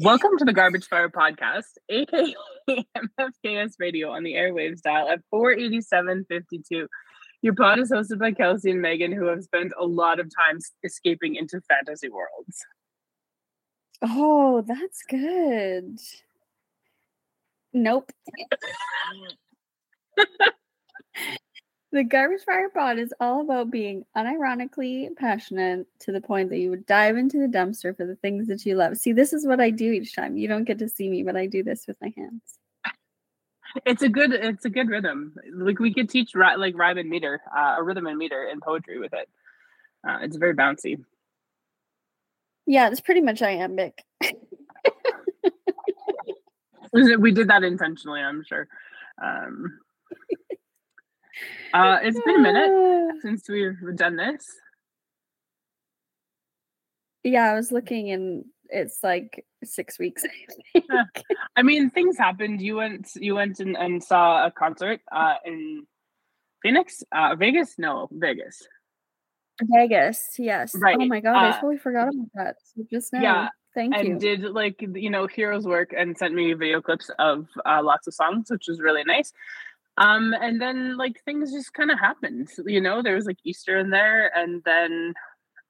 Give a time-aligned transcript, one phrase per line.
[0.00, 2.32] Welcome to the Garbage Fire Podcast, aka
[2.70, 6.86] MFKS Radio on the airwaves dial at 48752.
[7.42, 10.60] Your pod is hosted by Kelsey and Megan, who have spent a lot of time
[10.84, 12.64] escaping into fantasy worlds.
[14.00, 15.98] Oh, that's good.
[17.72, 18.12] Nope.
[21.90, 26.68] the Garbage Fire Pod is all about being unironically passionate to the point that you
[26.70, 28.98] would dive into the dumpster for the things that you love.
[28.98, 30.36] See, this is what I do each time.
[30.36, 32.42] You don't get to see me, but I do this with my hands.
[33.86, 35.34] It's a good, it's a good rhythm.
[35.52, 38.98] Like we could teach like rhyme and meter, uh, a rhythm and meter in poetry
[38.98, 39.28] with it.
[40.06, 41.02] Uh, it's very bouncy.
[42.66, 44.04] Yeah, it's pretty much iambic.
[46.92, 48.68] we did that intentionally, I'm sure.
[49.22, 49.78] Um,
[51.74, 54.44] uh, it's been a minute since we've done this.
[57.24, 60.24] Yeah, I was looking and it's like six weeks.
[60.76, 61.04] I,
[61.56, 62.60] I mean, things happened.
[62.60, 65.86] You went, you went and, and saw a concert uh, in
[66.62, 67.74] Phoenix, uh, Vegas.
[67.78, 68.66] No, Vegas.
[69.62, 70.74] Vegas, yes.
[70.74, 70.96] Right.
[70.98, 72.56] Oh my god, uh, I totally forgot about that.
[72.74, 73.22] So just now.
[73.22, 73.48] Yeah.
[73.74, 74.12] Thank and you.
[74.12, 78.06] And did like you know heroes work and sent me video clips of uh, lots
[78.06, 79.32] of songs, which was really nice.
[79.98, 82.48] Um, and then like things just kind of happened.
[82.64, 85.12] You know, there was like Easter in there, and then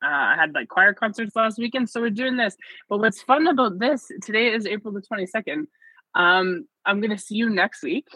[0.05, 2.55] uh, I had like choir concerts last weekend, so we're doing this.
[2.91, 5.67] But what's fun about this today is April the twenty second.
[6.15, 8.07] Um, I'm gonna see you next week,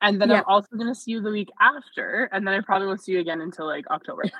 [0.00, 0.38] and then yeah.
[0.38, 3.20] I'm also gonna see you the week after, and then I probably won't see you
[3.20, 4.22] again until like October.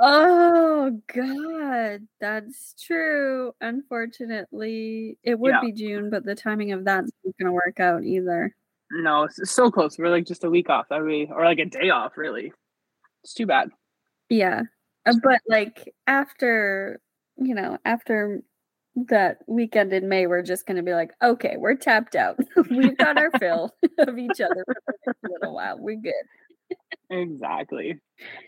[0.00, 5.60] oh god that's true unfortunately it would yeah.
[5.60, 8.54] be june but the timing of that's not gonna work out either.
[8.90, 11.90] No it's so close we're like just a week off every or like a day
[11.90, 12.52] off really
[13.22, 13.70] it's too bad.
[14.28, 14.62] Yeah
[15.06, 17.00] uh, but like after
[17.36, 18.42] you know after
[18.96, 22.38] that weekend in may we're just gonna be like okay we're tapped out
[22.70, 24.64] we've got our fill of each other
[25.04, 26.12] for a little while we're good
[27.10, 27.98] exactly.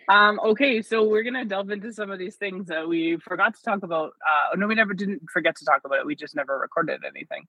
[0.09, 3.63] Um, okay, so we're gonna delve into some of these things that we forgot to
[3.63, 4.13] talk about.
[4.27, 6.07] Uh, no, we never didn't forget to talk about it.
[6.07, 7.45] We just never recorded anything.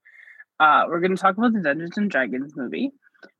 [0.60, 2.92] Uh, we're gonna talk about the Dungeons and Dragons movie.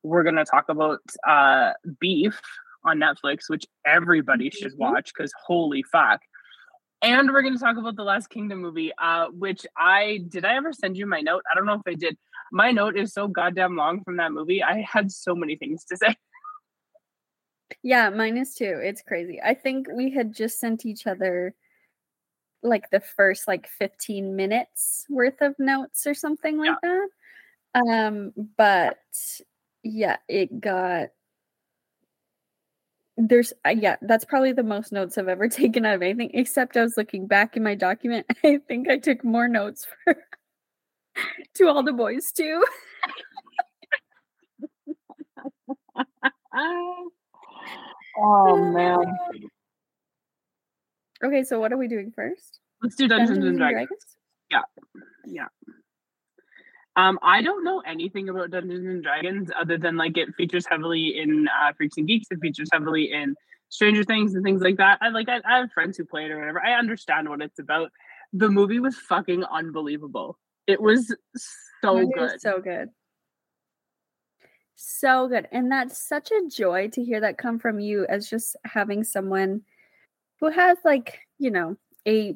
[0.04, 2.40] We're gonna talk about uh, Beef
[2.84, 4.94] on Netflix, which everybody should mm-hmm.
[4.94, 6.22] watch because holy fuck.
[7.02, 10.46] And we're gonna talk about the Last Kingdom movie, uh, which I did.
[10.46, 11.44] I ever send you my note?
[11.52, 12.18] I don't know if I did.
[12.52, 14.64] My note is so goddamn long from that movie.
[14.64, 16.16] I had so many things to say.
[17.84, 18.80] Yeah, mine is too.
[18.82, 19.40] It's crazy.
[19.44, 21.54] I think we had just sent each other
[22.64, 27.00] like the first like 15 minutes worth of notes or something like yeah.
[27.76, 27.88] that.
[27.88, 28.98] Um, but
[29.84, 31.10] yeah, it got
[33.18, 36.78] there's uh, yeah, that's probably the most notes I've ever taken out of anything, except
[36.78, 38.26] I was looking back in my document.
[38.44, 40.16] I think I took more notes for
[41.56, 42.64] to all the boys too.
[48.18, 49.18] Oh man.
[51.24, 52.60] Okay, so what are we doing first?
[52.82, 53.88] Let's do Dungeons, Dungeons and, Dragons.
[54.50, 54.72] Dragons.
[55.26, 55.44] Yeah.
[55.44, 55.74] Yeah.
[56.96, 61.20] Um, I don't know anything about Dungeons and Dragons other than like it features heavily
[61.20, 62.28] in uh, Freaks and Geeks.
[62.32, 63.36] It features heavily in
[63.70, 64.98] Stranger Things and things like that.
[65.02, 66.64] I like I, I have friends who play it or whatever.
[66.64, 67.92] I understand what it's about.
[68.34, 70.38] The movie was fucking unbelievable.
[70.66, 71.16] It was
[71.82, 72.16] so good.
[72.18, 72.90] Was so good
[74.78, 75.48] so good.
[75.52, 79.64] And that's such a joy to hear that come from you as just having someone
[80.40, 81.76] who has like, you know,
[82.08, 82.36] a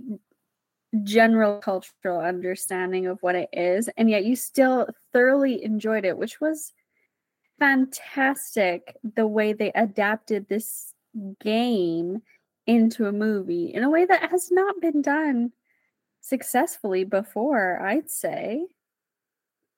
[1.03, 6.41] general cultural understanding of what it is and yet you still thoroughly enjoyed it, which
[6.41, 6.73] was
[7.59, 10.93] fantastic the way they adapted this
[11.39, 12.21] game
[12.67, 15.51] into a movie in a way that has not been done
[16.21, 18.65] successfully before, I'd say.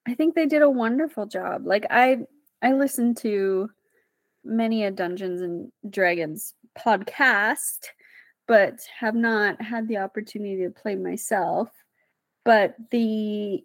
[0.08, 1.66] I think they did a wonderful job.
[1.66, 2.26] Like I
[2.64, 3.70] I listened to
[4.44, 7.88] many a Dungeons and Dragons podcast,
[8.48, 11.70] but have not had the opportunity to play myself.
[12.46, 13.64] But the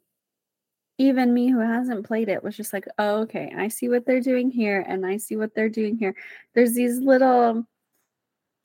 [0.98, 4.20] even me who hasn't played it was just like, oh, okay, I see what they're
[4.20, 6.16] doing here, and I see what they're doing here.
[6.54, 7.64] There's these little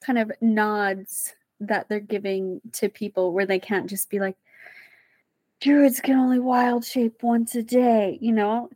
[0.03, 4.35] kind of nods that they're giving to people where they can't just be like,
[5.62, 8.69] druids can only wild shape once a day, you know,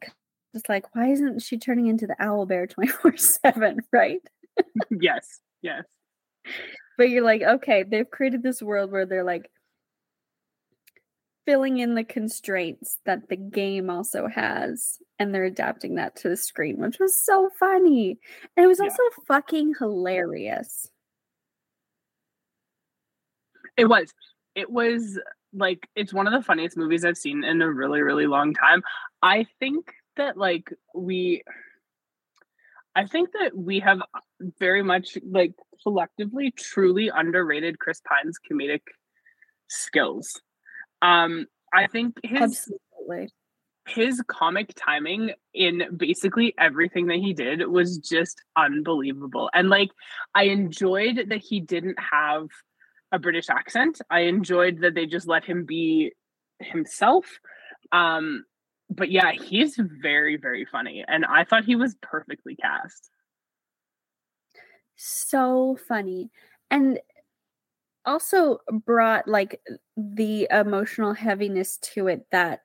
[0.57, 4.21] just like, why isn't she turning into the owl bear 24 7, right?
[4.89, 5.83] yes, yes.
[6.97, 9.51] But you're like, okay, they've created this world where they're like
[11.45, 16.35] filling in the constraints that the game also has, and they're adapting that to the
[16.35, 18.17] screen, which was so funny.
[18.55, 18.85] And it was yeah.
[18.85, 20.89] also fucking hilarious.
[23.77, 24.11] It was.
[24.55, 25.19] It was
[25.53, 28.81] like it's one of the funniest movies I've seen in a really, really long time.
[29.21, 31.43] I think that like we
[32.95, 34.01] I think that we have
[34.59, 35.53] very much like
[35.83, 38.81] collectively truly underrated Chris Pine's comedic
[39.67, 40.41] skills.
[41.01, 43.29] Um I think his Absolutely.
[43.87, 49.49] his comic timing in basically everything that he did was just unbelievable.
[49.53, 49.89] And like
[50.33, 52.47] I enjoyed that he didn't have
[53.11, 54.01] a British accent.
[54.09, 56.13] I enjoyed that they just let him be
[56.59, 57.25] himself.
[57.91, 58.43] Um
[58.89, 63.09] but yeah, he's very very funny and I thought he was perfectly cast.
[64.95, 66.31] So funny.
[66.71, 66.99] And
[68.05, 69.61] also brought like
[69.95, 72.61] the emotional heaviness to it that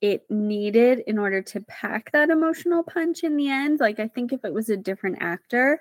[0.00, 3.80] it needed in order to pack that emotional punch in the end.
[3.80, 5.80] Like, I think if it was a different actor,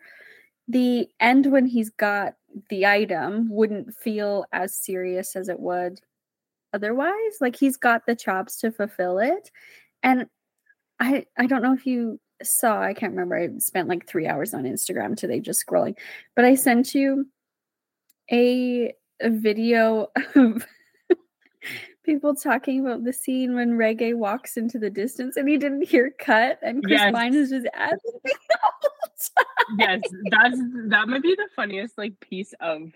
[0.67, 2.33] the end when he's got
[2.69, 6.01] the item wouldn't feel as serious as it would
[6.73, 7.37] otherwise.
[7.41, 9.51] Like, he's got the chops to fulfill it.
[10.03, 10.27] And
[10.99, 13.35] I, I don't know if you saw, I can't remember.
[13.37, 15.95] I spent like three hours on Instagram today just scrolling,
[16.35, 17.27] but I sent you
[18.31, 20.65] a, a video of
[22.03, 26.11] people talking about the scene when Regé walks into the distance and he didn't hear
[26.17, 27.13] cut and Chris Yes.
[27.13, 27.99] Pine is just at
[29.77, 32.91] yes, that's that might be the funniest like piece of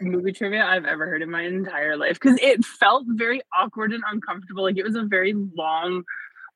[0.00, 4.02] movie trivia I've ever heard in my entire life because it felt very awkward and
[4.10, 4.62] uncomfortable.
[4.64, 6.02] Like it was a very long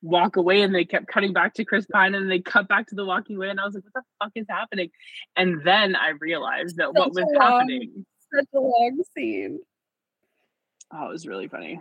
[0.02, 2.94] walk away, and they kept cutting back to Chris Pine, and they cut back to
[2.94, 4.90] the walking away, and I was like, "What the fuck is happening?"
[5.36, 8.06] And then I realized that what was long- happening.
[8.34, 9.60] such a long scene.
[10.92, 11.80] Oh, it was really funny.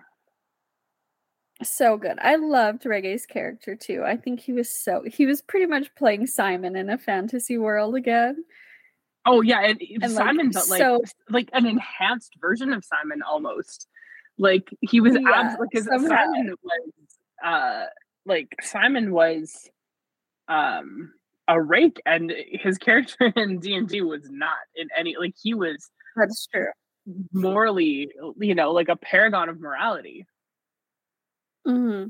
[1.63, 2.18] So good.
[2.21, 4.03] I loved Regé's character too.
[4.06, 7.95] I think he was so he was pretty much playing Simon in a fantasy world
[7.95, 8.44] again.
[9.25, 13.22] Oh yeah, and, And, like, Simon, but like so- like an enhanced version of Simon
[13.24, 13.88] almost.
[14.38, 15.83] Like he was Yeah, abs- like.
[15.83, 16.92] Simon was
[17.44, 17.86] uh
[18.25, 19.69] like Simon was
[20.48, 21.13] um
[21.48, 26.48] a rake and his character in D&D was not in any like he was That's
[26.54, 26.68] true.
[27.33, 30.25] morally you know like a paragon of morality.
[31.66, 32.06] hmm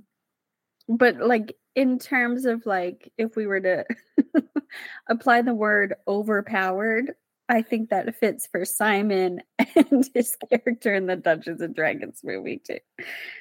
[0.87, 3.85] But like in terms of like if we were to
[5.09, 7.13] apply the word overpowered,
[7.47, 9.41] I think that fits for Simon
[9.75, 12.79] and his character in the Dungeons and Dragons movie too.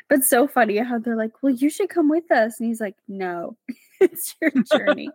[0.08, 2.96] But so funny how they're like, "Well, you should come with us," and he's like,
[3.08, 3.56] "No,
[4.00, 5.10] it's your journey.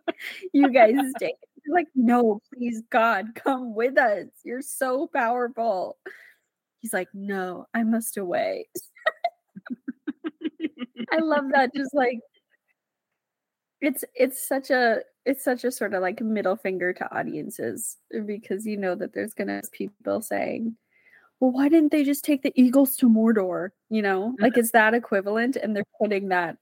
[0.54, 1.36] you guys stay."
[1.68, 4.27] Like, "No, please, God, come with us.
[4.44, 5.98] You're so powerful."
[6.80, 8.69] He's like, "No, I must away."
[11.12, 11.74] I love that.
[11.75, 12.19] Just like
[13.81, 18.65] it's it's such a it's such a sort of like middle finger to audiences because
[18.65, 20.75] you know that there's gonna be people saying,
[21.39, 23.69] Well, why didn't they just take the Eagles to Mordor?
[23.89, 24.61] You know, like mm-hmm.
[24.61, 26.57] is that equivalent, and they're putting that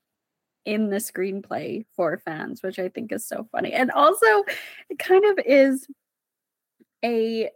[0.65, 3.73] in the screenplay for fans, which I think is so funny.
[3.73, 4.25] And also
[4.89, 5.87] it kind of is
[7.03, 7.49] a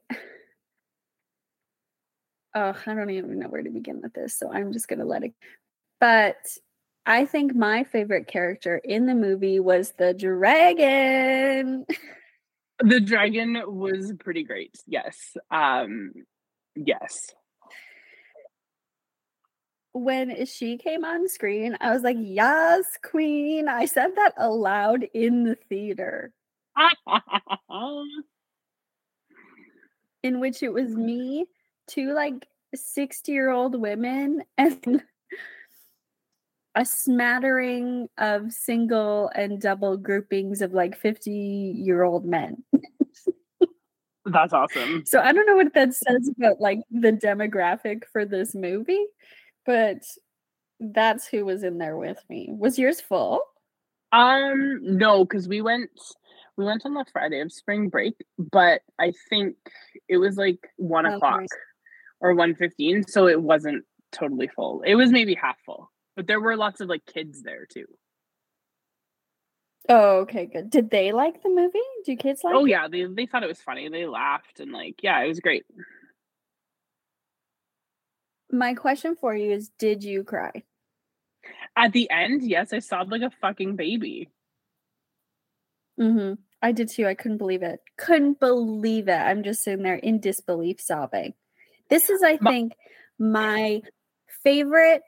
[2.55, 5.23] oh, I don't even know where to begin with this, so I'm just gonna let
[5.23, 5.33] it
[6.01, 6.35] but
[7.05, 11.85] I think my favorite character in the movie was the dragon.
[12.79, 14.75] The dragon was pretty great.
[14.87, 15.35] Yes.
[15.49, 16.13] Um
[16.75, 17.27] yes.
[19.93, 23.67] When she came on screen, I was like, Yes, queen.
[23.67, 26.31] I said that aloud in the theater,
[30.23, 31.45] in which it was me,
[31.87, 35.03] two like 60 year old women, and
[36.75, 42.63] a smattering of single and double groupings of like 50 year old men.
[44.25, 45.03] That's awesome.
[45.05, 49.03] So I don't know what that says about like the demographic for this movie,
[49.65, 49.97] but
[50.79, 52.49] that's who was in there with me.
[52.51, 53.41] Was yours full?
[54.11, 55.89] Um, no, because we went
[56.57, 59.55] we went on the Friday of spring break, but I think
[60.07, 61.15] it was like one Okay.
[61.15, 61.45] o'clock
[62.19, 64.81] or one fifteen, so it wasn't totally full.
[64.85, 67.85] It was maybe half full, but there were lots of like kids there too.
[69.89, 70.69] Oh, okay, good.
[70.69, 71.79] Did they like the movie?
[72.05, 72.69] Do kids like Oh it?
[72.69, 73.89] yeah, they they thought it was funny.
[73.89, 75.65] They laughed and like yeah, it was great.
[78.51, 80.63] My question for you is did you cry?
[81.75, 84.29] At the end, yes, I sobbed like a fucking baby.
[85.99, 86.33] Mm-hmm.
[86.61, 87.07] I did too.
[87.07, 87.79] I couldn't believe it.
[87.97, 89.13] Couldn't believe it.
[89.13, 91.33] I'm just sitting there in disbelief sobbing.
[91.89, 92.73] This is, I think,
[93.17, 93.81] my
[94.43, 95.01] favorite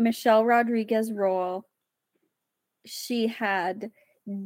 [0.00, 1.66] Michelle Rodriguez role.
[2.86, 3.90] She had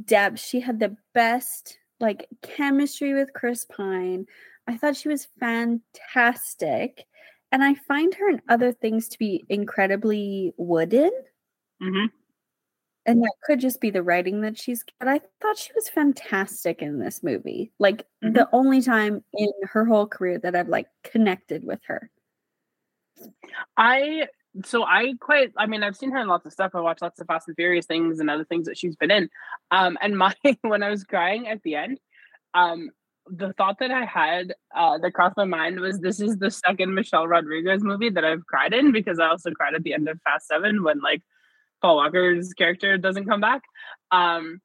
[0.05, 0.41] depth.
[0.41, 4.27] She had the best like chemistry with Chris Pine.
[4.67, 7.07] I thought she was fantastic.
[7.53, 11.13] And I find her in other things to be incredibly wooden.
[11.81, 12.07] Mm-hmm.
[13.07, 16.81] And that could just be the writing that she's but I thought she was fantastic
[16.83, 17.71] in this movie.
[17.79, 18.35] Like Mhm.
[18.35, 22.11] the only time in her whole career that I've like connected with her.
[23.77, 24.29] I
[24.65, 26.73] so I quite I mean I've seen her in lots of stuff.
[26.75, 29.29] I watch lots of Fast and Furious things and other things that she's been in.
[29.71, 31.99] Um and my when I was crying at the end,
[32.55, 32.91] um
[33.27, 36.95] the thought that I had uh that crossed my mind was this is the second
[36.95, 40.21] Michelle Rodriguez movie that I've cried in because I also cried at the end of
[40.23, 41.23] Fast 7 when like
[41.83, 43.63] Paul Walker's character doesn't come back.
[44.11, 44.61] Um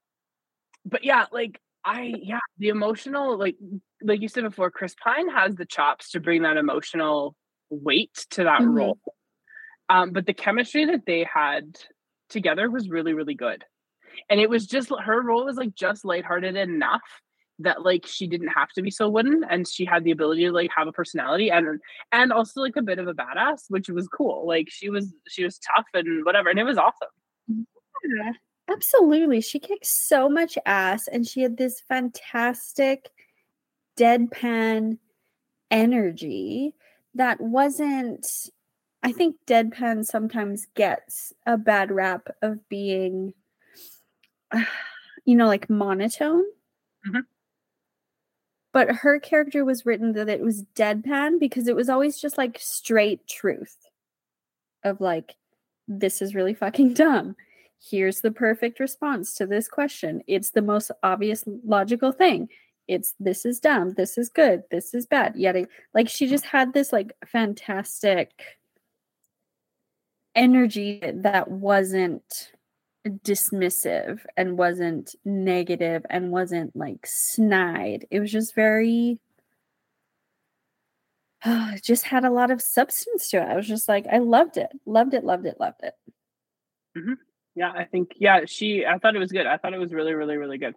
[0.85, 3.55] but yeah, like I yeah, the emotional like
[4.03, 7.35] like you said before, Chris Pine has the chops to bring that emotional
[7.69, 8.73] weight to that Mhm.
[8.75, 8.99] role.
[9.89, 11.77] Um, but the chemistry that they had
[12.29, 13.63] together was really, really good.
[14.29, 17.01] And it was just her role was like just lighthearted enough
[17.59, 20.51] that like she didn't have to be so wooden and she had the ability to
[20.51, 21.79] like have a personality and
[22.11, 24.47] and also like a bit of a badass, which was cool.
[24.47, 27.09] Like she was she was tough and whatever, and it was awesome.
[27.47, 28.31] Yeah,
[28.69, 29.41] absolutely.
[29.41, 33.09] She kicked so much ass and she had this fantastic
[33.97, 34.97] deadpan
[35.69, 36.75] energy
[37.15, 38.25] that wasn't
[39.01, 43.33] I think deadpan sometimes gets a bad rap of being
[45.25, 46.45] you know like monotone.
[47.07, 47.23] Mhm.
[48.71, 52.57] But her character was written that it was deadpan because it was always just like
[52.59, 53.77] straight truth
[54.83, 55.35] of like
[55.87, 57.35] this is really fucking dumb
[57.79, 60.21] here's the perfect response to this question.
[60.27, 62.49] It's the most obvious logical thing.
[62.87, 65.35] It's this is dumb, this is good, this is bad.
[65.35, 65.55] Yet
[65.93, 68.31] like she just had this like fantastic
[70.39, 72.51] energy that wasn't
[73.05, 78.07] dismissive and wasn't negative and wasn't like snide.
[78.09, 79.19] It was just very
[81.45, 83.49] it just had a lot of substance to it.
[83.49, 85.93] I was just like, I loved it, loved it, loved it, loved it.
[87.55, 89.45] Yeah, I think yeah, she I thought it was good.
[89.45, 90.75] I thought it was really, really, really good.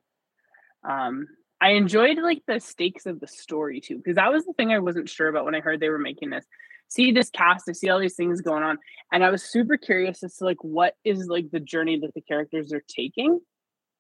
[0.83, 1.28] Um
[1.61, 4.81] I enjoyed like the stakes of the story too, because that was the thing I
[4.81, 6.45] wasn't sure about when I heard they were making this.
[6.94, 8.78] See this cast, I see all these things going on,
[9.12, 12.20] and I was super curious as to like what is like the journey that the
[12.20, 13.40] characters are taking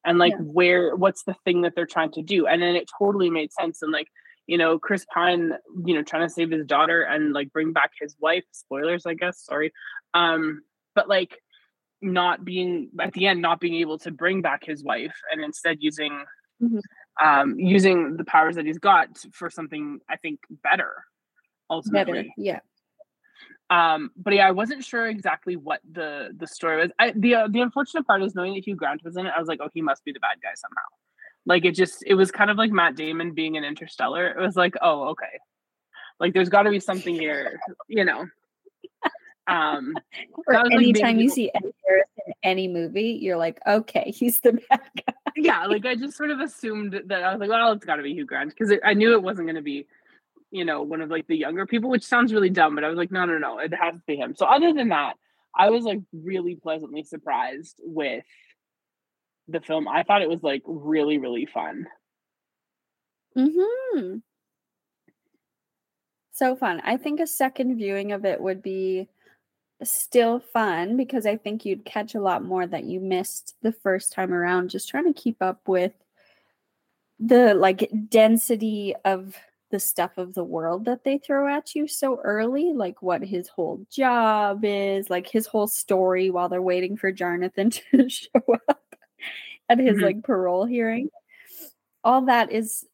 [0.04, 0.38] and like Yeah.
[0.58, 2.46] where what's the thing that they're trying to do.
[2.46, 3.80] And then it totally made sense.
[3.82, 4.08] And like,
[4.46, 5.52] you know, Chris Pine,
[5.86, 8.44] you know, trying to save his daughter and like bring back his wife.
[8.52, 9.42] Spoilers, I guess.
[9.44, 9.72] Sorry.
[10.12, 10.62] Um,
[10.94, 11.38] but like
[12.02, 15.76] not being at the end not being able to bring back his wife and instead
[15.80, 16.24] using
[16.60, 16.80] Mhm.
[17.24, 20.92] um using the powers that he's got for something i think better
[21.70, 22.28] ultimately Better.
[22.36, 22.60] Yeah.
[23.72, 26.90] Um but yeah i wasn't sure exactly what the the story was.
[26.98, 29.38] I, the uh, the unfortunate part is knowing that hugh grant was in it i
[29.38, 30.88] was like oh he must be the bad guy somehow.
[31.44, 34.28] Like it just it was kind of like matt damon being an interstellar.
[34.28, 35.34] It was like oh okay.
[36.20, 38.26] Like there's got to be something here you know?
[39.48, 39.94] Um
[40.46, 44.38] Or like, anytime maybe- you see Eddie Harris in any movie, you're like, okay, he's
[44.40, 45.14] the bad guy.
[45.34, 48.02] yeah, like I just sort of assumed that I was like, well, it's got to
[48.04, 49.86] be Hugh Grant because I knew it wasn't going to be,
[50.52, 52.98] you know, one of like the younger people, which sounds really dumb, but I was
[52.98, 54.36] like, no, no, no, it has to be him.
[54.36, 55.14] So other than that,
[55.56, 58.24] I was like really pleasantly surprised with
[59.48, 59.88] the film.
[59.88, 61.86] I thought it was like really, really fun.
[63.36, 64.18] Mm-hmm.
[66.32, 66.82] So fun.
[66.84, 69.08] I think a second viewing of it would be
[69.82, 74.12] still fun because I think you'd catch a lot more that you missed the first
[74.12, 75.92] time around, just trying to keep up with
[77.18, 79.34] the like density of
[79.72, 83.48] the stuff of the world that they throw at you so early, like what his
[83.48, 88.30] whole job is, like his whole story while they're waiting for Jonathan to show
[88.68, 88.84] up
[89.68, 90.02] at his Mhm.
[90.02, 91.10] like parole hearing.
[92.04, 92.86] All that is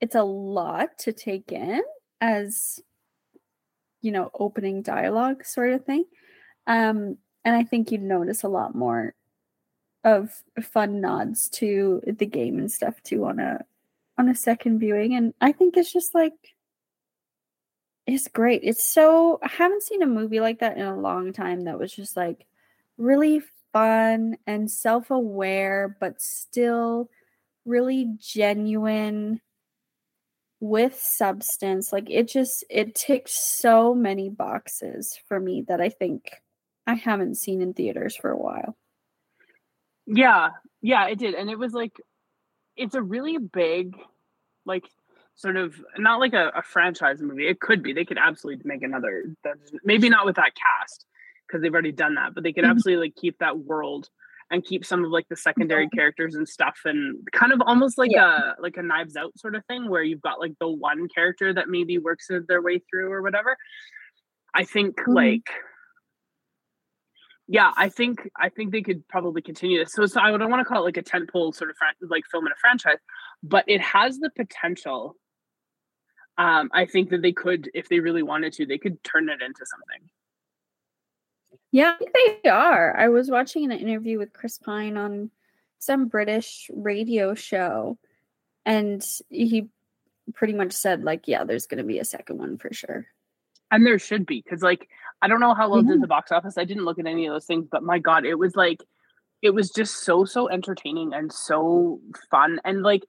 [0.00, 1.82] it's a lot to take in
[2.20, 2.80] as
[4.00, 6.04] you know opening dialogue sort of thing
[6.68, 9.14] um and i think you'd notice a lot more
[10.04, 10.30] of
[10.62, 13.64] fun nods to the game and stuff too on a
[14.18, 16.34] on a second viewing and i think it's just like
[18.06, 21.62] it's great it's so i haven't seen a movie like that in a long time
[21.62, 22.46] that was just like
[22.96, 23.40] really
[23.72, 27.08] fun and self-aware but still
[27.64, 29.40] really genuine
[30.60, 36.32] with substance like it just it ticks so many boxes for me that i think
[36.86, 38.76] i haven't seen in theaters for a while
[40.06, 41.34] Yeah, yeah, it did.
[41.34, 41.92] And it was like,
[42.78, 43.96] it's a really big,
[44.64, 44.84] like,
[45.34, 47.46] sort of not like a, a franchise movie.
[47.46, 47.92] It could be.
[47.92, 49.24] They could absolutely make another,
[49.84, 51.04] maybe not with that cast
[51.46, 52.70] because they've already done that, but they could Mhm.
[52.70, 54.08] absolutely like keep that world
[54.50, 58.10] and keep some of like the secondary characters and stuff and kind of almost like
[58.10, 58.52] yeah.
[58.58, 61.52] a like a knives out sort of thing where you've got like the one character
[61.52, 63.56] that maybe works their way through or whatever
[64.54, 65.12] i think mm-hmm.
[65.12, 65.50] like
[67.48, 70.60] yeah i think i think they could probably continue this so, so i don't want
[70.60, 72.98] to call it like a tentpole sort of fran- like film in a franchise
[73.42, 75.16] but it has the potential
[76.38, 79.42] um, I think that they could, if they really wanted to, they could turn it
[79.42, 80.08] into something.
[81.72, 82.96] Yeah, I think they are.
[82.96, 85.30] I was watching an interview with Chris Pine on
[85.80, 87.98] some British radio show,
[88.64, 89.68] and he
[90.32, 93.06] pretty much said, like, yeah, there's going to be a second one for sure.
[93.70, 94.88] And there should be, because, like,
[95.20, 96.00] I don't know how well did mm-hmm.
[96.00, 96.56] the box office.
[96.56, 98.82] I didn't look at any of those things, but my God, it was like,
[99.42, 102.60] it was just so, so entertaining and so fun.
[102.64, 103.02] And, like,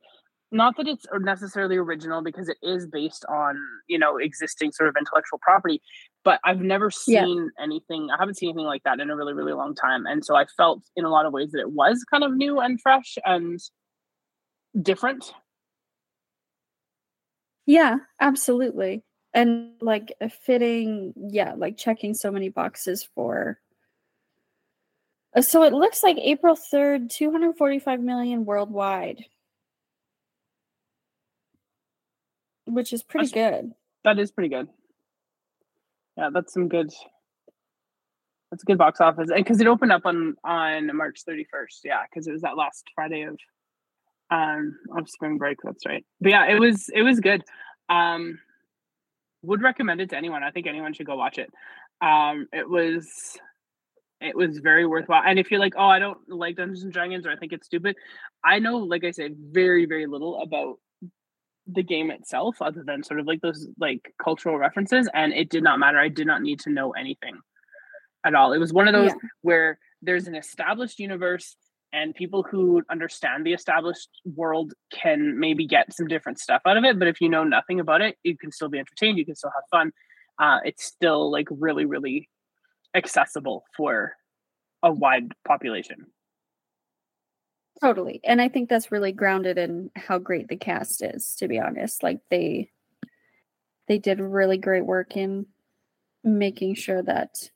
[0.51, 4.95] not that it's necessarily original because it is based on you know existing sort of
[4.97, 5.81] intellectual property
[6.23, 7.63] but i've never seen yeah.
[7.63, 10.35] anything i haven't seen anything like that in a really really long time and so
[10.35, 13.17] i felt in a lot of ways that it was kind of new and fresh
[13.25, 13.59] and
[14.81, 15.33] different
[17.65, 20.13] yeah absolutely and like
[20.45, 23.59] fitting yeah like checking so many boxes for
[25.35, 29.25] uh, so it looks like april 3rd 245 million worldwide
[32.69, 33.73] which is pretty that's, good.
[34.03, 34.67] That is pretty good.
[36.17, 36.91] Yeah, that's some good.
[38.51, 41.81] That's a good box office, and because it opened up on on March thirty first.
[41.83, 43.37] Yeah, because it was that last Friday of
[44.31, 45.57] um of spring break.
[45.63, 46.05] That's right.
[46.21, 47.43] But yeah, it was it was good.
[47.89, 48.39] Um,
[49.41, 50.43] would recommend it to anyone.
[50.43, 51.51] I think anyone should go watch it.
[52.01, 53.07] Um, it was
[54.21, 55.23] it was very worthwhile.
[55.25, 57.67] And if you're like, oh, I don't like Dungeons and Dragons or I think it's
[57.67, 57.95] stupid,
[58.43, 60.77] I know, like I said, very, very little about
[61.71, 65.63] the game itself other than sort of like those like cultural references and it did
[65.63, 67.37] not matter i did not need to know anything
[68.25, 69.29] at all it was one of those yeah.
[69.41, 71.55] where there's an established universe
[71.91, 76.83] and people who understand the established world can maybe get some different stuff out of
[76.83, 79.35] it but if you know nothing about it you can still be entertained you can
[79.35, 79.91] still have fun
[80.39, 82.29] uh, it's still like really really
[82.95, 84.13] accessible for
[84.83, 86.05] a wide population
[87.81, 88.19] Totally.
[88.25, 92.03] And I think that's really grounded in how great the cast is, to be honest.
[92.03, 92.71] Like they
[93.87, 95.45] they did really great work in
[96.23, 97.49] making sure that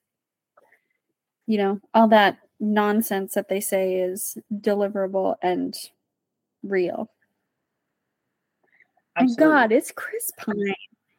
[1.45, 5.75] you know, all that nonsense that they say is deliverable and
[6.63, 7.09] real.
[9.15, 9.45] Absolutely.
[9.45, 10.73] God, it's Chris Pine.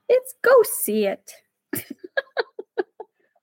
[0.08, 1.32] It's go see it.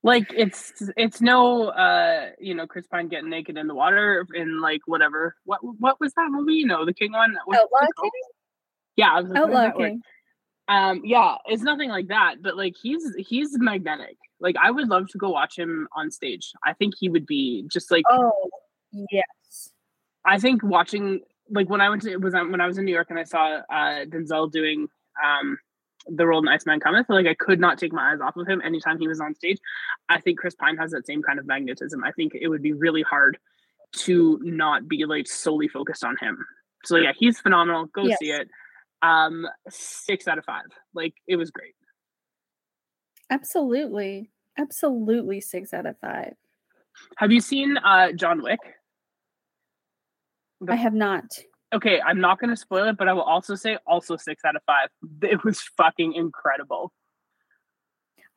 [0.03, 4.59] like it's it's no uh you know Chris Pine getting naked in the water in
[4.59, 8.11] like whatever what what was that movie you know the King one Outlaw King
[8.95, 10.01] yeah I was Outlaw King
[10.71, 15.07] um yeah it's nothing like that but like he's he's magnetic like I would love
[15.09, 18.49] to go watch him on stage I think he would be just like oh
[19.11, 19.71] yes
[20.25, 22.93] I think watching like when I went to it was when I was in New
[22.93, 24.87] York and I saw uh Denzel doing
[25.23, 25.57] um
[26.07, 27.09] the role in Iceman Cometh.
[27.09, 29.57] Like I could not take my eyes off of him anytime he was on stage.
[30.09, 32.03] I think Chris Pine has that same kind of magnetism.
[32.03, 33.37] I think it would be really hard
[33.93, 36.43] to not be like solely focused on him.
[36.85, 37.85] So yeah, he's phenomenal.
[37.87, 38.17] Go yes.
[38.19, 38.49] see it.
[39.01, 40.65] Um, six out of five.
[40.93, 41.73] Like it was great.
[43.29, 44.31] Absolutely.
[44.57, 46.33] Absolutely six out of five.
[47.17, 48.59] Have you seen uh John Wick?
[50.59, 51.25] The- I have not
[51.73, 54.55] okay, I'm not going to spoil it, but I will also say also six out
[54.55, 54.89] of five.
[55.23, 56.91] It was fucking incredible.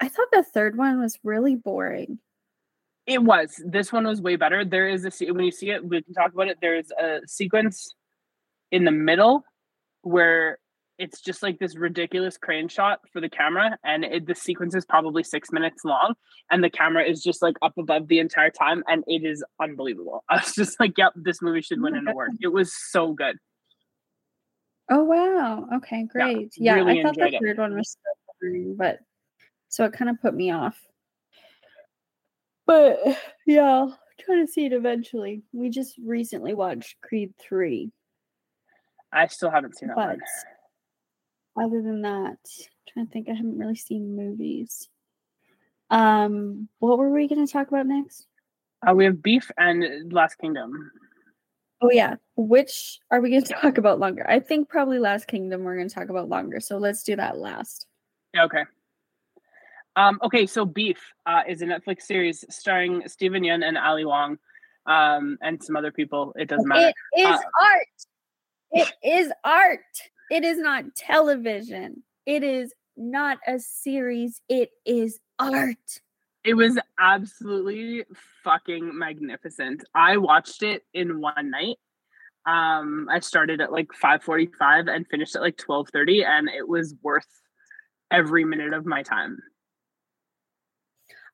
[0.01, 2.19] I thought the third one was really boring.
[3.07, 3.63] It was.
[3.65, 4.65] This one was way better.
[4.65, 6.59] There is a when you see it, we can talk about it.
[6.61, 7.95] There's a sequence
[8.71, 9.45] in the middle
[10.05, 10.59] where
[10.99, 14.85] it's just like this ridiculous crane shot for the camera and it, the sequence is
[14.85, 16.15] probably six minutes long
[16.51, 20.25] and the camera is just like up above the entire time and it is unbelievable.
[20.31, 22.33] I was just like yep this movie should win an award.
[22.41, 23.37] It was so good.
[24.91, 25.67] Oh wow.
[25.77, 26.53] Okay great.
[26.57, 28.99] Yeah, yeah really i thought the third one was so boring but
[29.69, 30.79] so it kind of put me off.
[32.67, 33.01] But
[33.47, 35.43] yeah I'll try to see it eventually.
[35.53, 37.91] We just recently watched creed 3
[39.15, 40.19] i still haven't seen that but, one
[41.57, 44.89] other than that, I'm trying to think, I haven't really seen movies.
[45.91, 48.27] Um, what were we going to talk about next?
[48.87, 50.91] Uh, we have Beef and Last Kingdom.
[51.81, 54.29] Oh yeah, which are we going to talk about longer?
[54.29, 56.61] I think probably Last Kingdom we're going to talk about longer.
[56.61, 57.87] So let's do that last.
[58.37, 58.65] Okay.
[59.97, 64.39] Um, okay, so Beef uh, is a Netflix series starring Steven Yeun and Ali Wong,
[64.87, 66.35] um, and some other people.
[66.37, 66.93] It doesn't matter.
[67.13, 67.87] It is uh, art.
[68.73, 69.81] It is art.
[70.31, 72.03] It is not television.
[72.27, 74.41] It is not a series.
[74.49, 76.01] It is art.
[76.45, 78.05] It was absolutely
[78.43, 79.85] fucking magnificent.
[79.95, 81.77] I watched it in one night.
[82.47, 87.27] Um, I started at like 5:45 and finished at like 12:30 and it was worth
[88.11, 89.39] every minute of my time.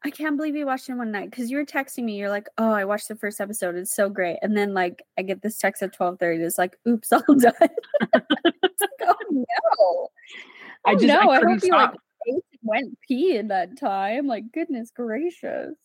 [0.02, 2.16] I can't believe you watched it one night because you were texting me.
[2.16, 3.76] You're like, "Oh, I watched the first episode.
[3.76, 6.42] It's so great." And then like I get this text at twelve thirty.
[6.42, 10.08] It's like, "Oops, all done." it's like, oh no!
[10.86, 11.18] I oh, just no.
[11.18, 11.90] I, I hope you like
[12.62, 14.26] went pee in that time.
[14.26, 15.76] Like goodness gracious.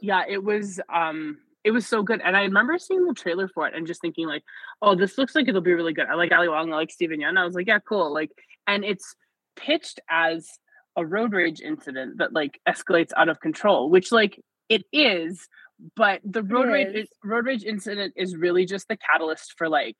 [0.00, 0.80] Yeah, it was.
[0.92, 2.20] um it was so good.
[2.22, 4.44] And I remember seeing the trailer for it and just thinking like,
[4.82, 6.06] oh, this looks like it'll be really good.
[6.06, 7.38] I like Ali Wong, I like Steven Yeun.
[7.38, 8.12] I was like, yeah, cool.
[8.12, 8.30] Like,
[8.66, 9.16] and it's
[9.56, 10.46] pitched as
[10.96, 15.48] a road rage incident that like escalates out of control, which like it is,
[15.96, 19.96] but the road rage is, road rage incident is really just the catalyst for like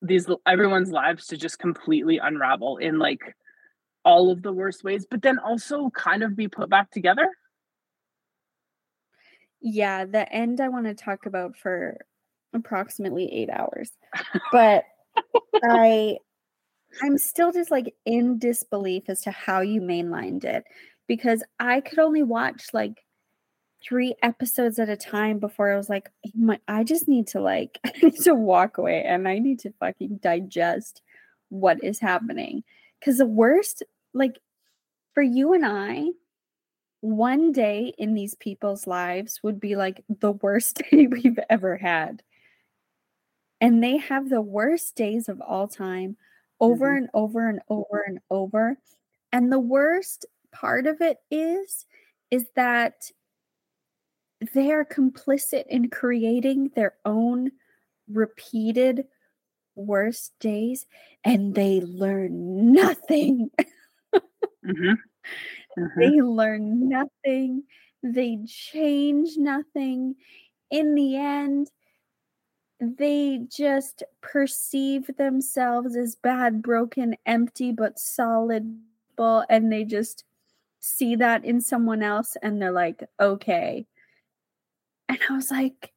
[0.00, 3.20] these everyone's lives to just completely unravel in like
[4.04, 7.28] all of the worst ways, but then also kind of be put back together.
[9.60, 12.04] Yeah, the end I want to talk about for
[12.52, 13.92] approximately eight hours.
[14.50, 14.84] But
[15.62, 16.16] I
[17.00, 20.64] I'm still just like in disbelief as to how you mainlined it
[21.06, 23.04] because I could only watch like
[23.82, 26.10] three episodes at a time before I was like,
[26.48, 29.72] oh I just need to like, I need to walk away and I need to
[29.80, 31.02] fucking digest
[31.48, 32.62] what is happening.
[33.00, 33.82] Because the worst,
[34.14, 34.38] like,
[35.14, 36.10] for you and I,
[37.00, 42.22] one day in these people's lives would be like the worst day we've ever had.
[43.60, 46.16] And they have the worst days of all time
[46.62, 46.98] over mm-hmm.
[46.98, 48.78] and over and over and over.
[49.32, 51.84] And the worst part of it is
[52.30, 53.10] is that
[54.54, 57.50] they are complicit in creating their own
[58.10, 59.04] repeated
[59.74, 60.86] worst days
[61.24, 63.50] and they learn nothing.
[64.14, 64.92] mm-hmm.
[65.78, 66.00] Mm-hmm.
[66.00, 67.64] They learn nothing.
[68.02, 70.16] They change nothing.
[70.70, 71.68] In the end,
[72.82, 78.78] they just perceive themselves as bad, broken, empty, but solid,
[79.18, 80.24] and they just
[80.80, 83.86] see that in someone else and they're like, okay.
[85.08, 85.92] And I was like,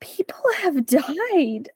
[0.00, 1.02] people have died.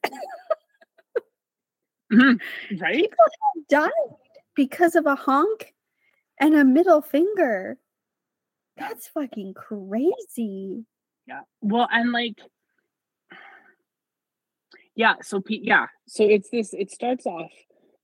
[2.11, 2.33] mm-hmm.
[2.79, 2.95] Right?
[2.95, 4.15] People have died
[4.55, 5.73] because of a honk
[6.39, 7.77] and a middle finger.
[8.77, 10.85] That's fucking crazy.
[11.27, 11.41] Yeah.
[11.61, 12.39] Well, and like,
[15.01, 15.87] yeah so yeah.
[16.07, 17.51] So it's this it starts off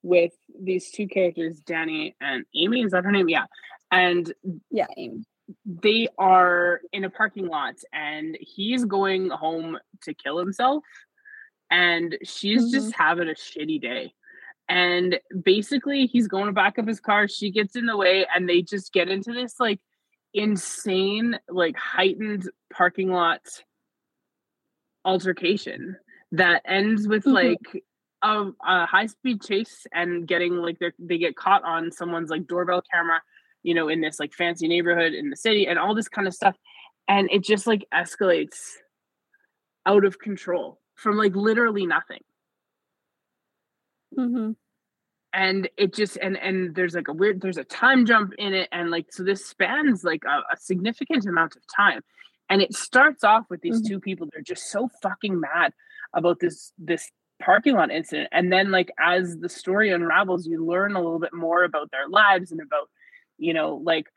[0.02, 3.30] with these two characters danny and amy is that her name?
[3.30, 3.46] Yeah.
[3.92, 4.34] And
[4.72, 5.24] yeah amy.
[5.66, 10.84] they are in a parking lot and he's going home to kill himself
[11.70, 12.74] and she's mm-hmm.
[12.74, 14.14] just having a shitty day.
[14.70, 18.50] And basically he's going to back up his car she gets in the way and
[18.50, 19.80] they just get into this like
[20.34, 23.42] insane like heightened parking lot
[25.06, 25.96] altercation
[26.32, 27.34] that ends with mm-hmm.
[27.34, 27.84] like
[28.24, 32.48] a, a high speed chase and getting like they they get caught on someone's like
[32.48, 33.22] doorbell camera,
[33.63, 36.34] you know, in this like fancy neighborhood in the city and all this kind of
[36.34, 36.56] stuff,
[37.08, 38.74] and it just like escalates
[39.86, 42.22] out of control from like literally nothing.
[44.18, 44.52] Mm-hmm.
[45.34, 48.70] And it just and and there's like a weird there's a time jump in it
[48.72, 52.02] and like so this spans like a, a significant amount of time
[52.50, 53.94] and it starts off with these mm-hmm.
[53.94, 55.74] two people they're just so fucking mad
[56.13, 58.30] about this this parking lot incident.
[58.32, 62.08] And then like as the story unravels you learn a little bit more about their
[62.08, 62.89] lives and about
[63.38, 64.08] you know like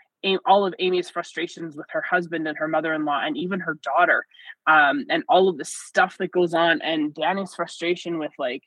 [0.46, 4.26] all of Amy's frustrations with her husband and her mother-in-law and even her daughter
[4.66, 8.62] um, and all of the stuff that goes on and Danny's frustration with like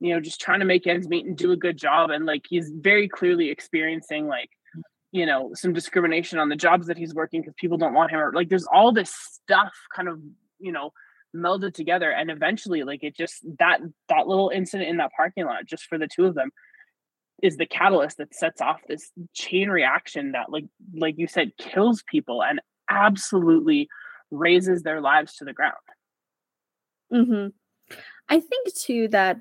[0.00, 2.10] you know just trying to make ends meet and do a good job.
[2.10, 4.50] And like he's very clearly experiencing like
[5.12, 8.18] you know some discrimination on the jobs that he's working because people don't want him
[8.18, 10.18] or like there's all this stuff kind of
[10.58, 10.90] you know
[11.34, 15.66] melded together and eventually like it just that that little incident in that parking lot
[15.66, 16.50] just for the two of them
[17.42, 22.02] is the catalyst that sets off this chain reaction that like like you said kills
[22.06, 23.88] people and absolutely
[24.30, 25.74] raises their lives to the ground
[27.12, 27.48] mm-hmm.
[28.28, 29.40] i think too that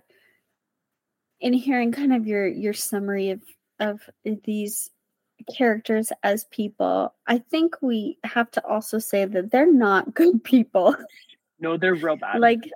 [1.39, 3.41] in hearing kind of your your summary of
[3.79, 4.09] of
[4.43, 4.89] these
[5.55, 10.95] characters as people i think we have to also say that they're not good people
[11.63, 12.41] No, they're real bad.
[12.41, 12.69] Like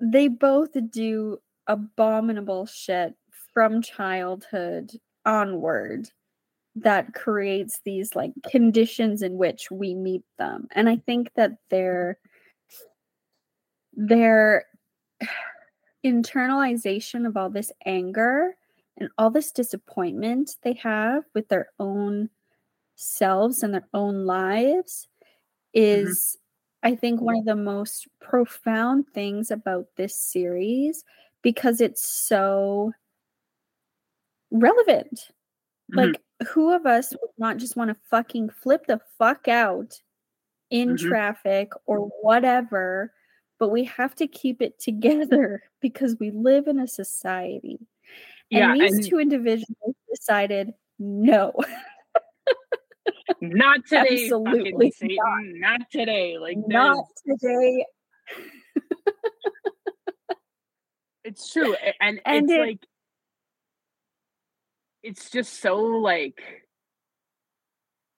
[0.00, 3.14] they both do abominable shit
[3.54, 4.90] from childhood
[5.24, 6.08] onward
[6.74, 10.66] that creates these like conditions in which we meet them.
[10.72, 12.18] And I think that their
[13.92, 14.66] their
[16.04, 18.56] internalization of all this anger
[18.96, 22.30] and all this disappointment they have with their own
[22.96, 25.06] selves and their own lives
[25.76, 26.08] Mm-hmm.
[26.08, 26.38] is
[26.82, 31.04] I think one of the most profound things about this series
[31.42, 32.92] because it's so
[34.50, 35.30] relevant.
[35.92, 35.96] Mhm.
[35.96, 40.00] Like who of us would not just want to fucking flip the fuck out
[40.70, 41.08] in Mhm.
[41.08, 43.12] traffic or whatever,
[43.58, 44.78] but we have to keep it
[45.48, 47.80] together because we live in a society.
[48.50, 51.52] Yeah, and these and- two individuals decided no.
[53.40, 55.18] not today, Absolutely Satan.
[55.60, 56.36] Not, today.
[56.38, 57.86] Like not there's- today.
[61.24, 61.74] it's true.
[62.00, 62.78] And, And it's it- like
[65.02, 66.40] it's just so like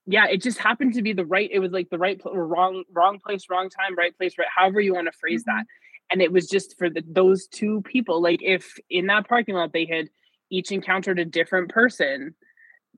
[0.07, 1.49] yeah, it just happened to be the right.
[1.53, 4.49] It was like the right, pl- wrong, wrong place, wrong time, right place, right.
[4.53, 5.57] However you want to phrase Mm-hmm.
[5.59, 5.67] that,
[6.11, 8.21] and it was just for the, those two people.
[8.21, 10.09] Like if in that parking lot they had
[10.51, 12.35] each encountered a different person,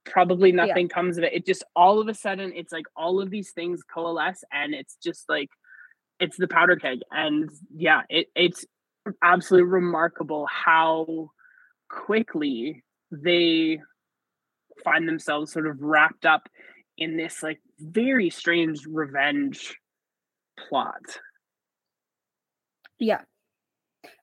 [0.05, 0.67] probably Yeah.
[0.67, 1.33] nothing comes of it.
[1.33, 4.97] It just all of a sudden, it's like all of these things coalesce, and it's
[4.97, 5.51] just like
[6.21, 7.01] it's the powder keg.
[7.11, 8.65] And yeah, it it's
[9.23, 11.31] absolutely remarkable how
[11.89, 13.81] quickly they
[14.85, 16.49] find themselves sort of wrapped up
[16.97, 19.77] in this like very strange revenge
[20.69, 21.19] plot.
[22.99, 23.23] Yeah.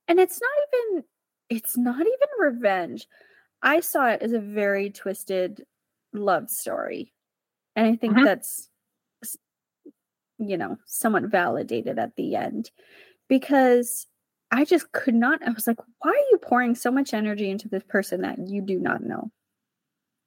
[0.08, 1.04] And it's not even
[1.50, 3.08] it's not even revenge.
[3.62, 5.66] I saw it as a very twisted
[6.14, 7.14] love story.
[7.76, 8.24] And I think Mhm.
[8.24, 8.70] that's
[10.40, 12.72] you know, somewhat validated at the end
[13.30, 14.08] because
[14.52, 17.70] I just could not I was like, why are you pouring so much energy into
[17.70, 19.32] this person that you do not know?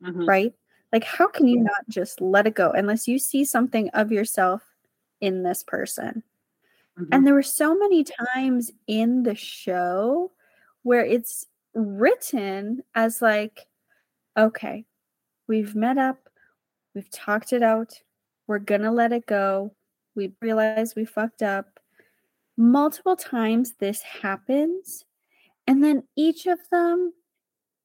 [0.00, 0.28] Mhm.
[0.28, 0.52] right?
[0.92, 4.62] Like, how can you not just let it go unless you see something of yourself
[5.20, 6.22] in this person?
[6.96, 7.12] Mhm.
[7.12, 10.32] And there were so many times in the show
[10.82, 13.66] where it's written as like,
[14.36, 14.84] okay,
[15.48, 16.28] we've met up,
[16.94, 18.00] we've talked it out,
[18.46, 19.74] we're gonna let it go,
[20.14, 21.80] we realize we fucked up.
[22.56, 25.04] Multiple times this happens,
[25.66, 27.12] and then each of them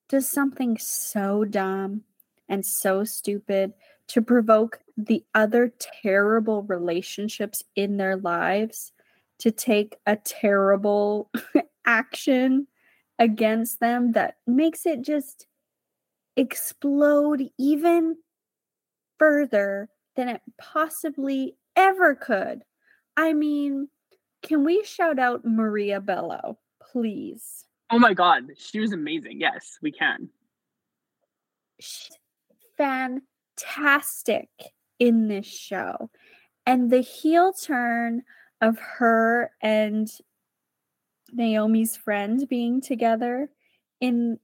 [0.09, 2.03] does something so dumb
[2.49, 3.73] and so stupid
[4.07, 8.91] to provoke the other terrible relationships in their lives
[9.39, 11.29] to take a terrible
[11.85, 12.67] action
[13.19, 15.47] against them that makes it just
[16.35, 18.17] explode even
[19.17, 22.63] further than it possibly ever could.
[23.15, 23.89] I mean,
[24.43, 26.59] can we shout out Maria Bello,
[26.91, 27.65] please?
[27.89, 29.39] oh my god, she was amazing.
[29.39, 30.29] Yes, we can.
[31.79, 32.17] she's
[32.77, 34.49] fantastic
[34.99, 36.09] in this show.
[36.65, 38.23] And the heel turn
[38.61, 40.09] of her and
[41.31, 43.49] Naomi's friend being together
[43.99, 44.39] in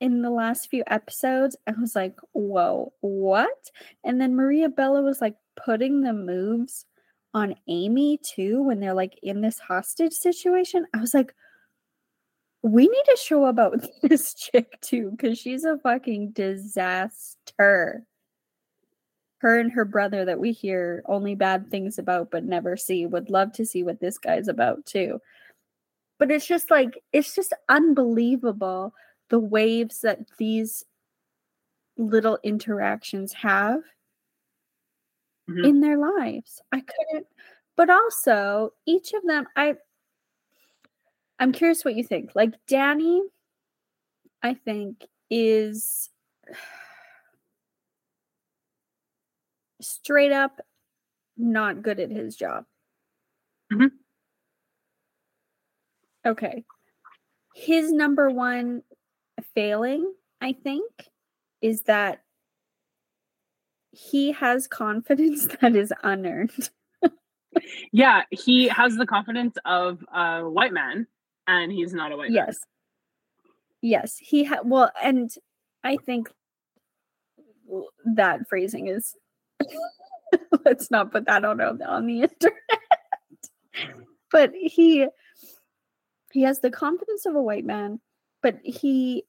[0.00, 3.70] in the last few episodes, I was like, whoa, what?
[4.02, 6.86] And then Maria Bello was like putting the moves
[7.34, 10.86] on Amy too when they're like in this hostage situation.
[10.92, 11.32] I was like,
[12.62, 18.04] we need a show about this chick too because she's a fucking disaster
[19.38, 23.28] her and her brother that we hear only bad things about but never see would
[23.28, 25.20] love to see what this guy's about too
[26.22, 28.94] but it's just like it's just unbelievable
[29.28, 30.84] the waves that these
[31.96, 33.80] little interactions have
[35.50, 35.64] Mhm.
[35.64, 37.26] in their lives i couldn't
[37.74, 39.74] but also each of them i
[41.40, 42.36] I'm curious what you think.
[42.36, 43.20] Like Danny,
[44.44, 46.08] I think is
[49.80, 50.60] straight up
[51.36, 52.64] not good at his job.
[53.72, 54.01] Mhm.
[56.26, 56.64] Okay.
[57.54, 58.82] His number one
[59.54, 60.90] failing, I think,
[61.60, 62.22] is that
[63.90, 66.70] he has confidence that is unearned.
[67.92, 71.06] Yeah, he has the confidence of a white man,
[71.46, 72.46] and he's not a white man.
[72.46, 72.58] Yes.
[73.82, 75.30] Yes, he had well, and
[75.84, 76.30] I think
[78.14, 79.14] that phrasing is
[80.64, 82.56] let's not put that on on the internet.
[84.30, 85.06] but he
[86.32, 88.00] he has the confidence of a white man,
[88.42, 89.24] but he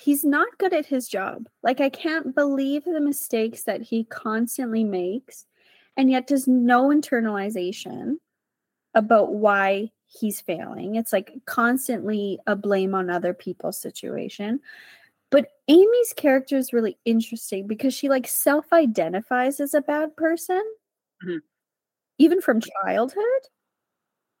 [0.00, 1.48] he's not good at his job.
[1.62, 5.46] Like I can't believe the mistakes that he constantly makes
[5.96, 8.16] and yet does no internalization
[8.94, 10.96] about why he's failing.
[10.96, 14.60] It's like constantly a blame on other people's situation.
[15.30, 20.62] But Amy's character is really interesting because she like self-identifies as a bad person.
[21.24, 21.40] Mhm.
[22.18, 23.22] Even from childhood.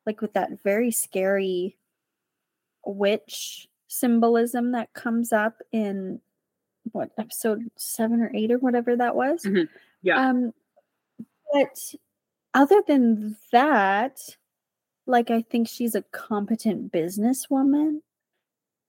[0.06, 1.76] Like with that very scary
[2.84, 6.20] witch symbolism that comes up in
[6.92, 9.42] what episode seven or eight or whatever that was.
[9.44, 9.68] Mhm.
[10.02, 10.28] Yeah.
[10.28, 10.52] Um,
[11.52, 11.94] but
[12.52, 14.20] other than that,
[15.06, 18.00] like I think she's a competent businesswoman.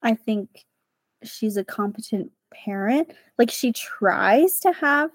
[0.02, 0.65] I think
[1.24, 3.13] she's a competent parent.
[3.38, 5.12] Like she tries to have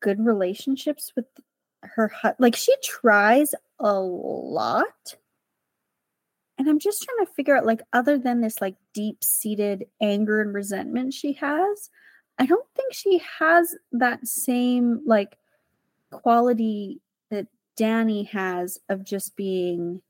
[0.00, 1.26] good relationships with
[1.94, 5.16] her like she tries a lot.
[6.58, 10.52] And I'm just trying to figure out like other than this like deep-seated anger and
[10.52, 11.88] resentment she has,
[12.38, 15.38] I don't think she has that same like
[16.10, 17.46] quality that
[17.76, 20.02] Danny has of just being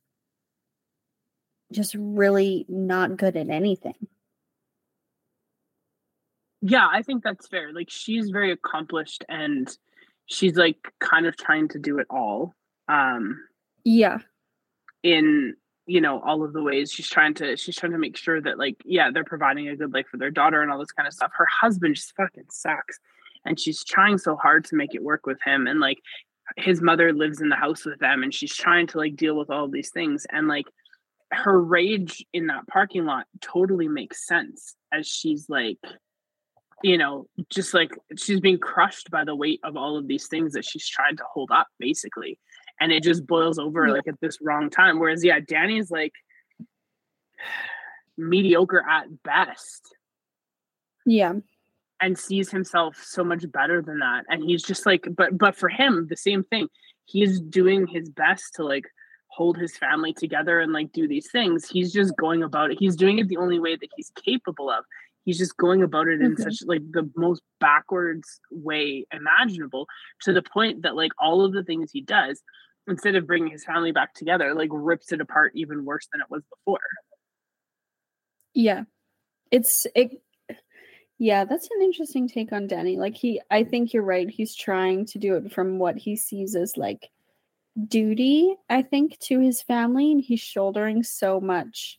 [1.71, 4.09] just really not good at anything.
[6.62, 7.73] Yeah, I think that's fair.
[7.73, 9.69] Like she's very accomplished and
[10.29, 12.55] she's like kind of trying to do it all.
[12.88, 13.41] Um
[13.85, 14.19] Yeah.
[15.03, 15.55] in
[15.87, 18.59] you know all of the ways she's trying to she's trying to make sure that
[18.59, 21.14] like yeah they're providing a good life for their daughter and all this kind of
[21.14, 22.99] stuff her husband just fucking sucks
[23.47, 25.99] and she's trying so hard to make it work with him and like
[26.59, 29.49] his mother lives in the house with them and she's trying to like deal with
[29.49, 30.67] all of these things and like
[31.31, 35.79] her rage in that parking lot totally makes sense as she's like
[36.83, 40.53] you know just like she's being crushed by the weight of all of these things
[40.53, 42.38] that she's trying to hold up basically.
[42.81, 43.95] And it just boils over Yeah.
[43.95, 44.99] like at this wrong time.
[45.01, 46.12] Whereas yeah danny's like
[48.17, 49.95] mediocre at best.
[51.07, 51.35] Yeah.
[52.01, 54.25] and sees himself so much better than that.
[54.29, 56.69] And he's just like but but for him the same thing.
[57.07, 58.85] He's doing his best to like
[59.29, 61.69] hold his family together and like do these things.
[61.69, 62.79] He's just going about it.
[62.79, 64.85] He's doing it the only way that he's capable of
[65.29, 66.43] he's just going about it in Mhm.
[66.43, 69.87] such like the most backwards way imaginable
[70.23, 72.43] to the point that like all of the things he does
[72.87, 76.31] instead of bringing his family back together like rips it apart even worse than it
[76.31, 76.81] was before
[78.55, 78.85] Yeah.
[79.51, 80.23] It's it
[81.19, 82.97] yeah, that's an interesting take on Danny.
[82.97, 84.31] Like he I think you're right.
[84.31, 87.11] He's trying to do it from what he sees as like
[87.87, 91.99] duty, I think, to his family, and he's shouldering so much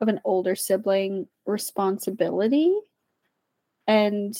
[0.00, 2.74] of an older sibling responsibility.
[3.86, 4.34] And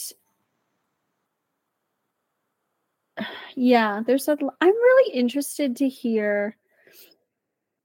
[3.57, 6.57] yeah, there's a i'm really interested to hear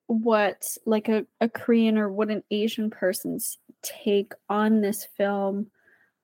[0.07, 5.67] what like a, a Korean or what an Asian person's take on this film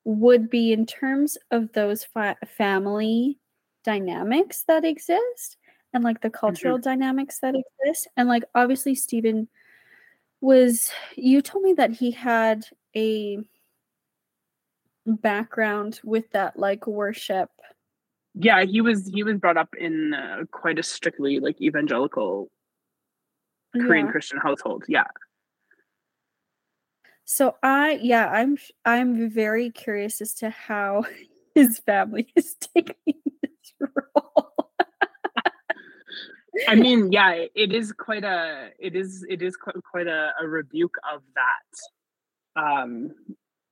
[0.04, 3.38] would be in terms of those fa- family
[3.84, 5.58] dynamics that exist
[5.94, 6.90] and like the cultural mm-hmm.
[6.90, 9.48] dynamics that exist and like obviously Steven
[10.42, 13.40] was you told me that he had a
[15.06, 17.50] background with that like worship
[18.36, 22.50] yeah he was he was brought up in uh, quite a strictly like evangelical
[23.82, 24.12] korean Yeah.
[24.12, 25.08] christian household yeah
[27.26, 31.06] So I yeah, I'm I'm very curious as to how
[31.56, 34.52] his family is taking this role.
[36.68, 40.46] I mean, yeah, it- is quite a it is it is quite, quite a, a
[40.48, 41.72] rebuke of that
[42.56, 43.12] um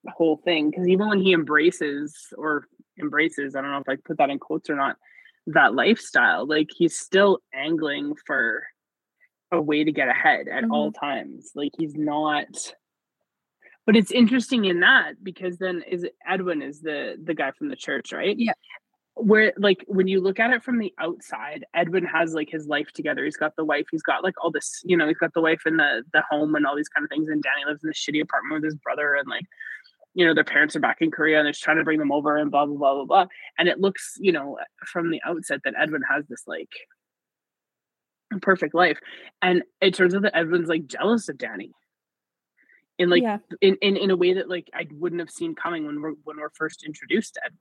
[0.10, 2.66] whole thing because even when he embraces or
[3.00, 4.98] embraces, I don't know if I put that in quotes or not,
[5.48, 8.64] that lifestyle, like he's still angling for
[9.52, 11.52] a way to get ahead at all times.
[11.56, 12.74] Like he's not
[13.90, 17.76] but it's interesting in that because then is Edwin is the the guy from the
[17.76, 18.38] church, right?
[18.38, 18.54] Yeah.
[19.22, 22.92] Where like when you look at it from the outside, Edwin has like his life
[22.94, 23.26] together.
[23.26, 25.62] He's got the wife, he's got like all this, you know, he's got the wife
[25.66, 27.28] and the the home and all these kind of things.
[27.28, 29.46] And Danny lives in this shitty apartment with his brother and like
[30.16, 32.38] you know, their parents are back in Korea and they're trying to bring them over
[32.38, 33.26] and blah blah blah blah blah.
[33.58, 36.72] And it looks, you know, from the outset that Edwin has this like
[38.42, 39.00] perfect life.
[39.42, 41.74] And it turns out that Edwin's like jealous of Danny
[42.98, 43.38] in like yeah.
[43.62, 46.38] in, in in a way that like I wouldn't have seen coming when we're when
[46.38, 47.60] we're first introduced to Edwin.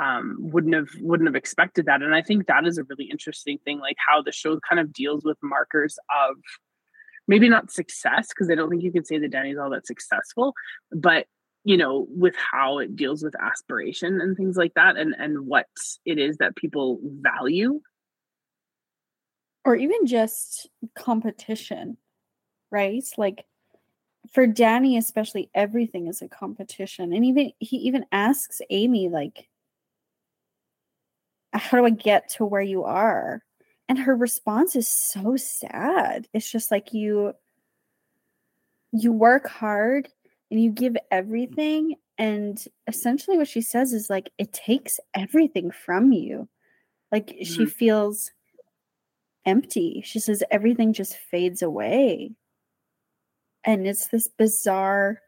[0.00, 3.58] Um, wouldn't have wouldn't have expected that, and I think that is a really interesting
[3.64, 5.98] thing, like how the show kind of deals with markers
[6.28, 6.36] of
[7.26, 10.54] maybe not success, because I don't think you can say that Danny's all that successful,
[10.92, 11.26] but
[11.64, 15.66] you know, with how it deals with aspiration and things like that, and and what
[16.04, 17.80] it is that people value.
[19.64, 21.96] Or even just competition,
[22.70, 23.04] right?
[23.16, 23.44] Like
[24.32, 27.12] for Danny especially everything is a competition.
[27.12, 29.47] And even he even asks Amy like
[31.52, 33.42] how do I get to where you are?
[33.88, 36.28] And her response is so sad.
[36.32, 37.32] It's just like you
[38.92, 40.08] you work hard
[40.50, 46.12] and you give everything and essentially what she says is like it takes everything from
[46.12, 46.48] you.
[47.12, 47.70] Like she Mhm.
[47.72, 48.32] feels
[49.46, 50.02] empty.
[50.04, 52.34] She says everything just fades away.
[53.64, 55.22] And it's this bizarre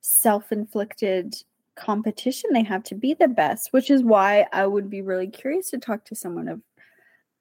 [0.00, 1.34] self-inflicted
[1.76, 5.70] competition they have to be the best, which is why I would be really curious
[5.70, 6.60] to talk to someone of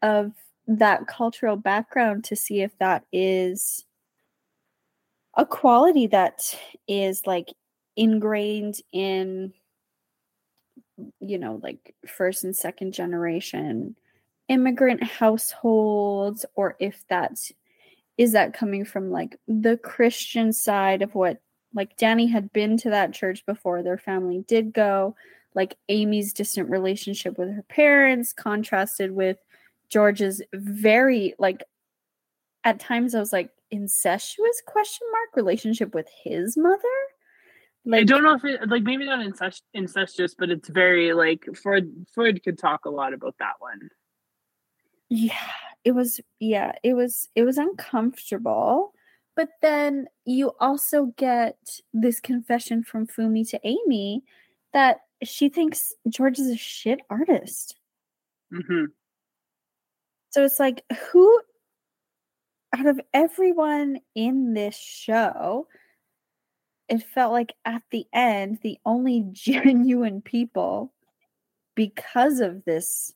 [0.01, 0.33] of
[0.67, 3.85] that cultural background to see if that is
[5.35, 6.41] a quality that
[6.87, 7.53] is like
[7.95, 9.53] ingrained in
[11.19, 13.95] you know like first and second generation
[14.47, 17.51] immigrant households or if that's
[18.17, 21.39] is that coming from like the christian side of what
[21.73, 25.15] like danny had been to that church before their family did go
[25.55, 29.37] like amy's distant relationship with her parents contrasted with
[29.89, 31.63] george's very like
[32.63, 36.79] at times i was like incestuous question mark relationship with his mother
[37.85, 41.45] like, I don't know if it like maybe not incest, incestuous, but it's very like
[41.61, 42.05] Freud.
[42.13, 43.89] Freud could talk a lot about that one.
[45.09, 45.33] Yeah,
[45.83, 46.21] it was.
[46.39, 47.27] Yeah, it was.
[47.35, 48.93] It was uncomfortable,
[49.35, 51.57] but then you also get
[51.93, 54.23] this confession from Fumi to Amy
[54.73, 57.75] that she thinks George is a shit artist.
[58.53, 58.85] Mm-hmm.
[60.31, 61.39] So it's like, who
[62.75, 65.67] out of everyone in this show,
[66.89, 70.93] it felt like at the end, the only genuine people
[71.75, 73.13] because of this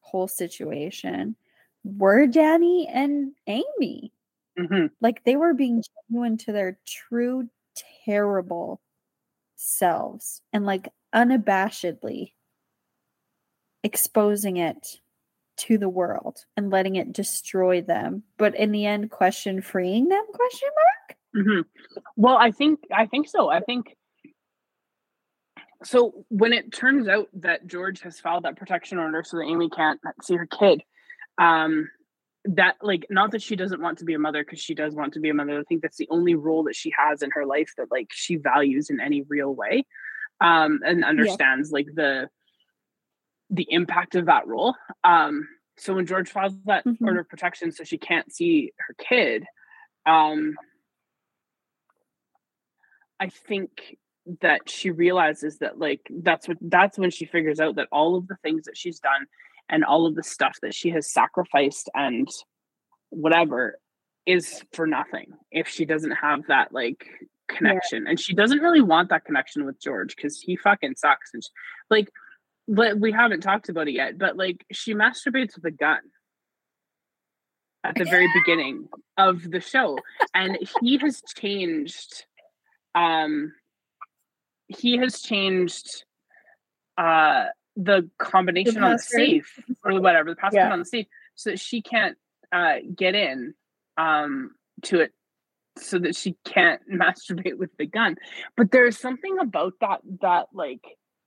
[0.00, 1.36] whole situation
[1.84, 4.13] were Danny and Amy.
[4.58, 4.86] Mm-hmm.
[5.00, 7.48] Like they were being genuine to their true,
[8.04, 8.80] terrible
[9.56, 12.32] selves and like unabashedly
[13.82, 15.00] exposing it
[15.56, 20.24] to the world and letting it destroy them but in the end question freeing them
[20.32, 22.02] question mark mm-hmm.
[22.16, 23.96] well i think i think so i think
[25.84, 29.70] so when it turns out that george has filed that protection order so that amy
[29.70, 30.82] can't see her kid
[31.38, 31.88] um
[32.46, 35.14] that like not that she doesn't want to be a mother because she does want
[35.14, 37.46] to be a mother i think that's the only role that she has in her
[37.46, 39.86] life that like she values in any real way
[40.42, 41.74] um and understands yeah.
[41.74, 42.28] like the
[43.50, 44.74] the impact of that role.
[45.02, 47.04] Um, so when George files that mm-hmm.
[47.04, 49.44] order of protection, so she can't see her kid,
[50.06, 50.54] um,
[53.18, 53.96] I think
[54.40, 58.26] that she realizes that like that's what that's when she figures out that all of
[58.26, 59.26] the things that she's done
[59.68, 62.28] and all of the stuff that she has sacrificed and
[63.10, 63.78] whatever
[64.26, 67.06] is for nothing if she doesn't have that like
[67.48, 68.10] connection yeah.
[68.10, 71.50] and she doesn't really want that connection with george because he fucking sucks and she,
[71.90, 72.08] like
[72.66, 76.00] but we haven't talked about it yet, but like she masturbates with a gun
[77.82, 78.88] at the very beginning
[79.18, 79.98] of the show.
[80.34, 82.24] And he has changed
[82.94, 83.52] um
[84.68, 86.04] he has changed
[86.96, 87.46] uh
[87.76, 90.72] the combination the on the safe or whatever, the password yeah.
[90.72, 92.16] on the safe, so that she can't
[92.52, 93.54] uh get in
[93.96, 94.52] um
[94.82, 95.12] to it
[95.76, 98.16] so that she can't masturbate with the gun.
[98.56, 100.84] But there's something about that that like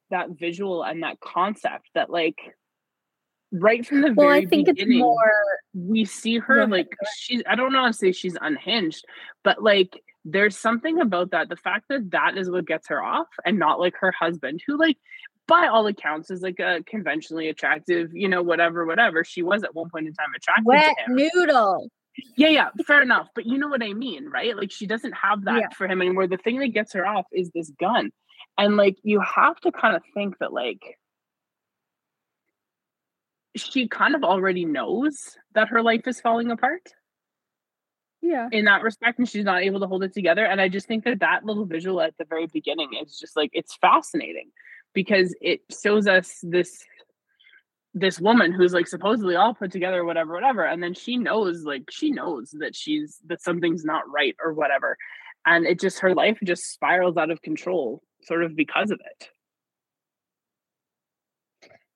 [0.10, 2.38] that visual and that concept that like
[3.52, 5.34] right from the well, very I think beginning, it's more
[5.74, 9.06] we see her yeah, like she's I don't want to say she's unhinged,
[9.44, 11.50] but like there's something about that.
[11.50, 14.78] The fact that that is what gets her off and not like her husband, who
[14.78, 14.98] like
[15.48, 19.24] by all accounts is like a conventionally attractive, you know, whatever, whatever.
[19.24, 21.30] She was at one point in time attracted Wet to him.
[21.34, 21.90] noodle.
[22.36, 23.30] Yeah, yeah, fair enough.
[23.34, 24.56] But you know what I mean, right?
[24.56, 25.70] Like she doesn't have that yeah.
[25.76, 26.28] for him anymore.
[26.28, 28.12] The thing that gets her off is this gun.
[28.58, 30.82] And like you have to kind of think that like
[33.56, 36.82] she kind of already knows that her life is falling apart.
[38.22, 38.50] Yeah.
[38.52, 40.44] In that respect, and she's not able to hold it together.
[40.44, 43.52] And I just think that that little visual at the very beginning is just like
[43.54, 44.50] it's fascinating
[44.98, 46.84] because it shows us this
[47.94, 51.84] this woman who's like supposedly all put together whatever whatever and then she knows like
[51.92, 54.98] she knows that she's that something's not right or whatever
[55.46, 59.30] and it just her life just spirals out of control sort of because of it.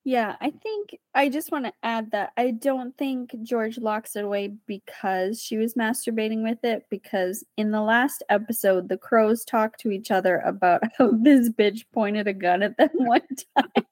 [0.03, 4.23] Yeah, I think I just want to add that I don't think George locks it
[4.23, 6.87] away because she was masturbating with it.
[6.89, 11.85] Because in the last episode, the crows talked to each other about how this bitch
[11.93, 13.21] pointed a gun at them one
[13.55, 13.85] time.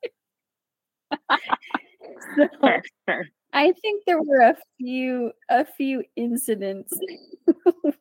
[2.35, 2.47] so,
[3.53, 6.91] I think there were a few a few incidents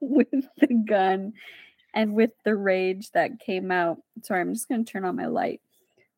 [0.01, 0.29] with
[0.59, 1.35] the gun
[1.95, 3.99] and with the rage that came out.
[4.23, 5.61] Sorry, I'm just going to turn on my light.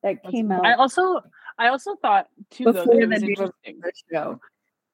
[0.03, 0.65] That came out.
[0.65, 1.21] I also
[1.57, 3.81] I also thought too though that was interesting
[4.11, 4.39] show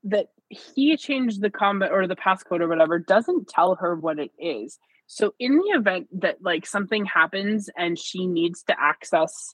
[0.03, 4.31] that he changed the combat or the passcode or whatever doesn't tell her what it
[4.39, 4.79] is.
[5.07, 9.53] So in the event that like something happens and she needs to access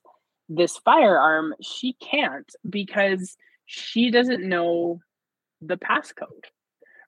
[0.49, 3.35] this firearm, she can't because
[3.65, 4.99] she doesn't know
[5.61, 6.45] the passcode.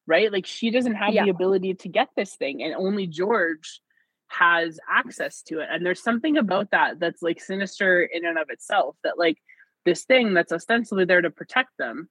[0.08, 0.32] Right?
[0.32, 1.24] Like she doesn't have yeah.
[1.26, 3.82] the ability to get this thing and only George
[4.28, 8.50] has access to it and there's something about that that's like sinister in and of
[8.50, 9.38] itself that like
[9.86, 12.10] this thing that's ostensibly there to protect them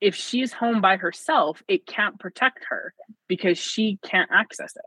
[0.00, 2.94] if she's home by herself it can't protect her
[3.28, 4.84] because she can't access it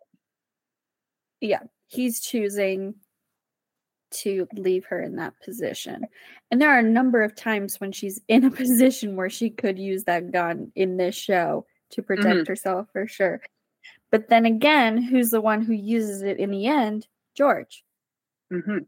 [1.42, 2.96] yeah he's choosing
[4.10, 6.06] to leave her in that position
[6.50, 9.78] and there are a number of times when she's in a position where she could
[9.78, 12.50] use that gun in this show to protect mm-hmm.
[12.50, 13.42] herself for sure
[14.12, 17.08] but then again, who's the one who uses it in the end?
[17.36, 17.84] George.
[18.52, 18.80] Mm-hmm.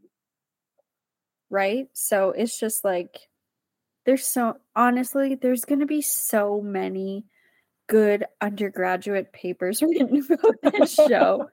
[1.50, 1.88] Right?
[1.92, 3.18] So it's just like,
[4.06, 7.24] there's so, honestly, there's going to be so many
[7.88, 11.48] good undergraduate papers written about this show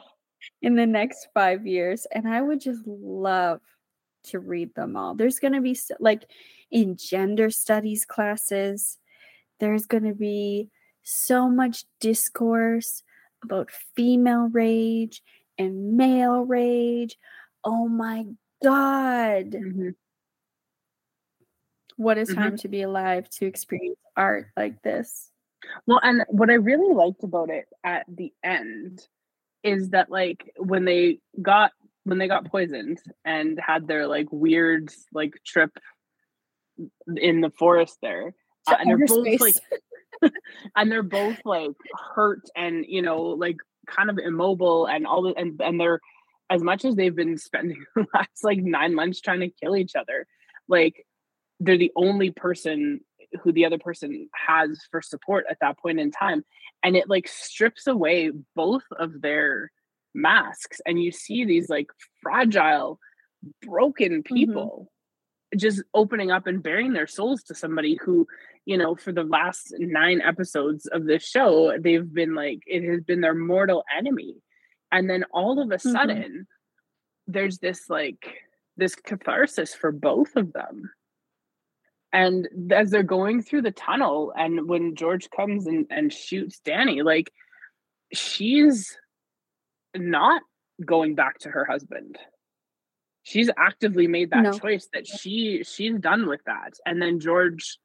[0.62, 2.06] in the next five years.
[2.12, 3.60] And I would just love
[4.24, 5.14] to read them all.
[5.14, 6.24] There's going to be, like,
[6.70, 8.98] in gender studies classes,
[9.60, 10.70] there's going to be
[11.02, 13.02] so much discourse
[13.42, 15.22] about female rage
[15.58, 17.18] and male rage.
[17.64, 18.24] Oh my
[18.62, 19.50] God.
[19.50, 19.90] Mm-hmm.
[21.96, 22.56] What a time mm-hmm.
[22.56, 25.30] to be alive to experience art like this.
[25.86, 29.06] Well, and what I really liked about it at the end
[29.62, 31.72] is that like when they got
[32.04, 35.70] when they got poisoned and had their like weird like trip
[37.16, 38.34] in the forest there
[38.66, 39.54] uh, and they're both like
[40.76, 41.76] and they're both like
[42.14, 43.56] hurt and you know like
[43.86, 46.00] kind of immobile and all the and and they're
[46.52, 49.96] as much as they've been spending the last like nine months trying to kill each
[49.96, 50.26] other
[50.68, 51.06] like
[51.60, 53.00] they're the only person
[53.42, 56.44] who the other person has for support at that point in time
[56.82, 59.70] and it like strips away both of their
[60.14, 61.86] masks and you see these like
[62.20, 62.98] fragile
[63.62, 64.34] broken mm-hmm.
[64.34, 64.88] people
[65.54, 65.58] mm-hmm.
[65.58, 68.26] just opening up and bearing their souls to somebody who
[68.64, 73.02] you know, for the last nine episodes of this show, they've been like, it has
[73.02, 74.36] been their mortal enemy.
[74.92, 75.90] And then all of a mm-hmm.
[75.90, 77.32] sudden, mm-hmm.
[77.32, 78.36] there's this like,
[78.76, 80.90] this catharsis for both of them.
[82.12, 87.02] And as they're going through the tunnel, and when George comes and, and shoots Danny,
[87.02, 87.32] like,
[88.12, 88.96] she's
[89.96, 90.42] not
[90.84, 92.18] going back to her husband
[93.24, 94.52] she's actively made that no.
[94.52, 97.78] choice that she she's done with that and then george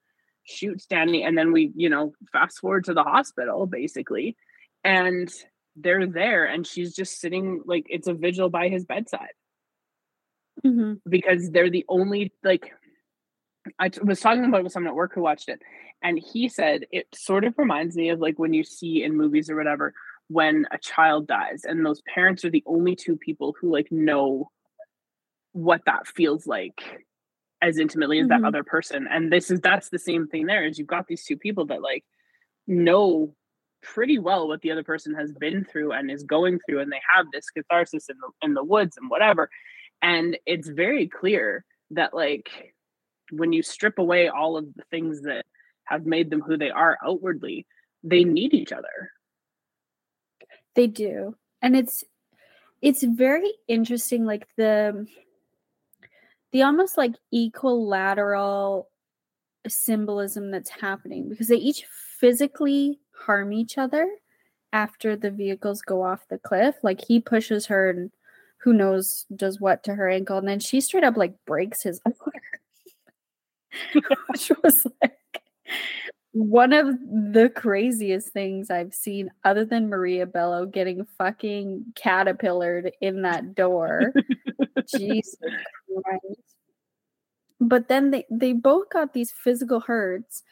[0.48, 4.36] shoots Danny, and then we, you know, fast forward to the hospital basically,
[4.84, 5.32] and
[5.80, 9.34] they're there, and she's just sitting like it's a vigil by his bedside
[10.66, 10.94] mm-hmm.
[11.10, 12.72] because they're the only like.
[13.80, 15.62] I t- was talking about it with someone at work who watched it,
[16.02, 19.50] and he said it sort of reminds me of like when you see in movies
[19.50, 19.94] or whatever
[20.30, 24.50] when a child dies, and those parents are the only two people who like know
[25.54, 26.82] what that feels like
[27.62, 28.42] as intimately as mm-hmm.
[28.44, 31.24] that other person and this is that's the same thing there is you've got these
[31.24, 32.04] two people that like
[32.68, 33.34] know
[33.82, 37.02] pretty well what the other person has been through and is going through and they
[37.16, 39.50] have this catharsis in the in the woods and whatever.
[40.02, 42.74] And it's very clear that like
[43.32, 45.46] when you strip away all of the things that
[45.86, 47.66] have made them who they are outwardly
[48.04, 49.12] they need each other.
[50.76, 51.36] They do.
[51.62, 52.04] And it's
[52.82, 55.08] it's very interesting like the
[56.52, 58.90] the almost like equilateral
[59.68, 61.86] symbolism that's happening because they each
[62.20, 64.08] physically harm each other
[64.74, 66.76] after the vehicles go off the cliff.
[66.84, 68.12] Like he pushes her and
[68.60, 72.02] who knows does what to her ankle, and then she straight up like breaks his
[72.06, 72.16] arm,
[74.30, 75.18] which was like
[76.38, 83.24] one of the craziest things I've seen, other than Maria Bello getting fucking caterpillared in
[83.24, 84.14] that door.
[84.96, 85.36] Jesus
[86.04, 86.42] Christ.
[87.60, 90.44] But then they, they both got these physical hurts,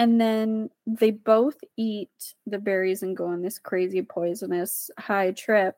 [0.00, 5.76] and then they both eat the berries and go on this crazy poisonous high trip.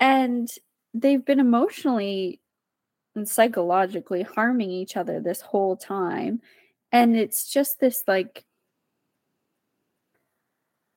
[0.00, 0.50] And
[0.92, 2.40] they've been emotionally
[3.14, 6.40] and psychologically harming each other this whole time
[6.90, 8.44] and it's just this like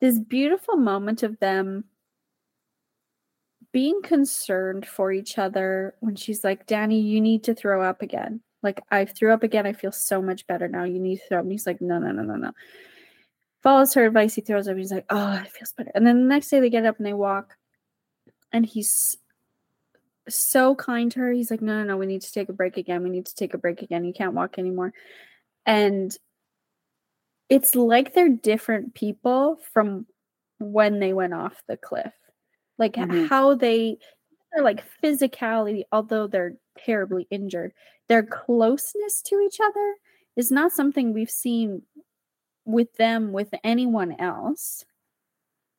[0.01, 1.83] this beautiful moment of them
[3.71, 8.41] being concerned for each other when she's like, Danny, you need to throw up again.
[8.66, 9.66] Like, I threw up again.
[9.66, 10.84] I feel so much better now.
[10.84, 11.43] You need to throw up.
[11.43, 12.51] And he's like, no, no, no, no, no.
[13.63, 14.34] Follows her advice.
[14.34, 14.76] He throws up.
[14.76, 15.91] He's like, oh, it feels better.
[15.95, 17.55] And then the next day they get up and they walk.
[18.51, 19.16] And he's
[20.28, 21.32] so kind to her.
[21.32, 23.03] He's like, no, no, no, we need to take a break again.
[23.03, 24.03] We need to take a break again.
[24.03, 24.91] You can't walk anymore.
[25.66, 26.16] And
[27.49, 30.07] it's like they're different people from
[30.59, 32.13] when they went off the cliff.
[32.78, 33.26] Like mm-hmm.
[33.26, 33.97] how they
[34.55, 37.73] are like physicality, although they're terribly injured,
[38.07, 39.95] their closeness to each other
[40.36, 41.82] is not something we've seen
[42.65, 44.86] with them with anyone else.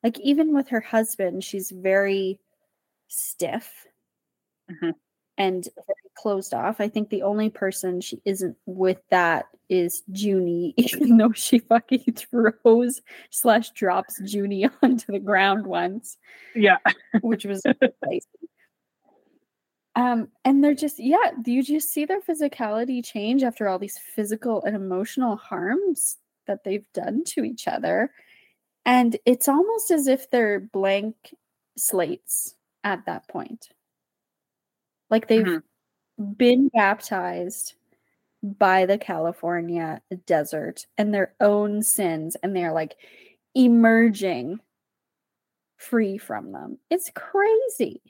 [0.02, 2.38] Like even with her husband, she's very
[3.08, 3.86] stiff
[4.70, 4.94] Mhm.
[5.38, 6.80] and very closed off.
[6.80, 12.04] I think the only person she isn't with that is Junie, even though she fucking
[12.14, 16.18] throws slash drops Junie onto the ground once,
[16.54, 16.78] Yeah.
[17.20, 17.62] which was.
[19.96, 24.62] Um, and they're just yeah, you just see their physicality change after all these physical
[24.64, 28.12] and emotional harms that they've done to each other.
[28.86, 31.34] And it's almost as if they're blank
[31.78, 33.70] slates at that point.
[35.10, 35.62] Like they've Mhm.
[36.36, 37.74] been baptized
[38.42, 42.96] by the California desert and their own sins, and they're like
[43.56, 44.60] emerging
[45.78, 46.78] free from them.
[46.90, 48.02] It's crazy.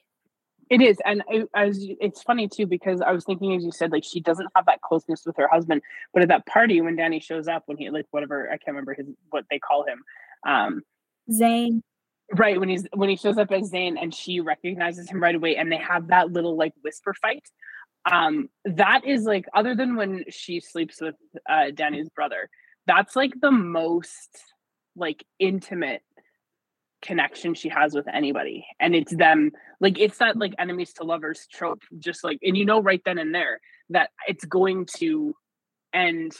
[0.68, 3.92] It is, and I, as it's funny too because I was thinking, as you said,
[3.92, 5.80] like she doesn't have that closeness with her husband,
[6.12, 8.94] but at that party when Danny shows up, when he like whatever I can't remember
[8.94, 10.02] his what they call him,
[10.46, 10.82] um,
[11.30, 11.84] Zane,
[12.34, 15.56] right when he's when he shows up as Zane and she recognizes him right away,
[15.56, 17.44] and they have that little like whisper fight.
[18.10, 21.14] Um, that is like other than when she sleeps with
[21.48, 22.50] uh, Danny's brother,
[22.88, 24.36] that's like the most
[24.96, 26.02] like intimate
[27.06, 28.66] connection she has with anybody.
[28.80, 32.64] And it's them like it's that like enemies to lovers trope just like and you
[32.64, 35.34] know right then and there that it's going to
[35.94, 36.32] end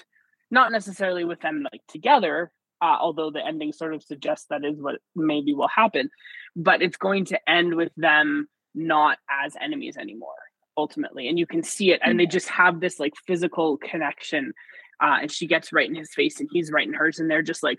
[0.50, 2.50] not necessarily with them like together
[2.82, 6.10] uh, although the ending sort of suggests that is what maybe will happen
[6.54, 10.34] but it's going to end with them not as enemies anymore
[10.76, 11.28] ultimately.
[11.28, 14.52] And you can see it and they just have this like physical connection
[15.00, 17.42] uh, and she gets right in his face and he's right in hers and they're
[17.42, 17.78] just like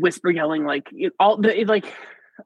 [0.00, 0.88] whisper yelling like
[1.18, 1.86] all the like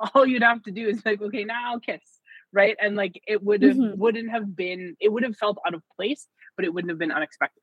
[0.14, 2.20] all you'd have to do is like okay now I'll kiss
[2.52, 3.96] right and like it would have Mhm.
[3.96, 7.12] wouldn't have been it would have felt out of place but it wouldn't have been
[7.12, 7.62] unexpected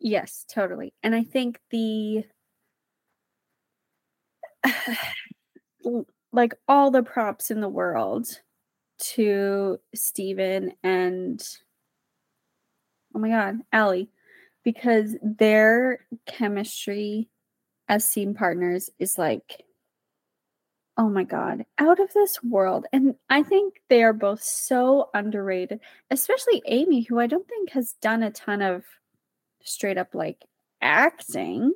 [0.00, 0.92] Yes, totally.
[1.02, 2.24] And I think the
[6.32, 8.26] like all the props in the world
[8.98, 11.42] to Steven and
[13.14, 14.10] oh my god, Ali
[14.62, 17.28] because their chemistry
[17.88, 19.62] as scene partners is like
[20.96, 22.86] oh my god, out of this world.
[22.92, 25.80] And I think they are both so underrated,
[26.10, 28.84] especially Amy who I don't think has done a ton of
[29.64, 30.38] straight up like
[30.80, 31.72] acting.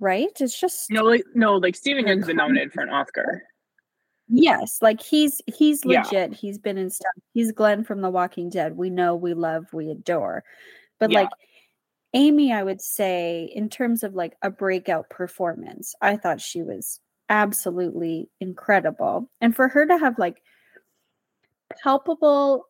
[0.00, 0.30] Right?
[0.40, 3.42] It's just no like no like Steven Yeun's been nominated for an Oscar
[4.30, 6.02] yes, like he's he's Yeah.
[6.02, 6.32] legit.
[6.32, 7.12] He's been in stuff.
[7.34, 8.76] He's Glenn from The Walking Dead.
[8.76, 10.44] We know, we love, we adore.
[10.98, 11.20] But Yeah.
[11.22, 11.30] like
[12.12, 17.00] Amy, I would say, in terms of like a breakout performance, I thought she was
[17.28, 19.30] absolutely incredible.
[19.40, 20.42] And for her to have like
[21.82, 22.66] palpable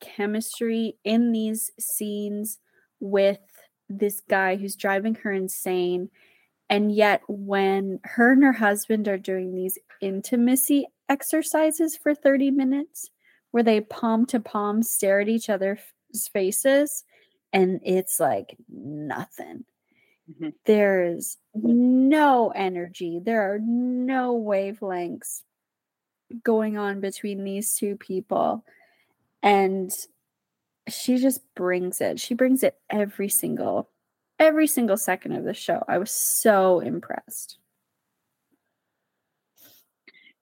[0.00, 2.58] chemistry in these scenes
[3.00, 3.40] with
[3.88, 6.08] this guy who's driving her insane.
[6.70, 13.10] And yet, when her and her husband are doing these intimacy exercises for 30 minutes,
[13.50, 15.80] where they palm to palm stare at each other's
[16.32, 17.04] faces,
[17.52, 19.64] and it's like nothing.
[20.30, 20.52] Mhm.
[20.64, 25.42] There's no energy, there are no wavelengths
[26.42, 28.64] going on between these two people.
[29.42, 29.90] And
[30.88, 32.20] she just brings it.
[32.20, 33.90] She brings it every single
[34.38, 35.82] every single second of the show.
[35.88, 37.58] I was so impressed.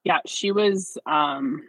[0.05, 1.63] yeah she was um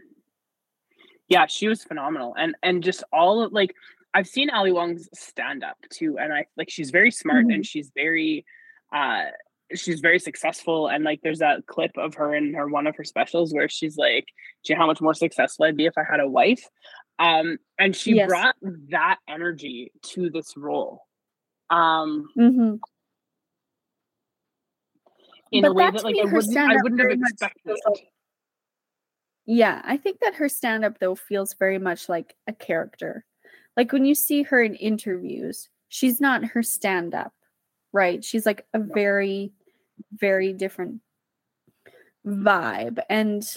[1.27, 3.73] yeah she was phenomenal and and just all of like
[4.17, 7.91] i've seen ali wong's stand up too and i like she's very smart and she's
[7.95, 8.45] very
[8.93, 9.25] uh
[9.75, 13.03] she's very successful and like there's that clip of her in her one of her
[13.03, 14.25] specials where she's like
[14.63, 16.63] do you know how much more successful i'd be if i had a wife?
[17.19, 18.27] Um and she Yes.
[18.29, 18.55] brought
[18.91, 21.01] that energy to this role.
[21.69, 22.75] Um hmm
[25.51, 27.77] in But a way that that like I wouldn't, I wouldn't have expected.
[27.85, 28.07] like-
[29.45, 33.25] Yeah, I think that her stand up though feels very much like a character.
[33.77, 37.33] Like when you see her in interviews, she's not her stand up,
[37.93, 38.25] right?
[38.25, 39.53] She's like a very,
[40.13, 41.01] very different
[42.25, 42.99] vibe.
[43.09, 43.47] And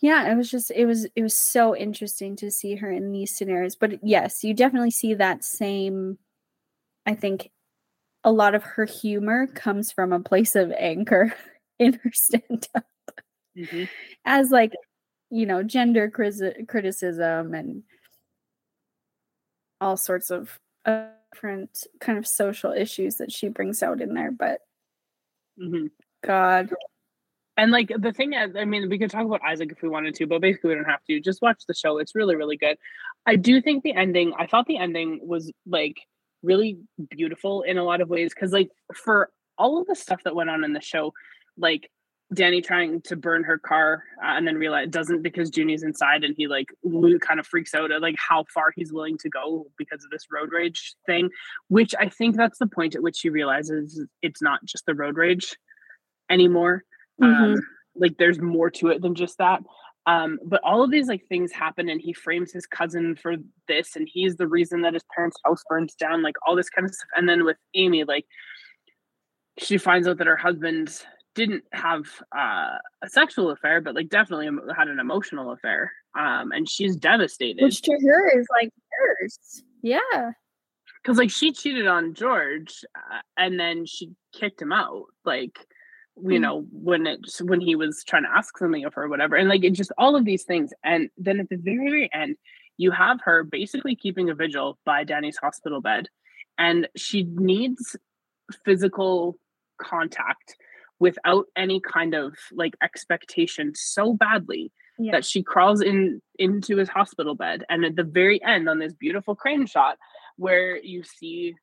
[0.00, 3.36] yeah, it was just it was it was so interesting to see her in these
[3.36, 3.76] scenarios.
[3.76, 6.18] But yes, you definitely see that same
[7.06, 7.50] I think
[8.24, 11.34] a lot of her humor comes from a place of anger
[11.78, 12.84] in her stand up
[13.56, 13.88] Mhm.
[14.26, 14.72] as like
[15.30, 17.82] you know gender criticism and
[19.80, 24.30] all sorts of uh, different kind of social issues that she brings out in there
[24.30, 24.60] but
[25.60, 25.90] Mhm.
[26.24, 26.70] god
[27.58, 30.14] And like the thing is, I mean, we could talk about Isaac if we wanted
[30.16, 31.20] to, but basically we don't have to.
[31.20, 31.98] Just watch the show.
[31.98, 32.78] It's really, really good.
[33.26, 35.96] I do think the ending, I thought the ending was like
[36.42, 36.78] really
[37.10, 38.34] beautiful in a lot of ways.
[38.34, 41.14] Cause like for all of the stuff that went on in the show,
[41.58, 41.90] like
[42.34, 46.24] Danny trying to burn her car uh, and then realize it doesn't because Junie's inside
[46.24, 46.66] and he like
[47.20, 50.26] kind of freaks out at like how far he's willing to go because of this
[50.30, 51.30] road rage thing,
[51.68, 55.16] which I think that's the point at which he realizes it's not just the road
[55.16, 55.54] rage
[56.28, 56.82] anymore.
[57.22, 57.44] Mm-hmm.
[57.44, 57.60] Um,
[57.94, 59.62] like there's more to it than just that.
[60.06, 63.36] Um, but all of these like things happen and he frames his cousin for
[63.68, 66.86] this and he's the reason that his parents' house burns down, like all this kind
[66.86, 67.08] of stuff.
[67.16, 68.26] And then with Amy, like
[69.58, 71.02] she finds out that her husband
[71.36, 72.06] didn't have
[72.36, 75.92] uh, a sexual affair, but like definitely had an emotional affair.
[76.18, 77.62] Um, and she's devastated.
[77.62, 79.62] Which to her is like hers.
[79.82, 80.30] Yeah.
[81.02, 85.04] Because like she cheated on George, uh, and then she kicked him out.
[85.24, 85.58] Like
[86.16, 86.40] you mm.
[86.40, 89.48] know when it when he was trying to ask something of her, or whatever, and
[89.48, 90.72] like it just all of these things.
[90.82, 92.36] And then at the very very end,
[92.76, 96.08] you have her basically keeping a vigil by Danny's hospital bed,
[96.58, 97.94] and she needs
[98.64, 99.38] physical
[99.80, 100.56] contact
[100.98, 105.12] without any kind of like expectation so badly yeah.
[105.12, 108.92] that she crawls in into his hospital bed and at the very end on this
[108.94, 109.98] beautiful crane shot
[110.36, 111.54] where you see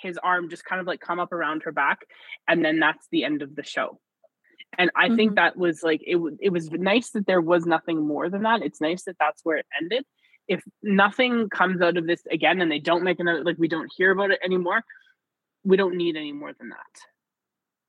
[0.00, 2.00] his arm just kind of like come up around her back
[2.48, 4.00] and then that's the end of the show
[4.78, 5.16] and i mm-hmm.
[5.16, 8.42] think that was like it, w- it was nice that there was nothing more than
[8.42, 10.04] that it's nice that that's where it ended
[10.48, 13.92] if nothing comes out of this again and they don't make another like we don't
[13.96, 14.82] hear about it anymore
[15.64, 17.00] we don't need any more than that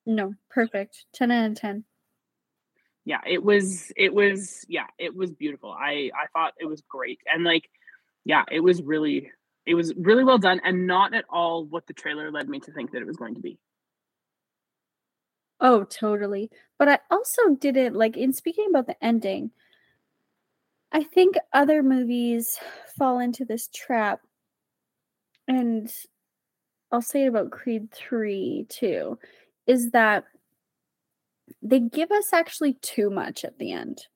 [0.06, 1.06] no, perfect.
[1.14, 1.84] 10 out of 10.
[3.06, 5.72] Yeah, it was it was yeah, it was beautiful.
[5.72, 7.20] I I thought it was great.
[7.32, 7.70] And like
[8.24, 9.30] yeah, it was really
[9.66, 12.72] it was really well done and not at all what the trailer led me to
[12.72, 13.58] think that it was going to be.
[15.60, 16.50] Oh, totally.
[16.80, 19.52] But I also didn't like in speaking about the ending.
[20.92, 22.60] I think other movies
[22.98, 24.22] fall into this trap.
[25.48, 25.94] And
[26.92, 29.18] I'll say it about Creed 3 too
[29.68, 30.26] is that
[31.62, 34.08] they give us actually too much at the end.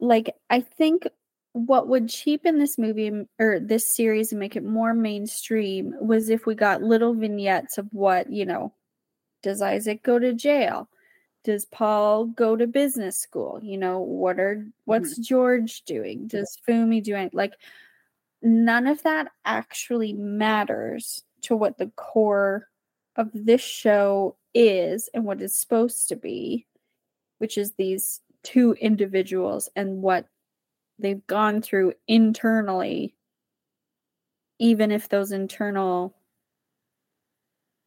[0.00, 1.06] Like, I think
[1.52, 6.46] what would cheapen this movie or this series and make it more mainstream was if
[6.46, 8.72] we got little vignettes of what, you know,
[9.42, 10.88] does Isaac go to jail?
[11.44, 13.58] Does Paul go to business school?
[13.62, 15.22] You know, what are what's mm-hmm.
[15.22, 16.28] George doing?
[16.28, 17.54] Does Fumi do doing like
[18.40, 22.68] none of that actually matters to what the core
[23.16, 26.66] of this show is and what it's supposed to be,
[27.38, 30.26] which is these two individuals and what
[30.98, 33.14] they've gone through internally,
[34.58, 36.14] even if those internal,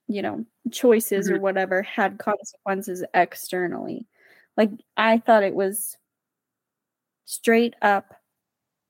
[0.07, 1.37] you know, choices mm-hmm.
[1.37, 4.07] or whatever had consequences externally.
[4.57, 5.97] Like, I thought it was
[7.25, 8.15] straight up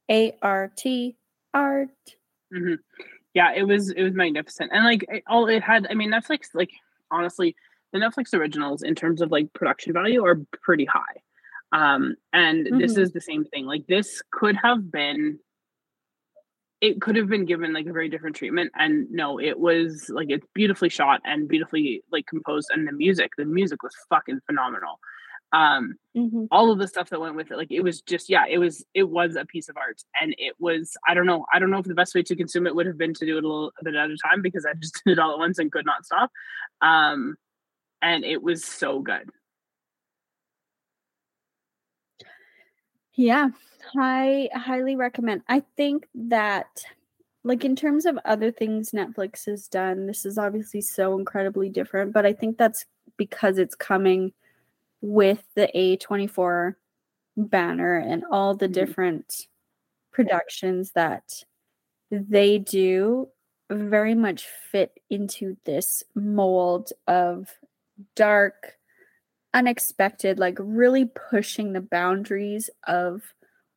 [0.09, 0.83] ART
[1.53, 1.89] art.
[2.53, 2.75] Mm-hmm
[3.35, 5.85] yeah, it was it was magnificent, and like it, all it had.
[5.89, 6.71] I mean, Netflix like
[7.11, 7.55] honestly,
[7.93, 11.21] the Netflix originals in terms of like production value are pretty high.
[11.71, 12.77] Um, and mm-hmm.
[12.79, 13.65] this is the same thing.
[13.65, 15.39] Like this could have been
[16.81, 20.29] it could have been given like a very different treatment and no it was like
[20.29, 24.99] it's beautifully shot and beautifully like composed and the music the music was fucking phenomenal
[25.53, 26.45] um mm-hmm.
[26.51, 28.83] all of the stuff that went with it like it was just yeah it was
[28.93, 31.77] it was a piece of art and it was i don't know i don't know
[31.77, 33.71] if the best way to consume it would have been to do it a little
[33.79, 35.85] a bit at a time because i just did it all at once and could
[35.85, 36.31] not stop
[36.81, 37.35] um
[38.01, 39.29] and it was so good
[43.13, 43.49] yeah
[43.97, 46.83] i highly recommend i think that
[47.43, 52.11] like in terms of other things netflix has done this is obviously so incredibly different
[52.11, 52.85] but i think that's
[53.17, 54.33] because it's coming
[55.05, 56.73] with the A24
[57.37, 58.73] banner and all the mm-hmm.
[58.73, 59.47] different
[60.11, 61.43] productions that
[62.09, 63.27] they do
[63.69, 67.49] very much fit into this mold of
[68.15, 68.77] dark
[69.53, 73.21] unexpected like really pushing the boundaries of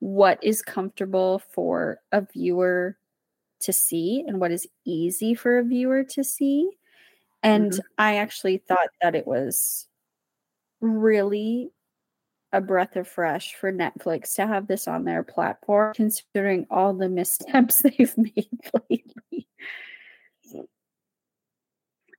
[0.01, 2.97] what is comfortable for a viewer
[3.61, 6.71] to see and what is easy for a viewer to see
[7.43, 7.87] and mm-hmm.
[7.97, 9.89] i actually thought that it was
[10.81, 11.71] really
[12.53, 17.09] a breath of fresh for Netflix to have this on their platform, considering all the
[17.09, 18.49] missteps they've made
[18.89, 19.49] lately.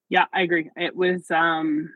[0.10, 0.70] Yeah, I agree.
[0.76, 1.92] It was um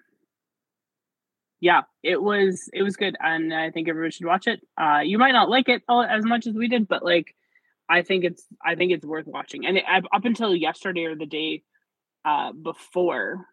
[1.60, 4.62] yeah, it was it was good and I think everyone should watch it.
[4.80, 7.36] Uh you might not like it all as much as we did, but like
[7.90, 9.66] I think it's I think it's worth watching.
[9.66, 11.64] And it, up until yesterday or the day
[12.26, 13.46] uh before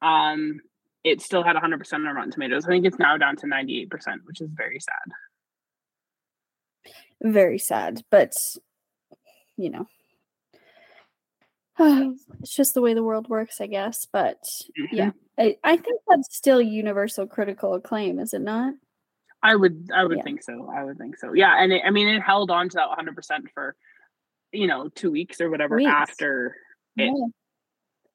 [0.00, 0.60] um
[1.04, 2.64] it still had 100% on Rotten Tomatoes.
[2.64, 3.88] I think it's now down to 98%,
[4.24, 4.94] which is very sad.
[7.22, 8.34] Very sad, but
[9.56, 9.86] you know,
[12.40, 14.06] it's just the way the world works, I guess.
[14.12, 14.42] But
[14.78, 14.94] mm-hmm.
[14.94, 18.74] yeah, I, I think that's still universal critical acclaim, is it not?
[19.42, 20.22] I would I would Yeah.
[20.24, 20.68] think so.
[20.72, 21.32] I would think so.
[21.32, 23.76] Yeah, and it, I mean it held on to that 100 percent for
[24.52, 25.90] you know two weeks or whatever Weeks.
[25.90, 26.56] after
[26.96, 27.26] it Yeah.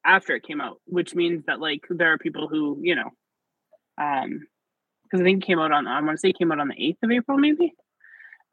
[0.05, 3.09] After it came out, which means that like there are people who you know,
[3.97, 4.41] um,
[5.03, 6.69] because I think it came out on I want to say it came out on
[6.69, 7.73] the 8th of April maybe.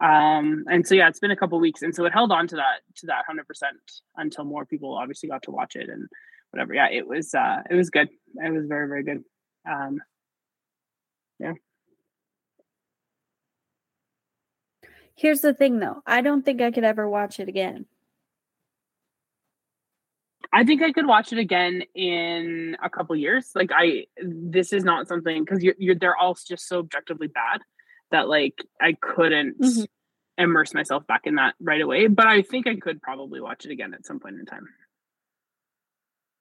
[0.00, 2.56] Um, and so yeah, it's been a couple weeks, and so it held on to
[2.56, 3.76] that to that 100 percent
[4.16, 6.08] until more people obviously got to watch it and
[6.50, 6.74] whatever.
[6.74, 8.08] Yeah, it was uh it was good.
[8.36, 9.24] It was very very good.
[9.70, 10.00] Um,
[11.38, 11.52] yeah.
[15.14, 16.02] Here's the thing though.
[16.06, 17.84] I don't think I could ever watch it again.
[20.52, 23.50] I think I could watch it again in a couple years.
[23.54, 27.60] Like I, this is not something because you're, you're they're all just so objectively bad
[28.10, 29.86] that like I couldn't Mhm.
[30.38, 32.08] immerse myself back in that right away.
[32.08, 34.66] But I think I could probably watch it again at some point in time.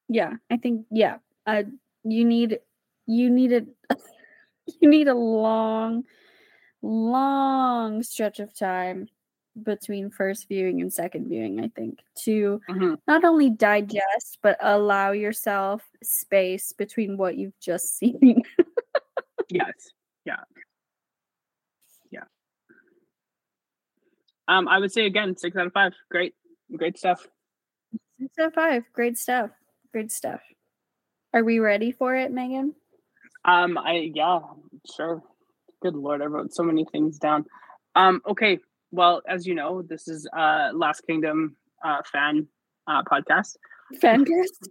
[0.08, 1.18] Yeah, I think yeah.
[1.46, 1.64] Uh
[2.04, 2.60] you need
[3.06, 3.66] you need a
[4.82, 6.04] you need a long
[6.82, 9.08] long stretch of time
[9.64, 12.98] between first viewing and second viewing, I think, to Mhm.
[13.08, 18.44] not only digest but allow yourself space between what you've just seen.
[19.50, 19.92] Yes,
[20.26, 20.44] yeah,
[22.12, 22.24] yeah.
[24.48, 25.94] Um, I would say again, six out of five.
[26.10, 26.36] Great,
[26.76, 27.28] great stuff.
[28.20, 28.84] Six out of five.
[28.94, 29.52] Great stuff.
[29.92, 30.42] Great stuff.
[31.34, 32.76] Are we ready for it, Megan?
[33.46, 34.40] Um, I yeah,
[34.96, 35.24] sure.
[35.82, 37.46] Good lord, I wrote so many things down.
[37.96, 38.60] Um, okay.
[38.92, 42.48] Well, as you know, this is uh Last Kingdom uh fan
[42.88, 43.56] uh podcast.
[44.02, 44.48] Fangirls?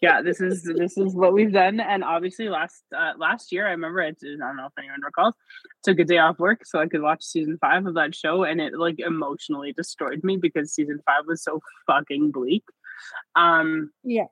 [0.00, 1.80] Yeah, this is this is what we've done.
[1.80, 5.02] And obviously last uh last year I remember I did I don't know if anyone
[5.04, 5.34] recalls,
[5.84, 8.58] took a day off work so I could watch season five of that show and
[8.60, 12.64] it like emotionally destroyed me because season five was so fucking bleak.
[13.36, 14.28] Um Yeah.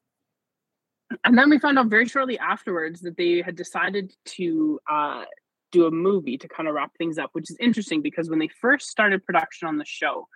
[1.25, 5.25] and then we found out very shortly afterwards that they had decided to uh,
[5.75, 8.49] do a movie to kind of wrap things up, which is interesting because when they
[8.49, 10.29] first started production on the show,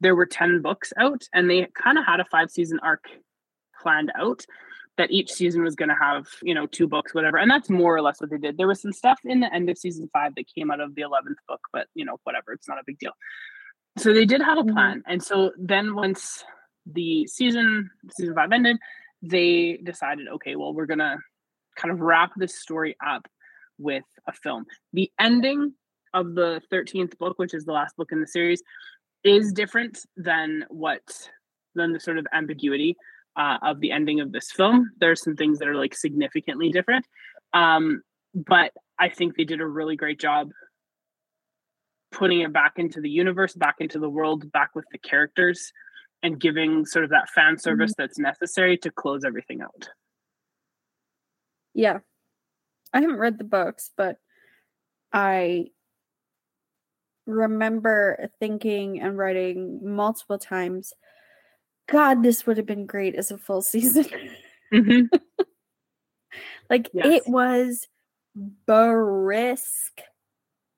[0.00, 3.04] there were 10 books out and they kind of had a five season arc
[3.80, 4.44] planned out
[4.98, 7.38] that each season was going to have, you know, two books, whatever.
[7.38, 8.56] And that's more or less what they did.
[8.58, 11.02] There was some stuff in the end of season five that came out of the
[11.02, 13.12] 11th book, but, you know, whatever, it's not a big deal.
[13.98, 14.72] So they did have a Mhm.
[14.72, 15.02] plan.
[15.06, 16.44] And so then once
[16.84, 18.78] the season, season five ended,
[19.22, 21.18] they decided, okay, well, we're gonna
[21.76, 23.28] kind of wrap this story up
[23.78, 24.64] with a film.
[24.92, 25.74] The ending
[26.14, 28.62] of the 13th book, which is the last book in the series,
[29.24, 31.02] is different than what
[31.74, 32.96] than the sort of ambiguity
[33.36, 34.90] uh, of the ending of this film.
[34.98, 37.06] There's some things that are like significantly different.
[37.54, 38.02] Um,
[38.34, 40.50] but I think they did a really great job
[42.12, 45.72] putting it back into the universe, back into the world, back with the characters,
[46.22, 49.88] and giving sort of that fan service that's necessary to close everything out.
[51.74, 51.98] Yeah.
[52.92, 54.18] I haven't read the books, but
[55.12, 55.66] I
[57.26, 60.92] remember thinking and writing multiple times,
[61.88, 64.06] God, this would have been great as a full season.
[64.72, 65.08] Mhm.
[66.70, 67.06] like Yes.
[67.06, 67.88] it was
[68.66, 70.00] brisk,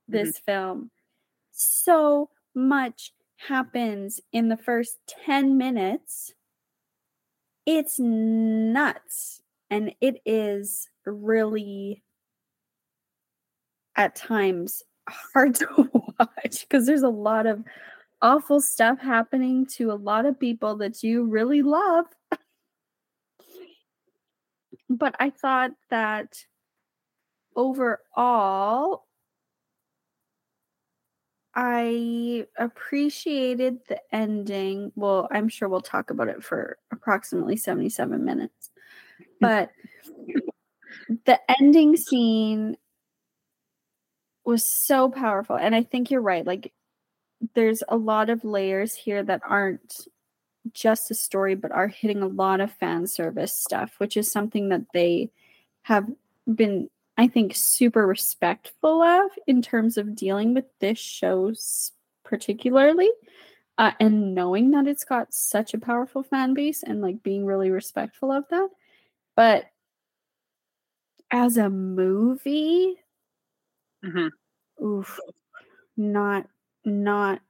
[0.09, 0.91] this film.
[1.53, 6.33] So much happens in the first 10 minutes.
[7.67, 9.41] It's nuts.
[9.71, 12.04] And it is really
[13.97, 17.65] at times hard to watch because there's a lot of
[18.23, 22.07] awful stuff happening to a lot of people that you really love.
[24.89, 26.45] but I thought that
[27.55, 29.05] overall,
[31.55, 34.91] I appreciated the ending.
[34.97, 38.71] Well, I'm sure we'll talk about it for approximately 77 minutes.
[39.21, 39.27] Mm.
[39.41, 39.71] But
[41.27, 42.77] the ending scene
[44.45, 45.57] was so powerful.
[45.57, 46.47] And I think you're right.
[46.47, 46.73] Like,
[47.55, 50.07] there's a lot of layers here that aren't
[50.73, 54.71] just a story, but are hitting a lot of fan service stuff, which is something
[54.71, 55.31] that they
[55.83, 56.09] have
[56.53, 56.89] been,
[57.19, 61.93] I think, super respectful of in terms of dealing with this show s-
[62.25, 63.11] particularly.
[63.77, 67.71] Uh, and knowing that it's got such a powerful fan base and like being really
[67.71, 68.69] respectful of that.
[69.37, 69.67] But
[71.31, 72.97] as a movie,
[74.05, 74.31] Mhm.
[74.83, 75.19] oof,
[75.97, 76.47] not
[76.85, 77.41] not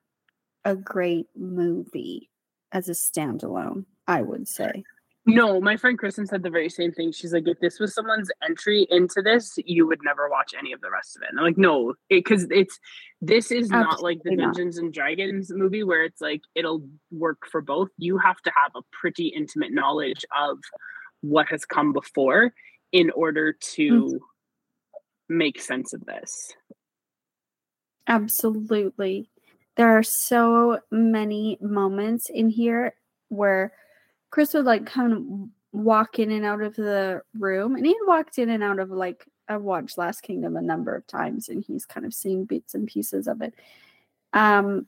[0.64, 2.30] a great movie
[2.72, 4.84] as a standalone, I would say.
[5.26, 7.10] No, my friend Kristen said the very same thing.
[7.10, 10.82] She's like, if this was someone's entry into this, you would never watch any of
[10.82, 11.30] the rest of it.
[11.30, 12.78] And I'm like, no, because it's
[13.22, 14.54] this is not like the Absolutely not.
[14.54, 17.88] Dungeons and Dragons movie where it's like it'll work for both.
[17.96, 20.58] You have to have a pretty intimate knowledge of
[21.22, 22.52] what has come before
[22.92, 24.16] in order to mm-hmm.
[25.28, 26.52] Make sense of this.
[28.06, 29.28] Absolutely.
[29.76, 32.94] There are so many moments in here
[33.28, 33.72] where
[34.30, 38.06] Chris would like kind of walk in and out of the room, and he had
[38.06, 41.64] walked in and out of like I've watched Last Kingdom a number of times, and
[41.66, 43.54] he's kind of seen bits and pieces of it.
[44.32, 44.86] Um,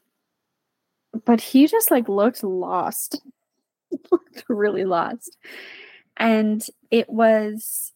[1.25, 3.21] but he just like looked lost,
[4.13, 5.37] looked really lost,
[6.17, 7.93] and it was,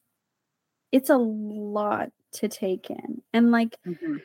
[0.92, 3.76] it's a lot to take in, and like.
[3.86, 4.16] Mm-hmm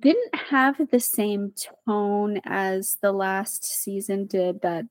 [0.00, 1.52] didn't have the same
[1.86, 4.86] tone as the last season did that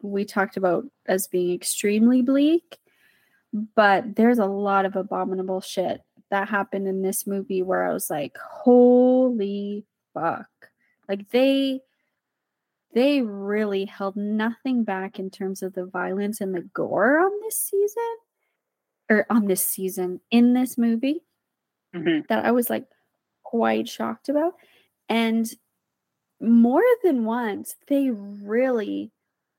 [0.00, 2.78] we talked about as being extremely bleak
[3.74, 8.10] but there's a lot of abominable shit that happened in this movie where I was
[8.10, 10.48] like, holy fuck.
[11.08, 11.80] Like they
[12.94, 17.56] they really held nothing back in terms of the violence and the gore on this
[17.58, 18.16] season
[19.10, 21.20] or on this season in this movie
[21.96, 22.20] mm-hmm.
[22.28, 22.86] that I was like
[23.42, 24.54] quite shocked about.
[25.08, 25.48] And
[26.40, 29.12] more than once, they really,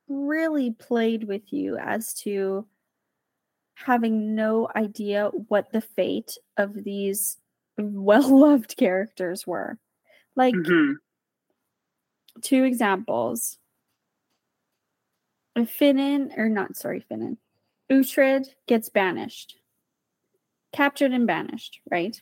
[0.07, 2.67] really played with you as to
[3.75, 7.37] having no idea what the fate of these
[7.77, 9.77] well loved characters were.
[10.35, 10.93] Like, mm-hmm.
[12.41, 13.57] two examples.
[15.57, 17.37] Finan, or not, sorry, Finan,
[17.91, 19.57] Uhtred gets banished,
[20.71, 22.21] captured and banished, right?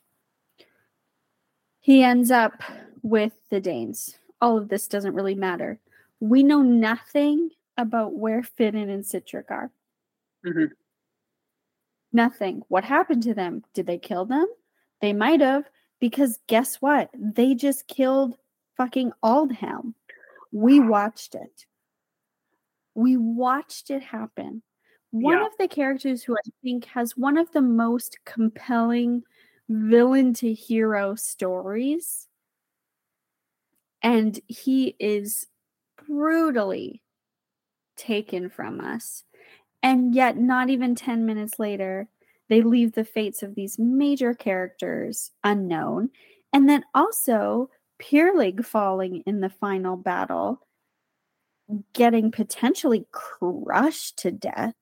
[1.85, 2.63] He ends up
[3.03, 4.17] with the Danes.
[4.41, 5.79] All of this doesn't really matter.
[6.19, 9.69] We know nothing about where Finan and Sihtric are.
[10.43, 10.73] Mm-hmm.
[12.11, 12.63] Nothing.
[12.69, 13.63] What happened to them?
[13.75, 14.47] Did they kill them?
[14.99, 15.65] They might have,
[15.99, 17.11] because guess what?
[17.13, 18.33] They just killed
[18.77, 19.93] fucking Aldhelm.
[20.51, 21.67] We watched it.
[22.95, 24.63] We watched it happen.
[25.11, 25.45] One yeah.
[25.45, 29.21] of the characters who I think has one of the most compelling
[29.69, 32.27] villain to hero stories.
[34.01, 35.47] And he is
[36.07, 37.01] brutally
[37.95, 39.23] taken from us.
[39.81, 42.07] And yet, not even 10 minutes later,
[42.49, 46.09] they leave the fates of these major characters unknown.
[46.53, 50.61] And then also, Pyrlig falling in the final battle,
[51.93, 54.75] getting potentially crushed to death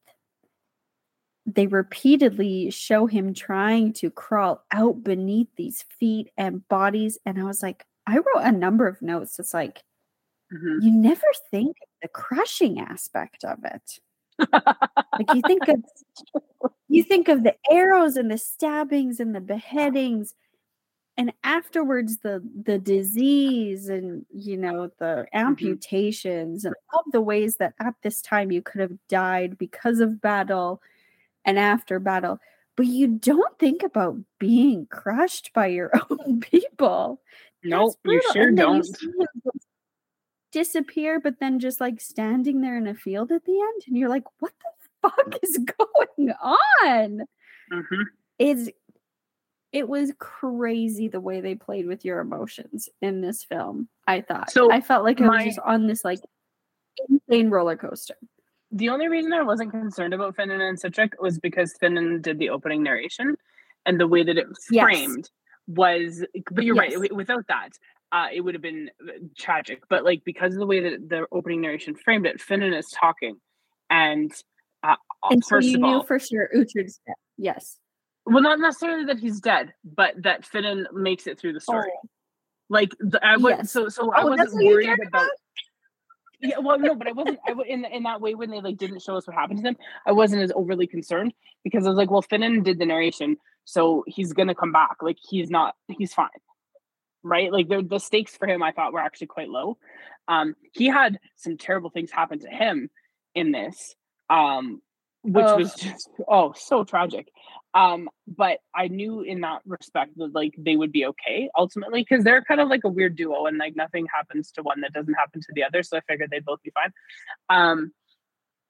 [1.45, 7.17] they repeatedly show him trying to crawl out beneath these feet and bodies.
[7.25, 9.39] And I was like, I wrote a number of notes.
[9.39, 9.83] It's like,
[10.53, 10.79] mm-hmm.
[10.81, 11.21] you never
[11.51, 13.99] think the crushing aspect of it.
[14.39, 15.83] like you think of
[16.87, 20.33] you think of the arrows and the stabbings and the beheadings
[21.17, 25.37] and afterwards the the disease and you know the mm-hmm.
[25.37, 26.67] amputations mm-hmm.
[26.67, 30.81] and all the ways that at this time you could have died because of battle
[31.45, 32.39] and after battle.
[32.75, 37.21] But you don't think about being crushed by your own people.
[37.63, 38.85] Nope, you sure don't.
[39.01, 39.27] You
[40.51, 44.09] disappear, but then just like standing there in a field at the end, and you're
[44.09, 45.57] like, what the fuck is
[46.17, 47.21] going on?
[47.71, 48.01] Mm-hmm.
[48.39, 48.69] It's
[49.71, 53.89] it was crazy the way they played with your emotions in this film.
[54.07, 54.51] I thought.
[54.51, 56.19] So I felt like I was just on this like
[57.09, 58.15] insane roller coaster
[58.73, 62.49] the only reason I wasn't concerned about Finan and Sihtric was because Finan did the
[62.49, 63.35] opening narration
[63.85, 65.29] and the way that it was framed
[65.67, 66.97] was but you're yes.
[66.97, 67.69] right without that
[68.11, 71.25] uh, it would have been uh, tragic but like because of the way that the
[71.31, 73.37] opening narration framed it Finan is talking
[73.89, 74.31] and
[74.83, 74.95] uh,
[75.29, 77.77] and so you knew all, for sure Uhtred's dead yes
[78.25, 82.07] well not necessarily that he's dead but that Finan makes it through the story oh.
[82.69, 83.71] like the, I was yes.
[83.71, 85.29] so so I oh, wasn't worried about, about
[86.43, 87.39] yeah, well, no, but I wasn't.
[87.47, 89.77] I in in that way when they like didn't show us what happened to them,
[90.05, 91.33] I wasn't as overly concerned
[91.63, 94.97] because I was like, well, Finan did the narration, so he's gonna come back.
[95.01, 96.27] Like he's not, he's fine,
[97.23, 97.49] right?
[97.51, 99.77] Like the stakes for him, I thought were actually quite low.
[100.27, 102.89] Um, he had some terrible things happen to him
[103.35, 103.95] in this,
[104.29, 104.81] um,
[105.23, 105.57] which oh.
[105.57, 107.29] was just oh so tragic.
[107.73, 112.23] Um, but I knew in that respect that like they would be okay ultimately because
[112.23, 115.15] they're kind of like a weird duo and like nothing happens to one that doesn't
[115.15, 115.81] happen to the other.
[115.81, 116.91] So I figured they'd both be fine.
[117.49, 117.91] Um,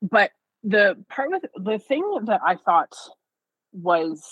[0.02, 0.32] but
[0.64, 2.94] the part with the thing that I thought
[3.74, 4.24] was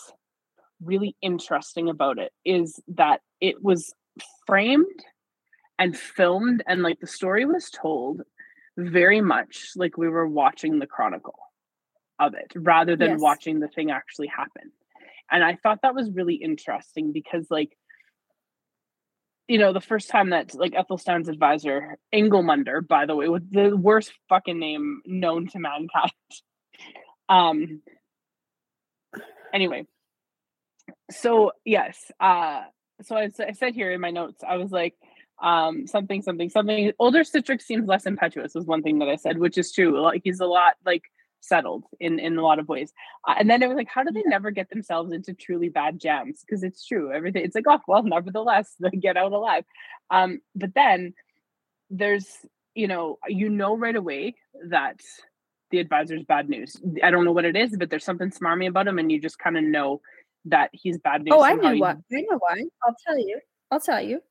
[0.81, 3.93] really interesting about it is that it was
[4.45, 5.03] framed
[5.77, 8.21] and filmed and like the story was told
[8.77, 11.37] very much like we were watching the chronicle
[12.21, 13.19] of it rather than yes.
[13.19, 14.71] watching the thing actually happen.
[15.29, 17.77] And I thought that was really interesting because like
[19.47, 23.75] you know, the first time that like Ethelstan's advisor, Ingilmundr, by the way, with the
[23.75, 26.11] worst fucking name known to mankind.
[27.29, 27.81] um
[29.53, 29.85] Anyway,
[31.09, 32.61] so yes, uh,
[33.01, 34.95] so I, I said here in my notes, I was like,
[35.41, 36.91] um, something, something, something.
[36.99, 39.99] Older Sihtric seems less impetuous was one thing that I said, which is true.
[40.01, 41.03] Like he's a lot like
[41.41, 42.93] settled in in a lot of ways.
[43.27, 45.99] Uh, and then it was like, how do they never get themselves into truly bad
[45.99, 46.41] jams?
[46.41, 47.43] Because it's true, everything.
[47.43, 49.65] It's like, oh well, nevertheless, they get out alive.
[50.09, 51.13] Um, but then
[51.89, 52.27] there's,
[52.75, 54.35] you know, you know right away
[54.69, 55.01] that
[55.71, 56.75] the advisor's bad news.
[57.03, 59.39] I don't know what it is, but there's something smarmy about him, and you just
[59.39, 60.01] kind of know
[60.45, 61.33] that he's bad news.
[61.35, 61.97] Oh, I know what.
[62.11, 62.63] I know why.
[62.85, 63.39] I'll tell you.
[63.71, 64.21] I'll tell you.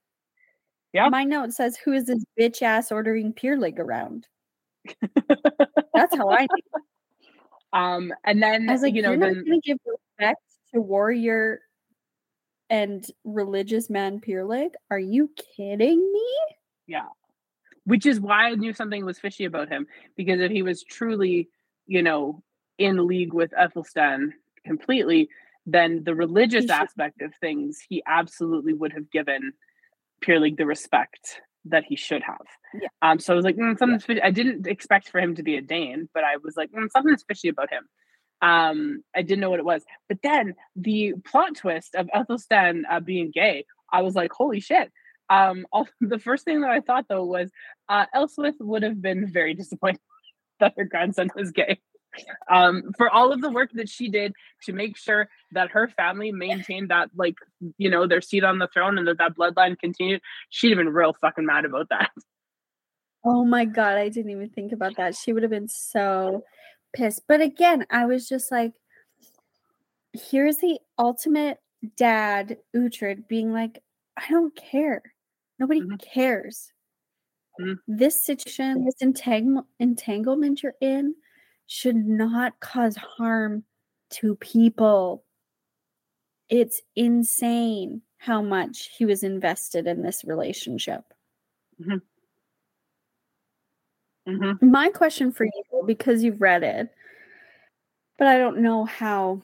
[0.92, 1.08] Yeah.
[1.08, 4.26] My note says, "Who is this bitch ass ordering Pyrlig around?"
[5.94, 6.80] That's how I know.
[7.72, 10.42] Um, and then I was like, you know, you're then not going to give respect
[10.74, 11.60] to warrior
[12.68, 14.70] and religious man Pyrlig?
[14.90, 16.26] Are you kidding me?
[16.90, 17.06] yeah,
[17.84, 21.48] which is why I knew something was fishy about him because if he was truly,
[21.86, 22.42] you know,
[22.78, 24.32] in league with Ethelstan
[24.66, 25.28] completely,
[25.66, 29.52] then the religious aspect of things he absolutely would have given
[30.28, 32.46] League the respect that he should have.
[32.74, 32.88] Yeah.
[33.02, 33.18] Um.
[33.18, 34.22] So I was like, mm, something's fishy.
[34.22, 37.24] I didn't expect for him to be a Dane, but I was like, mm, something's
[37.26, 37.86] fishy about him.
[38.42, 39.04] Um.
[39.14, 43.30] I didn't know what it was, but then the plot twist of Ethelstan uh, being
[43.32, 44.90] gay, I was like, holy shit.
[45.28, 45.66] Um.
[45.72, 47.50] All, the first thing that I thought though was,
[47.88, 50.00] uh, Elswith would have been very disappointed
[50.60, 51.80] that her grandson was gay.
[52.48, 54.32] Um, for all of the work that she did
[54.64, 57.36] to make sure that her family maintained that, like,
[57.78, 60.88] you know, their seat on the throne and that that bloodline continued, she'd have been
[60.88, 62.10] real fucking mad about that.
[63.24, 65.14] Oh my god, I didn't even think about that.
[65.14, 66.42] She would have been so
[66.94, 67.22] pissed.
[67.28, 68.72] But again, I was just like,
[70.12, 71.58] here's the ultimate
[71.96, 73.82] dad, Uhtred, being like,
[74.16, 75.02] I don't care.
[75.58, 76.00] Nobody Mhm.
[76.00, 76.72] cares.
[77.60, 77.78] Mhm.
[77.86, 81.14] This situation, this entang- entanglement you're in,
[81.72, 83.62] should not cause harm
[84.10, 85.22] to people.
[86.48, 91.04] It's insane how much he was invested in this relationship.
[91.80, 91.98] Mm-hmm.
[94.68, 96.92] My question for you, because you've read it,
[98.18, 99.40] but I don't know how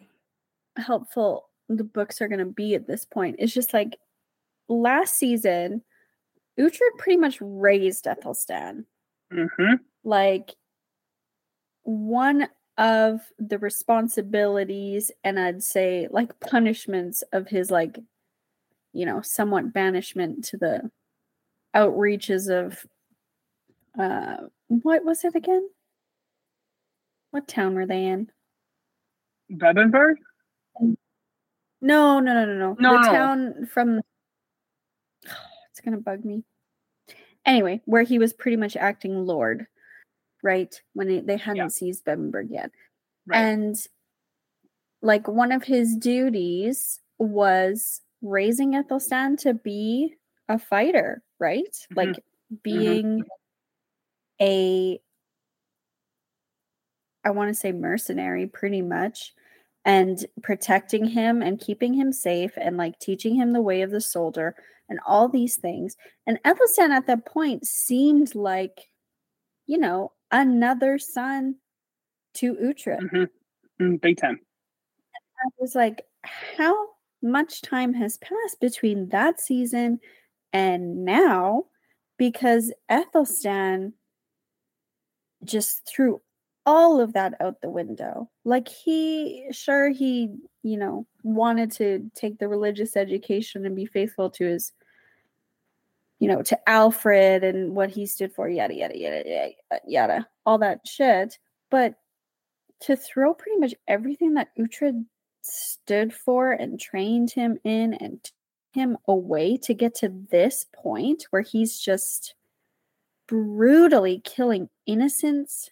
[0.77, 3.99] helpful the books are going to be at this point, is just like
[4.69, 5.81] last season,
[6.59, 8.85] Uhtred pretty much raised Ethelstan.
[9.33, 9.75] Mm-hmm.
[10.03, 10.57] Like
[11.87, 17.99] one of the responsibilities and I'd say like punishments of his like,
[18.93, 20.91] you know, somewhat banishment to the
[21.75, 22.85] outreaches of
[23.99, 25.69] uh what was it again?
[27.31, 28.31] What town were they in?
[29.53, 30.17] Bebbanburg?
[31.81, 32.77] No, no, no, no, no.
[32.79, 33.13] No, the no.
[33.13, 34.01] town from
[35.23, 36.43] it's gonna bug me.
[37.45, 39.69] Anyway, where he was pretty much acting lord,
[40.47, 40.75] right?
[40.95, 41.69] When they, they hadn't Yeah.
[41.71, 42.73] seized Bebbanburg yet.
[43.27, 43.39] Right.
[43.41, 43.77] And
[45.03, 50.15] like one of his duties was raising Ethelstan to be
[50.49, 51.77] a fighter, right?
[51.93, 51.97] Mhm.
[51.97, 52.25] Like
[52.63, 53.25] being
[54.41, 55.01] a
[57.25, 59.35] I want to say mercenary pretty much
[59.85, 64.01] and protecting him and keeping him safe and like teaching him the way of the
[64.01, 64.55] soldier
[64.89, 65.97] and all these things.
[66.27, 68.91] And Ethelstan at that point seemed like,
[69.67, 71.57] you know, another son
[72.35, 73.01] to Uhtred.
[73.01, 73.29] Mhm.
[73.81, 74.41] Mm, Big time.
[75.15, 76.75] I was like, how
[77.23, 80.01] much time has passed between that season
[80.53, 81.67] and now?
[82.17, 83.93] Because Ethelstan
[85.45, 86.21] just threw
[86.65, 88.31] all of that out the window.
[88.45, 94.31] Like he, sure, he, you know, wanted to take the religious education and be faithful
[94.31, 94.73] to his,
[96.19, 100.59] you know, to Alfred and what he stood for, yada, yada, yada, yada, yada, all
[100.59, 101.39] that shit.
[101.71, 101.95] But
[102.81, 105.05] to throw pretty much everything that Uhtred
[105.43, 108.33] stood for and trained him in and took
[108.73, 112.35] him away to get to this point where he's just
[113.27, 115.71] brutally killing innocents,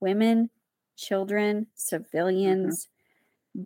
[0.00, 0.50] women,
[0.96, 1.70] children, mm-hmm.
[1.74, 2.88] civilians,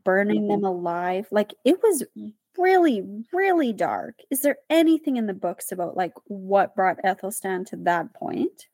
[0.05, 0.63] burning mm-hmm.
[0.63, 1.27] them alive.
[1.31, 2.05] Like it was
[2.59, 3.03] really,
[3.33, 4.15] really dark.
[4.31, 8.67] Is there anything in the books about like what brought Ethelstan to that point?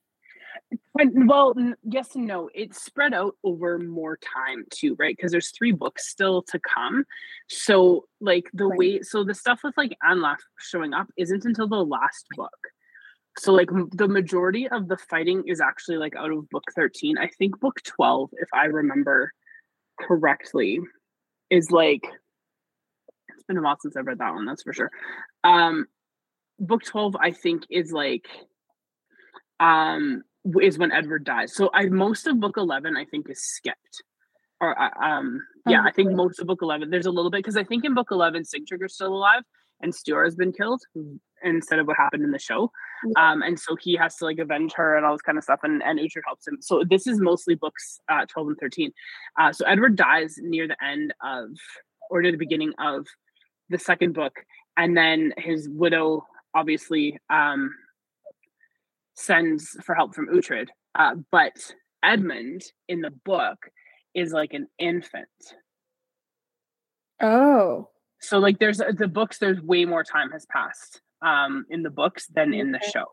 [0.95, 1.55] Well,
[1.85, 2.49] yes and no.
[2.55, 5.15] It's spread out over more time too, right?
[5.17, 7.05] Because there's three books still to come.
[7.49, 8.79] So, like the Right.
[8.79, 12.57] way, so the stuff with like Anlaf showing up isn't until the last book.
[13.39, 17.19] So, like m- the majority of the fighting is actually like out of book 13.
[17.19, 19.33] I think book 12, if I remember
[20.01, 20.81] correctly,
[21.51, 22.05] is like
[23.47, 24.91] been a while since I've read that one, that's for sure.
[25.45, 25.87] Um,
[26.59, 28.27] book 12, I think, is like
[29.61, 30.23] um
[30.61, 31.55] is when Edward dies.
[31.55, 34.03] So I most of book 11 I think is skipped.
[34.61, 37.57] or uh, um yeah i think most of book 11 there's a little bit because
[37.57, 39.43] i think in book 11 Sigtryggr's still alive
[39.83, 40.81] and Stiorra has been killed
[41.43, 42.71] instead of what happened in the show
[43.05, 43.33] yeah.
[43.33, 45.61] um and so he has to like avenge her and all this kind of stuff
[45.63, 48.93] and and Uhtred helps him so this is mostly books uh 12 and 13
[49.39, 51.49] uh so edward dies near the end of
[52.11, 53.07] or near the beginning of
[53.69, 54.35] the second book
[54.77, 57.71] and then his widow obviously um
[59.15, 63.59] sends for help from Uhtred uh but edmund in the book
[64.15, 65.29] is like an infant.
[67.21, 67.91] Oh.
[68.21, 71.91] So like there's uh, the books there's way more time has passed um in the
[71.91, 73.05] books than in the show.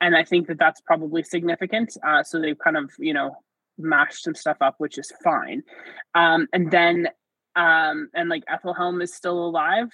[0.00, 1.96] And I think that that's probably significant.
[2.06, 3.36] Uh so they've kind of, you know,
[3.78, 5.62] mashed some stuff up which is fine.
[6.14, 7.08] Um and then
[7.56, 9.92] um and like Ethelhelm is still alive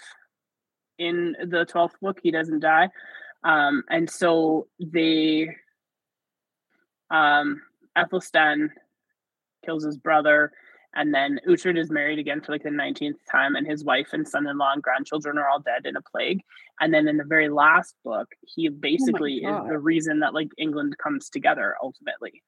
[0.99, 2.19] in the 12th book.
[2.23, 2.89] He doesn't die.
[3.45, 5.55] Um and so they
[7.11, 7.63] um
[7.97, 8.71] Ethelstan
[9.65, 10.53] kills his brother.
[10.95, 14.27] And then Uhtred is married again for like the 19th time, and his wife and
[14.27, 16.41] son in law and grandchildren are all dead in a plague.
[16.81, 20.33] And then in the very last book, he oh basically oh is the reason that
[20.33, 22.43] like England comes together ultimately.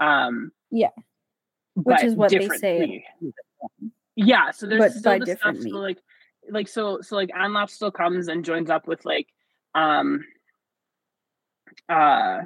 [0.00, 0.90] Um, yeah.
[1.76, 3.04] Which is what they say.
[4.16, 4.50] Yeah.
[4.50, 5.98] So there's but still the stuff so like
[6.50, 9.28] like so so like Anlaf still comes and joins up with like
[9.74, 10.24] um
[11.88, 12.40] uh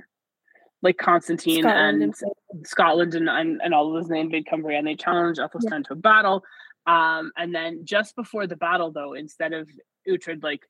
[0.83, 2.15] like Constantine Scotland and,
[2.51, 5.81] and Scotland and, and, and all of those named Big Cumbria, and they challenge Athelstan
[5.81, 5.89] yeah.
[5.89, 6.45] to a battle.
[6.87, 9.69] Um, and then just before the battle, though, instead of
[10.09, 10.63] Uhtred like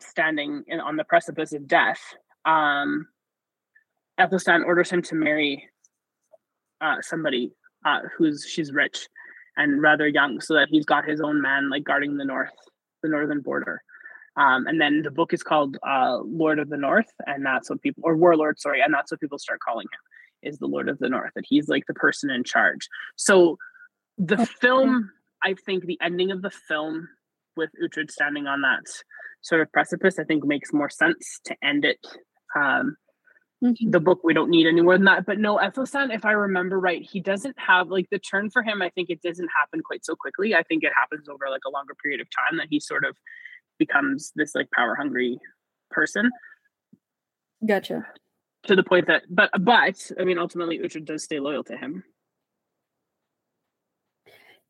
[0.00, 2.00] standing in, on the precipice of death,
[2.44, 3.06] um,
[4.18, 5.68] Athelstan orders him to marry
[6.80, 7.52] uh, somebody
[7.84, 9.08] uh, who's she's rich
[9.56, 12.50] and rather young, so that he's got his own man like guarding the north,
[13.02, 13.82] the northern border.
[14.36, 17.82] Um, and then the book is called uh, Lord of the North, and that's what
[17.82, 20.98] people or Warlord, sorry, and that's what people start calling him is the Lord of
[20.98, 21.32] the North.
[21.34, 22.88] That he's like the person in charge.
[23.16, 23.58] So
[24.16, 25.10] the film,
[25.44, 27.08] I think, the ending of the film
[27.56, 28.84] with Uhtred standing on that
[29.42, 31.98] sort of precipice, I think makes more sense to end it.
[32.56, 32.96] Um,
[33.62, 33.90] mm-hmm.
[33.90, 35.26] The book we don't need any more than that.
[35.26, 38.82] But no, Ethelstan, if I remember right, he doesn't have like the turn for him.
[38.82, 40.54] I think it doesn't happen quite so quickly.
[40.54, 43.16] I think it happens over like a longer period of time that he sort of
[43.78, 45.38] becomes this like power hungry
[45.90, 46.30] person.
[47.66, 48.06] Gotcha.
[48.66, 52.04] To the point that, but but I mean, ultimately, Uhtred does stay loyal to him.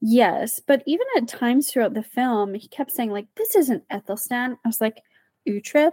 [0.01, 4.57] Yes, but even at times throughout the film, he kept saying like, "This isn't Ethelstan."
[4.65, 4.97] I was like,
[5.49, 5.93] Uhtred,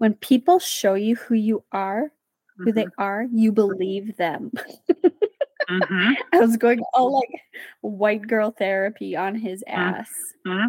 [0.00, 2.10] when people show you who you are,
[2.56, 2.74] who mm-hmm.
[2.76, 4.50] they are, you believe them.
[5.68, 6.12] mm-hmm.
[6.32, 7.30] I was going all like
[7.80, 9.80] white girl therapy on his mm-hmm.
[9.80, 10.10] ass.
[10.46, 10.68] Mm-hmm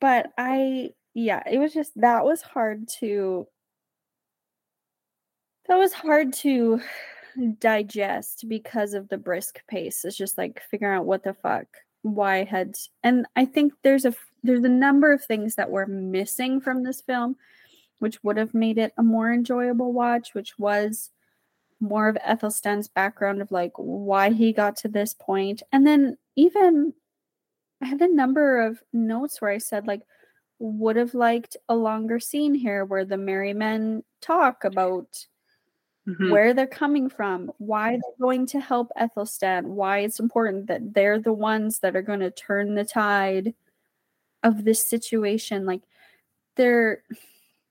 [0.00, 3.46] but I yeah, it was just that was hard to
[5.68, 6.80] that was hard to
[7.58, 10.04] digest because of the brisk pace.
[10.04, 11.66] It's just like figuring out what the fuck
[12.02, 16.60] why had and I think there's a there's a number of things that were missing
[16.60, 17.36] from this film
[17.98, 21.10] which would have made it a more enjoyable watch, which was
[21.80, 26.92] more of Ethelstan's background of like why he got to this point and then even
[27.80, 30.02] I had a number of notes where I said like
[30.58, 35.24] would have liked a longer scene here where the merry men talk about
[36.08, 36.30] mm-hmm.
[36.30, 41.20] where they're coming from, why they're going to help Ethelstan, why it's important that they're
[41.20, 43.54] the ones that are going to turn the tide
[44.42, 45.66] of this situation.
[45.66, 45.82] Like
[46.56, 47.02] there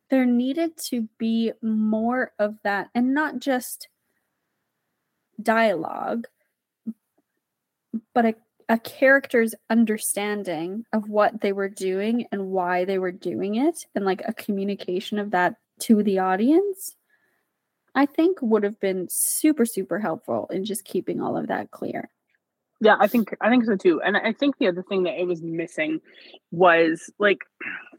[0.09, 3.89] there needed to be more of that and not just
[5.41, 6.25] dialogue
[8.13, 8.35] but a
[8.69, 14.03] a character's understanding of what they were doing and why they were doing it and
[14.03, 16.95] like a communication of that to the audience
[17.95, 22.09] i think would have been super super helpful in just keeping all of that clear
[22.81, 25.27] yeah i think i think so too and i think the other thing that it
[25.27, 25.99] was missing
[26.51, 27.39] was like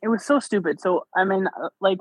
[0.02, 1.98] it was so stupid so i mean uh, like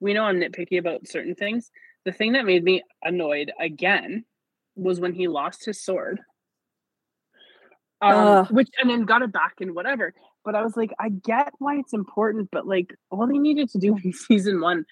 [0.00, 1.70] we know i'm nitpicky about certain things
[2.04, 4.24] the thing that made me annoyed again
[4.76, 6.20] was when he lost his sword
[8.02, 10.14] um, uh, which and then got it back and whatever.
[10.44, 13.78] But I was like, I get why it's important, but like all they needed to
[13.78, 14.84] do in season one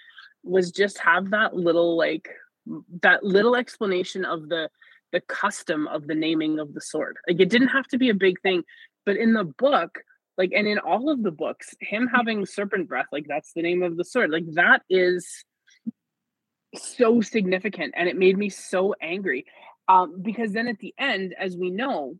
[0.43, 2.28] was just have that little like
[3.02, 4.69] that little explanation of the
[5.12, 7.16] the custom of the naming of the sword.
[7.28, 8.62] Like it didn't have to be a big thing,
[9.06, 9.98] but in the book,
[10.36, 13.82] like and in all of the books, him having serpent breath, like that's the name
[13.82, 14.30] of the sword.
[14.30, 15.44] Like that is
[16.74, 19.47] so significant and it made me so angry.
[19.89, 22.18] Um, because then at the end, as we know,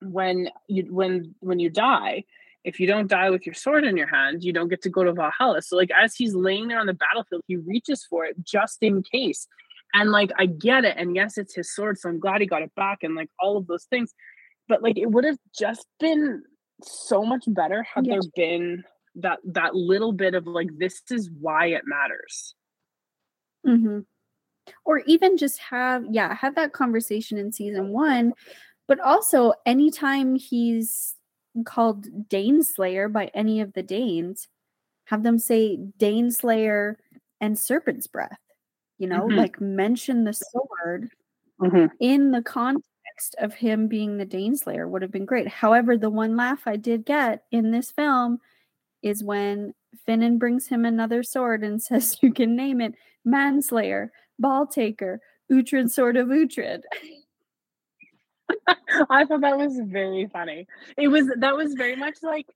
[0.00, 2.24] when you when when you die
[2.64, 5.02] if you don't die with your sword in your hand you don't get to go
[5.02, 8.36] to valhalla so like as he's laying there on the battlefield he reaches for it
[8.42, 9.46] just in case
[9.96, 10.96] And like I get it.
[10.98, 13.56] And yes, it's his sword, so I'm glad he got it back and like all
[13.56, 14.12] of those things.
[14.68, 16.42] But like it would have just been
[16.82, 18.12] so much better had yeah.
[18.12, 22.54] there been that that little bit of like this is why it matters.
[23.66, 24.00] Mm-hmm.
[24.84, 28.34] Or even just have yeah, have that conversation in season one,
[28.86, 31.14] but also anytime he's
[31.64, 34.46] called Daneslayer by any of the Danes,
[35.06, 36.96] have them say Daneslayer
[37.40, 38.36] and Serpent's Breath.
[38.98, 39.36] You know, mm-hmm.
[39.36, 41.10] like mention the sword
[41.60, 41.86] mm-hmm.
[42.00, 45.48] in the context of him being the Daneslayer would have been great.
[45.48, 48.38] However, the one laugh I did get in this film
[49.02, 49.74] is when
[50.06, 52.94] Finan brings him another sword and says, You can name it
[53.24, 55.20] Manslayer, Ball Taker,
[55.50, 56.82] Uhtred Sword of Uhtred.
[59.10, 60.68] I thought that was very funny.
[60.96, 62.46] It was that was very much like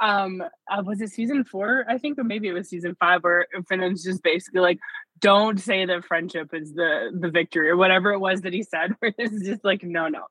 [0.00, 3.46] um uh, was it season four i think or maybe it was season five where
[3.68, 4.78] Finan's just basically like
[5.22, 8.94] don't say that friendship is the the victory or whatever it was that he said
[8.98, 10.24] where this is just like no no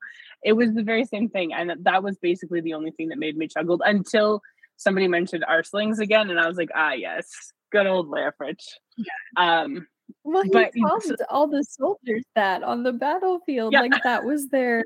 [0.44, 3.36] it was the very same thing and that was basically the only thing that made
[3.38, 4.42] me chuckle until
[4.78, 8.60] somebody mentioned arselings again and i was like ah yes good old Leofric.
[8.98, 9.06] Yeah.
[9.38, 9.88] um
[10.24, 13.82] well, he but, called so, all the soldiers that on the battlefield, yeah.
[13.82, 14.84] like that was their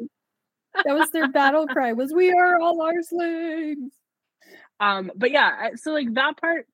[0.84, 3.90] that was their battle cry was "We are all Arselings."
[4.80, 6.68] Um, but yeah, so like that part,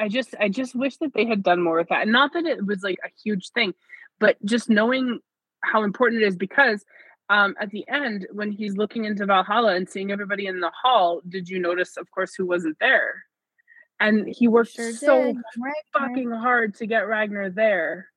[0.00, 2.46] I just I just wish that they had done more with that, and not that
[2.46, 3.74] it was like a huge thing,
[4.18, 5.20] but just knowing
[5.62, 6.84] how important it is because
[7.28, 11.20] um, at the end when he's looking into Valhalla and seeing everybody in the hall,
[11.28, 13.24] did you notice, of course, who wasn't there?
[14.00, 15.34] and he worked sure so
[15.92, 18.08] fucking hard to get Ragnar there.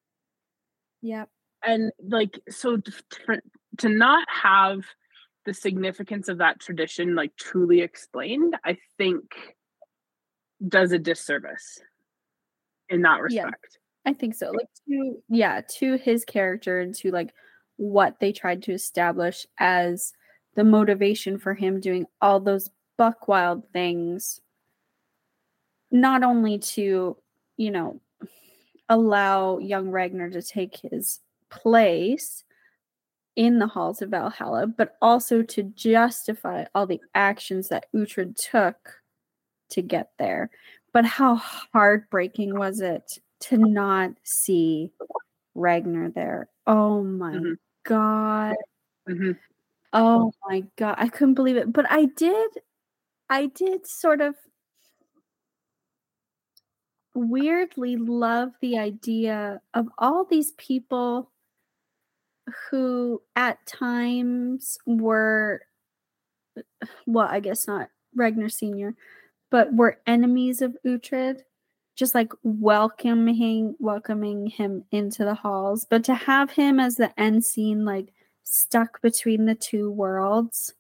[1.02, 1.30] Yep.
[1.66, 3.42] And like so to,
[3.80, 4.86] to not have
[5.46, 9.24] the significance of that tradition like truly explained, I think
[10.68, 11.80] does a disservice
[12.90, 13.80] in that respect.
[14.06, 14.52] Yeah, I think so.
[14.52, 17.34] Like to yeah, to his character and to like
[17.78, 20.14] what they tried to establish as
[20.56, 24.40] the motivation for him doing all those buck wild things
[25.94, 27.16] not only to,
[27.56, 28.02] you know,
[28.90, 31.20] allow young Ragnar to take his
[31.50, 32.44] place
[33.36, 39.03] in the halls of Valhalla, but also to justify all the actions that Uhtred took
[39.70, 40.50] to get there.
[40.92, 44.92] But how heartbreaking was it to not see
[45.56, 46.50] Ragnar there?
[46.68, 47.54] Oh my mm-hmm.
[47.84, 48.56] god.
[49.10, 49.32] Mm-hmm.
[49.92, 50.96] Oh my god.
[50.98, 51.72] I couldn't believe it.
[51.72, 52.50] But I did
[53.30, 54.36] I did sort of
[57.16, 61.32] weirdly love the idea of all these people
[62.70, 65.62] who at times were
[67.06, 68.96] well i guess not Ragnar senior
[69.54, 71.42] but were enemies of Uhtred
[71.96, 77.46] just like welcoming welcoming him into the halls but to have him as the end
[77.46, 78.12] scene like
[78.44, 80.74] stuck between the two worlds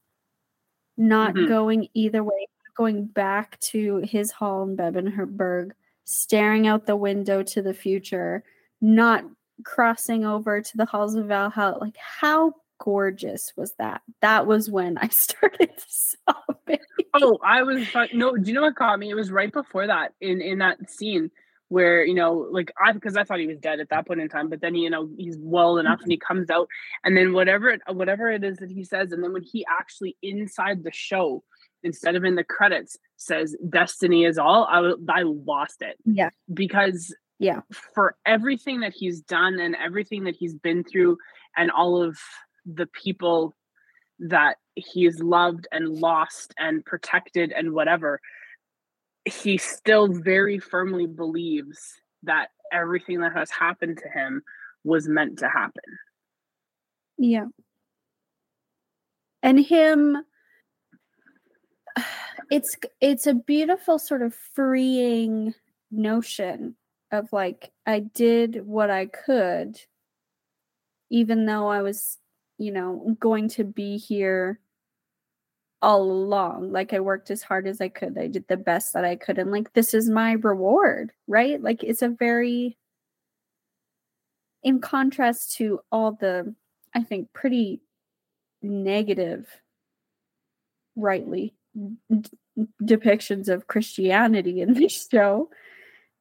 [0.97, 1.47] not mm-hmm.
[1.47, 5.71] going either way going back to his hall in Bebbanburg
[6.05, 8.43] staring out the window to the future,
[8.81, 9.23] not
[9.63, 11.77] crossing over to the halls of Valhalla.
[11.79, 12.53] Like, how
[12.83, 14.01] gorgeous was that?
[14.21, 16.79] That was when I started sobbing.
[17.15, 18.35] Oh, I was no.
[18.35, 19.11] Do you know what caught me?
[19.11, 21.29] It was right before that in in that scene
[21.69, 24.29] where you know like i because i thought he was dead at that point in
[24.29, 26.03] time but then you know he's well enough mm-hmm.
[26.03, 26.67] and he comes out
[27.03, 30.15] and then whatever it whatever it is that he says and then when he actually
[30.21, 31.43] inside the show
[31.81, 37.15] instead of in the credits says destiny is all i i lost it yeah because
[37.39, 37.61] yeah
[37.95, 41.17] for everything that he's done and everything that he's been through
[41.57, 42.17] and all of
[42.65, 43.55] the people
[44.19, 48.19] that he's loved and lost and protected and whatever
[49.25, 54.41] he still very firmly believes that everything that has happened to him
[54.83, 55.83] was meant to happen.
[57.17, 57.45] Yeah.
[59.41, 60.17] And him
[62.49, 65.53] it's it's a beautiful sort of freeing
[65.91, 66.75] notion
[67.11, 69.79] of like I did what I could
[71.13, 72.17] even though I was,
[72.57, 74.59] you know, going to be here
[75.81, 76.71] all along.
[76.71, 78.17] Like I worked as hard as I could.
[78.17, 81.61] I did the best that I could and like this is my reward, right?
[81.61, 82.77] Like it's a very
[84.63, 86.55] in contrast to all the
[86.95, 87.81] I think pretty
[88.61, 89.47] negative
[90.95, 92.29] rightly d-
[92.81, 95.49] depictions of Christianity in this show,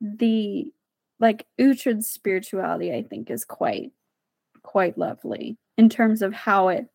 [0.01, 0.73] the
[1.21, 3.93] like Uhtred's spirituality, I think, is quite
[4.63, 6.87] quite lovely in terms of how it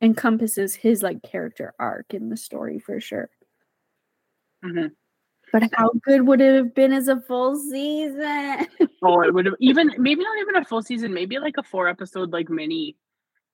[0.00, 3.30] encompasses his like character arc in the story for sure.
[4.64, 4.88] Mm-hmm.
[5.52, 8.66] But how good would it have been as a full season?
[9.02, 11.88] oh, it would have even maybe not even a full season, maybe like a four
[11.88, 12.96] episode like mini,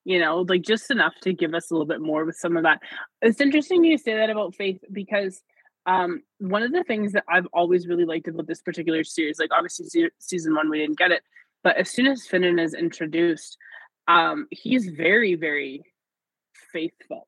[0.05, 2.65] you know, like just enough to give us a little bit more with some of
[2.65, 2.81] that.
[3.23, 5.43] It's interesting you say that about Faith because
[5.87, 9.51] um one of the things that I've always really liked about this particular series, like
[9.53, 11.23] obviously se- season one we didn't get it,
[11.63, 13.57] but as soon as Finan is introduced,
[14.09, 15.83] um, he's very, very
[16.73, 17.27] faithful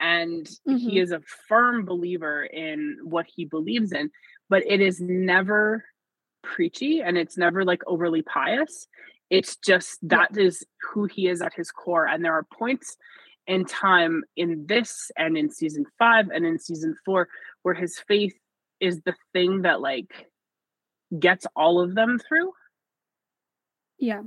[0.00, 0.76] and mm-hmm.
[0.76, 4.10] he is a firm believer in what he believes in
[4.48, 5.84] but it is never
[6.42, 8.86] preachy and it's never like overly pious.
[9.30, 12.96] It's just that is who he is at his core and there are points
[13.46, 17.28] in time in this and in season 5 and in season 4
[17.62, 18.34] where his faith
[18.80, 20.26] is the thing that like
[21.18, 22.52] gets all of them through.
[23.98, 24.22] Yeah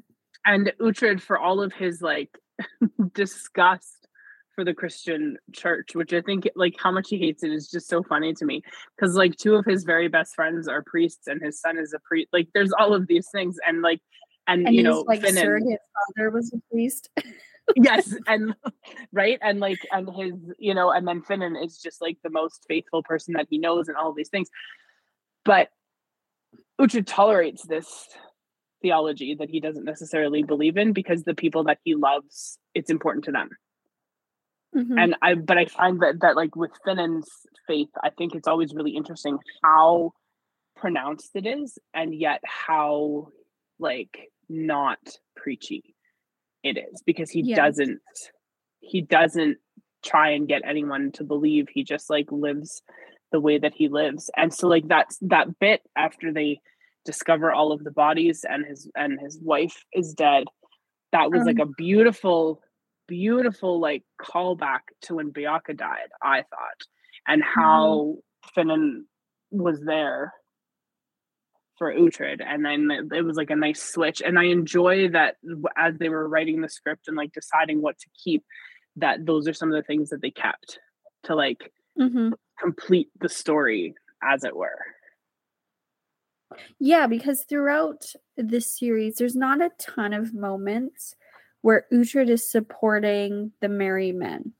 [0.45, 2.37] and Uhtred for all of his like
[3.13, 4.07] disgust
[4.55, 7.87] for the Christian church, which I think like how much he hates it is just
[7.87, 8.61] so funny to me.
[8.95, 11.99] Because like two of his very best friends are priests and his son is a
[11.99, 12.29] priest.
[12.31, 14.01] Like there's all of these things and like
[14.47, 15.79] and, and you know like sure his
[16.15, 17.09] father was a priest.
[17.75, 18.53] yes, and
[19.11, 22.65] right, and like and his you know, and then Finan is just like the most
[22.67, 24.49] faithful person that he knows and all of these things.
[25.45, 25.69] But
[26.79, 28.07] Uhtred tolerates this
[28.83, 33.25] theology that he doesn't necessarily believe in because the people that he loves, it's important
[33.25, 33.49] to them.
[34.75, 34.97] Mm-hmm.
[34.99, 37.27] And I, but I find that that like with Finan's
[37.67, 40.11] faith, I think it's always really interesting how
[40.75, 43.29] pronounced it is, and yet how
[43.79, 44.99] like not
[45.35, 45.95] preachy
[46.63, 47.55] it is because he yeah.
[47.55, 47.99] doesn't
[48.79, 49.57] he doesn't
[50.03, 52.81] try and get anyone to believe he just like lives
[53.31, 56.59] the way that he lives and so like that's that bit after they
[57.05, 60.45] discover all of the bodies and his and his wife is dead
[61.13, 62.61] that was um, like a beautiful
[63.07, 66.83] beautiful like callback to when Beocca died, I thought,
[67.27, 67.59] and mm-hmm.
[67.59, 68.17] how
[68.57, 68.59] mm-hmm.
[68.59, 69.01] Finan
[69.51, 70.33] was there
[71.77, 74.21] for Uhtred, and then it was like a nice switch.
[74.21, 75.35] And I enjoy that
[75.77, 78.43] as they were writing the script and like deciding what to keep,
[78.97, 80.79] that those are some of the things that they kept
[81.23, 82.29] to like mm-hmm.
[82.59, 84.79] complete the story, as it were.
[86.79, 88.05] Yeah, because throughout
[88.37, 91.15] this series, there's not a ton of moments
[91.61, 94.53] where Uhtred is supporting the merry men,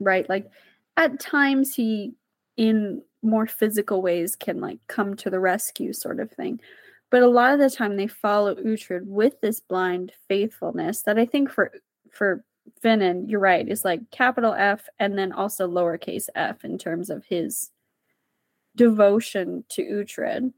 [0.00, 0.28] right?
[0.28, 0.50] Like
[0.96, 2.14] at times he,
[2.56, 6.60] in more physical ways, can like come to the rescue, sort of thing.
[7.10, 11.24] But a lot of the time they follow Uhtred with this blind faithfulness that I
[11.24, 11.72] think for
[12.10, 12.44] for
[12.82, 17.24] Finan, you're right, is like capital F and then also lowercase f in terms of
[17.24, 17.70] his
[18.76, 20.52] devotion to Uhtred.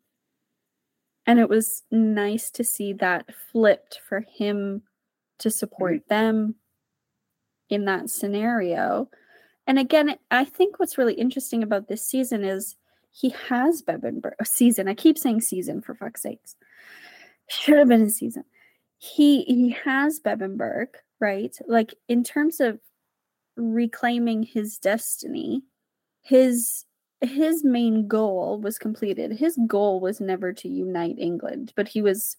[1.27, 4.83] And it was nice to see that flipped for him
[5.39, 6.15] to support mm-hmm.
[6.15, 6.55] them
[7.69, 9.09] in that scenario.
[9.67, 12.77] And again, I think what's really interesting about this season is
[13.13, 14.89] he has Bebbanburg season.
[14.89, 16.57] I keep saying season for fuck's sakes.
[17.49, 18.45] Should have been a season.
[18.99, 20.89] He he has Bebbanburg,
[21.21, 21.57] right?
[21.67, 22.81] Like in terms of
[23.57, 25.63] reclaiming his destiny,
[26.23, 26.85] his
[27.23, 29.33] his main goal was completed.
[29.33, 32.37] His goal was never to unite England, but he was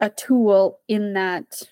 [0.00, 1.62] a tool in that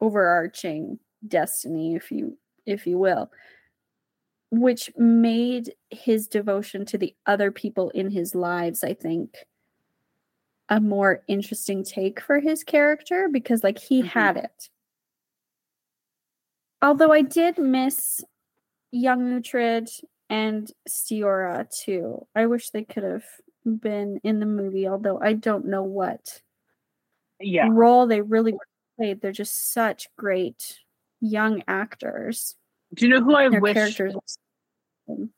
[0.00, 2.36] overarching destiny if you
[2.66, 3.30] if you will
[4.50, 9.38] which made his devotion to the other people in his lives i think
[10.68, 14.08] a more interesting take for his character because like he mm-hmm.
[14.08, 14.68] had it
[16.82, 18.22] although i did miss
[18.92, 19.88] young Uhtred
[20.28, 23.24] and Stiorra too i wish they could have
[23.64, 26.42] been in the movie although i don't know what
[27.40, 28.54] yeah role they really
[28.96, 29.20] played.
[29.20, 30.78] They're just such great
[31.20, 32.56] young actors.
[32.94, 34.38] Do you know who I Their wish characters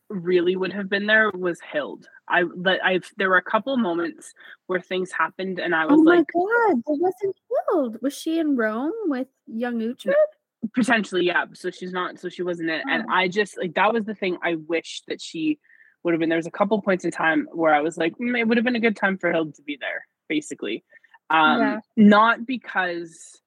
[0.09, 2.09] really would have been there was Hild.
[2.28, 4.32] I but I there were a couple moments
[4.66, 7.98] where things happened and I was oh like, "Oh my god, it wasn't Hild.
[8.02, 10.15] Was she in Rome with young Uhtred?"
[10.74, 11.44] Potentially, yeah.
[11.52, 12.18] So she's not.
[12.18, 12.82] So she wasn't it.
[12.86, 12.90] Oh.
[12.90, 14.39] And I just like that was the thing.
[14.43, 15.59] I wish that she
[16.02, 16.28] would have been.
[16.28, 18.64] There was a couple points in time where I was like, mm, it would have
[18.64, 20.85] been a good time for Hild to be there, basically.
[21.30, 21.80] Um, yeah.
[21.97, 23.40] Not because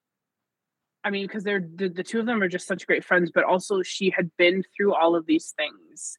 [1.04, 3.44] I mean, because they're the, the two of them are just such great friends, but
[3.44, 6.18] also she had been through all of these things.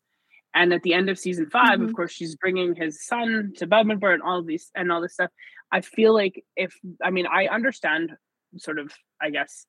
[0.56, 1.86] And at the end of season 5 mm-hmm.
[1.86, 5.14] of course, she's bringing his son to Bebbanburg and all of these and all this
[5.14, 5.32] stuff.
[5.72, 8.12] I feel like if I mean, I understand
[8.58, 8.92] sort of,
[9.22, 9.66] I guess,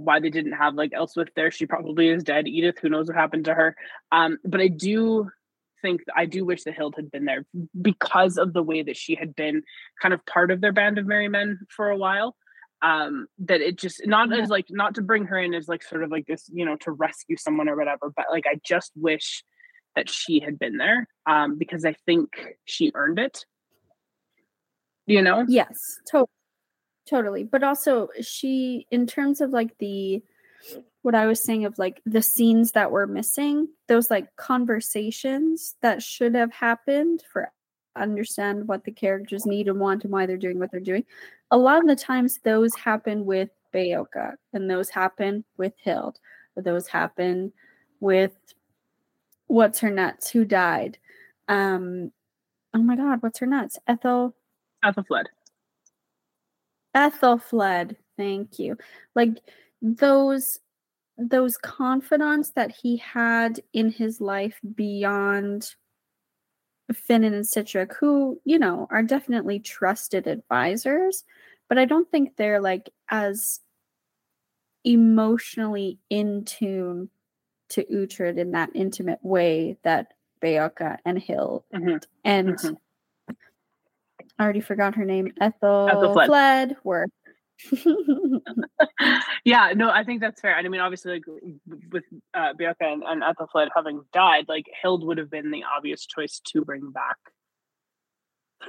[0.00, 1.50] why they didn't have like Elswith there.
[1.50, 2.48] She probably is dead.
[2.48, 3.76] Edith, who knows what happened to her.
[4.12, 5.30] Um, but I do
[5.82, 7.46] think I do wish that Hild had been there
[7.80, 9.62] because of the way that she had been
[10.00, 12.36] kind of part of their band of merry men for a while
[12.82, 14.42] um that it just not yeah.
[14.42, 16.76] as like not to bring her in as like sort of like this you know
[16.76, 19.42] to rescue someone or whatever but like i just wish
[19.96, 23.44] that she had been there um, because I think she earned it.
[25.06, 25.44] You know?
[25.48, 26.28] Yes, totally.
[27.10, 27.42] Totally.
[27.42, 30.22] But also, she, in terms of like the,
[31.02, 36.04] what I was saying of like the scenes that were missing, those like conversations that
[36.04, 37.50] should have happened for
[37.96, 41.04] understand what the characters need and want and why they're doing what they're doing.
[41.50, 46.20] A lot of the times those happen with Beocca and those happen with Hild.
[46.56, 47.52] Those happen
[47.98, 48.32] with
[49.48, 50.98] what's her nuts who died.
[51.48, 52.12] Um
[52.72, 53.80] oh my god, what's her nuts?
[53.88, 54.36] Ethel
[56.94, 57.40] Ethelfled.
[57.50, 57.96] Ethelfled.
[58.16, 58.76] Thank you.
[59.14, 59.38] Like
[59.80, 60.58] those
[61.18, 65.74] those confidants that he had in his life beyond
[66.92, 71.24] Finan and Sihtric, who, you know, are definitely trusted advisors,
[71.68, 73.60] but I don't think they're like as
[74.84, 77.10] emotionally in tune
[77.70, 80.08] to Uhtred in that intimate way that
[80.42, 81.96] Beocca and Hild Mm-hmm.
[82.24, 82.76] and Mhm.
[84.40, 86.24] I already forgot her name, Ethel Ethelfled.
[86.26, 87.06] Fled were.
[89.44, 90.56] yeah, no, I think that's fair.
[90.56, 91.24] And I mean, obviously, like
[91.92, 96.06] with uh, Beocca and, and Ethelfled having died, like Hild would have been the obvious
[96.06, 97.18] choice to bring back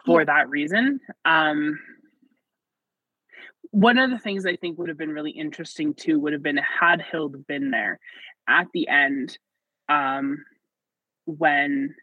[0.06, 0.26] for Yeah.
[0.26, 1.00] that reason.
[1.24, 1.80] Um,
[3.70, 6.58] one of the things I think would have been really interesting too would have been
[6.58, 7.98] had Hild been there
[8.46, 9.38] at the end
[9.88, 10.44] um,
[11.24, 11.96] when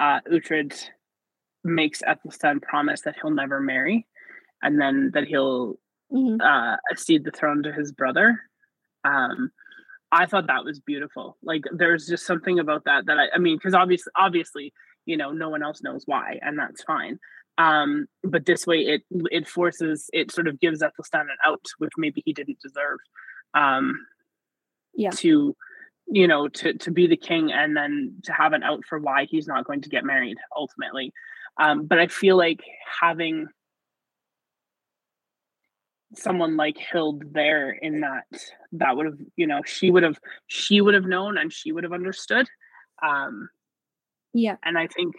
[0.00, 0.76] uh, Uhtred
[1.64, 4.06] makes Ethelstan promise that he'll never marry
[4.62, 5.78] and then that he'll
[6.12, 6.40] Mhm.
[6.42, 8.40] uh cede the throne to his brother.
[9.04, 9.50] Um
[10.12, 11.38] i thought that was beautiful.
[11.42, 14.72] Like there's just something about that that i, I mean because obviously obviously
[15.06, 17.18] you know no one else knows why and that's fine.
[17.58, 21.92] Um but this way it it forces it sort of gives Ethelstan an out which
[21.96, 22.98] maybe he didn't deserve.
[23.54, 24.06] Um
[24.94, 25.10] Yeah.
[25.10, 25.56] to
[26.08, 29.24] you know to to be the king and then to have an out for why
[29.24, 31.12] he's not going to get married ultimately
[31.60, 32.60] um but i feel like
[33.00, 33.46] having
[36.14, 38.24] someone like Hild there in that
[38.72, 41.84] that would have you know she would have she would have known and she would
[41.84, 42.46] have understood
[43.02, 43.48] um
[44.34, 44.56] Yeah.
[44.62, 45.14] and I think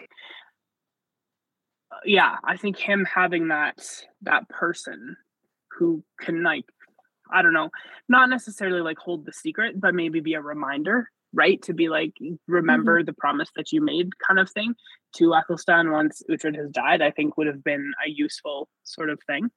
[1.91, 3.83] uh, yeah I think him having that
[4.21, 5.17] that person
[5.77, 6.65] who can like
[7.31, 7.69] I don't know
[8.07, 12.13] not necessarily like hold the secret but maybe be a reminder right to be like
[12.47, 14.75] remember the promise that you made kind of thing
[15.15, 19.19] to Athelstan once Uhtred has died I think would have been a useful sort of
[19.27, 19.49] thing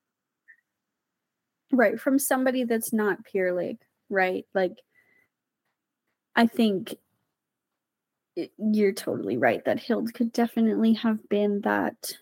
[1.72, 1.98] Right.
[1.98, 3.78] From somebody that's not Pyrlig,
[4.08, 4.46] right?
[4.54, 4.76] Like,
[6.36, 6.94] I think
[8.36, 12.16] it- you're totally right that Hild could definitely have been that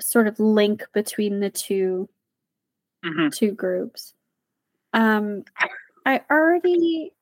[0.00, 2.08] sort of link between the two
[3.04, 3.32] Mhm.
[3.32, 4.14] two groups.
[4.92, 5.44] Um,
[6.04, 7.12] I already,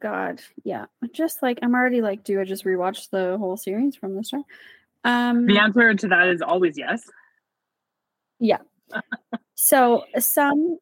[0.00, 4.14] God, yeah, just like I'm already like, do I just rewatch the whole series from
[4.14, 4.44] the start?
[5.04, 7.08] Um, The answer to that is always yes.
[8.38, 8.58] Yeah.
[9.54, 10.78] so some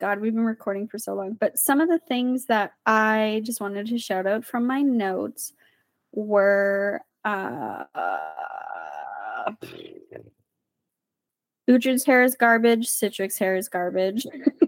[0.00, 3.60] God, we've been recording for so long, but some of the things that I just
[3.60, 5.52] wanted to shout out from my notes
[6.12, 9.52] were uh, uh
[11.68, 14.26] Uhtred's hair is garbage, Sihtric's hair is garbage.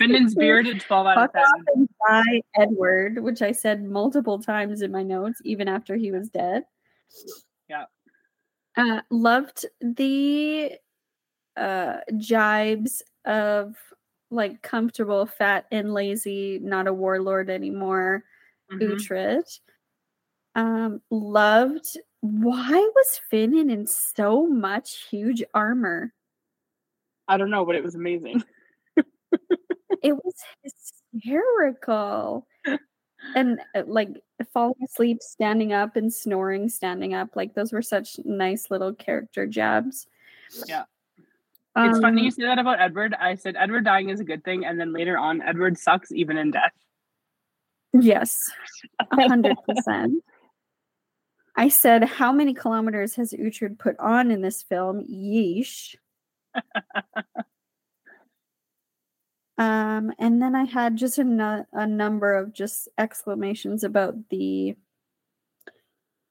[0.00, 1.42] Finan's bearded 12 out of Fuck 10.
[1.42, 6.10] off and die Edward, which I said multiple times in my notes, even after he
[6.10, 6.64] was dead.
[7.68, 7.84] Yeah.
[8.76, 10.72] Uh, loved the
[11.56, 13.76] uh jibes of
[14.30, 18.24] like comfortable, fat and lazy, not a warlord anymore.
[18.72, 18.92] Mhm.
[18.92, 19.60] Uhtred.
[20.54, 26.12] Um, loved why was Finan in so much huge armor?
[27.28, 28.42] I don't know, but it was amazing.
[30.02, 32.46] It was hysterical.
[33.34, 34.08] and uh, like
[34.52, 37.36] falling asleep, standing up, and snoring, standing up.
[37.36, 40.06] Like those were such nice little character jabs.
[40.66, 40.84] Yeah.
[41.76, 43.14] It's funny you Um, say that about Edward.
[43.14, 46.36] I said Edward dying is a good thing, and then later on, Edward sucks even
[46.36, 46.72] in death.
[47.92, 48.50] Yes,
[49.12, 50.22] hundred percent.
[51.56, 55.04] I said, how many kilometers has Uhtred put on in this film?
[55.06, 55.94] Yeesh.
[59.60, 64.74] um, and then I had just a, nu- a number of just exclamations about the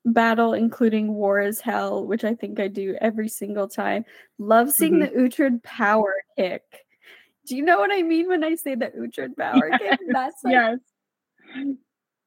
[0.03, 4.03] battle, including War is Hell, which I think I do every single time.
[4.39, 6.63] Love seeing the Uhtred power kick.
[7.45, 9.99] Do you know what I mean when I say the Uhtred power kick?
[10.07, 10.79] That's like yes.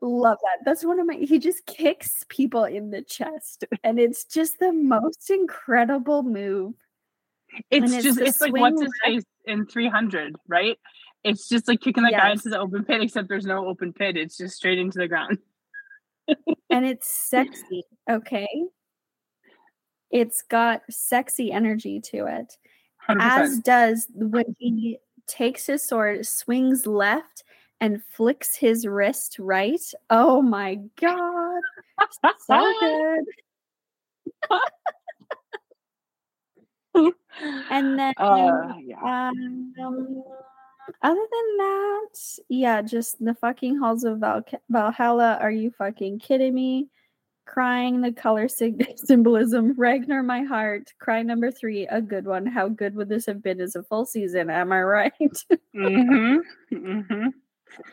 [0.00, 0.64] Love that.
[0.64, 1.14] That's one of my.
[1.14, 6.74] He just kicks people in the chest, and it's just the most incredible move.
[7.70, 10.78] It's it's just it's like what's his face in 300, right?
[11.24, 12.38] It's just like kicking that guy Yes.
[12.38, 14.16] into the open pit, except there's no open pit.
[14.16, 15.38] It's just straight into the ground.
[16.70, 18.48] and it's sexy, okay?
[20.10, 22.56] It's got sexy energy to it.
[23.08, 23.16] 100%.
[23.20, 27.44] As does when he takes his sword, swings left,
[27.80, 29.80] and flicks his wrist right.
[30.10, 31.60] Oh my god.
[32.46, 33.24] So good.
[37.70, 39.02] And then uh, yeah.
[39.02, 39.72] Um,
[41.02, 45.38] other than that, yeah, just the fucking halls of Val- Valhalla.
[45.40, 46.88] Are you fucking kidding me?
[47.46, 49.74] Crying the color sig- symbolism.
[49.76, 50.92] Ragnar, my heart.
[50.98, 52.46] Cry number three, a good one.
[52.46, 54.50] How good would this have been as a full season?
[54.50, 55.12] Am I right?
[55.74, 56.36] mm-hmm.
[56.72, 57.28] Mm-hmm.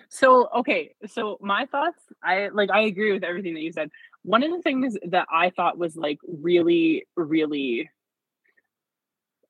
[0.09, 3.89] So okay, so my thoughts, I like I agree with everything that you said.
[4.23, 7.89] One of the things that I thought was like really, really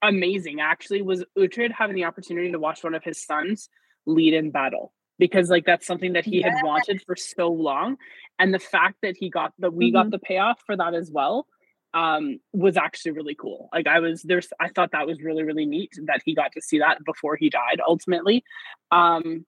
[0.01, 0.59] amazing.
[0.59, 3.69] Actually was Uhtred having the opportunity to watch one of his sons
[4.05, 7.97] lead in battle because like that's something that he had wanted for so long
[8.39, 11.45] and the fact that he got that we got the payoff for that as well
[11.93, 13.69] um was actually really cool.
[13.73, 16.61] Like i was there's i thought that was really really neat that he got to
[16.61, 18.43] see that before he died ultimately.
[18.91, 19.45] Um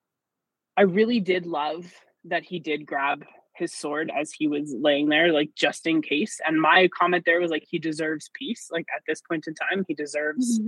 [0.77, 1.91] i really did love
[2.25, 3.25] that he did grab
[3.61, 7.39] his sword as he was laying there like just in case and my comment there
[7.39, 10.67] was like he deserves peace like at this point in time he deserves Mhm.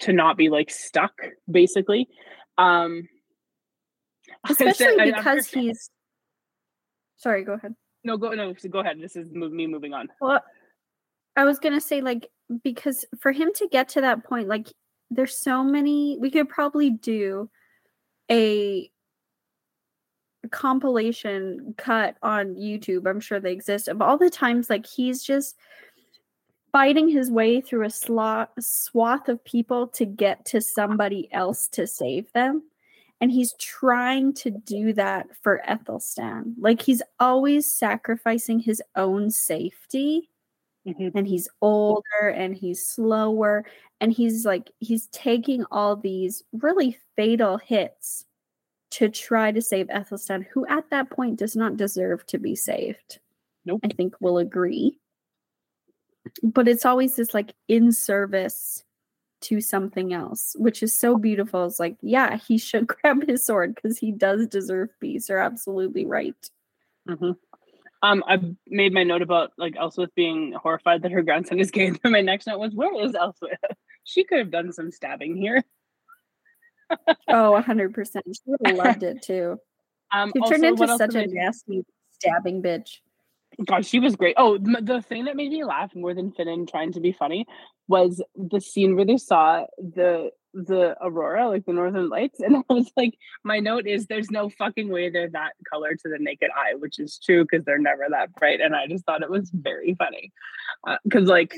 [0.00, 1.14] to not be like stuck
[1.50, 2.08] basically
[2.58, 3.08] um
[4.50, 5.90] Especially I- because he's.
[7.16, 7.74] Sorry, go ahead.
[8.04, 10.42] no go no go ahead this is me moving on Well,
[11.36, 12.28] I was gonna say like
[12.64, 14.66] because for him to get to that point, like
[15.10, 16.16] there's so many.
[16.20, 17.48] We could probably do
[18.30, 18.90] a
[20.48, 23.06] compilation cut on YouTube.
[23.08, 25.56] I'm sure they exist of all the times like he's just
[26.72, 31.86] fighting his way through a slot swath of people to get to somebody else to
[31.86, 32.62] save them.
[33.20, 36.54] And he's trying to do that for Ethelstan.
[36.58, 40.28] Like he's always sacrificing his own safety
[40.86, 41.12] Mhm.
[41.14, 43.64] and he's older and he's slower
[44.00, 48.25] and he's like he's taking all these really fatal hits
[48.96, 53.18] to try to save Ethelstan who at that point does not deserve to be saved.
[53.66, 53.80] Nope.
[53.84, 54.98] I think we'll agree.
[56.42, 58.84] But it's always this like in service
[59.42, 61.66] to something else, which is so beautiful.
[61.66, 65.28] It's like, yeah, he should grab his sword because he does deserve peace.
[65.28, 66.50] You're absolutely right.
[67.06, 67.32] hmm
[68.02, 71.92] Um, I made my note about like Elswith being horrified that her grandson is gay.
[72.02, 73.58] And my next note was, "Where is Elswith?
[74.04, 75.62] She could have done some stabbing here."
[77.28, 78.20] Oh, 100%.
[78.26, 79.58] She would have loved it too.
[80.12, 83.00] Um, She also, turned into such a nasty stabbing bitch.
[83.64, 84.36] God, she was great.
[84.38, 87.44] Oh, the thing that made me laugh more than Finan trying to be funny
[87.88, 92.72] was the scene where they saw the the aurora, like the northern lights, and I
[92.72, 96.50] was like, my note is, "There's no fucking way they're that color to the naked
[96.56, 99.50] eye," which is true because they're never that bright, and I just thought it was
[99.50, 100.32] very funny
[101.02, 101.52] because, like.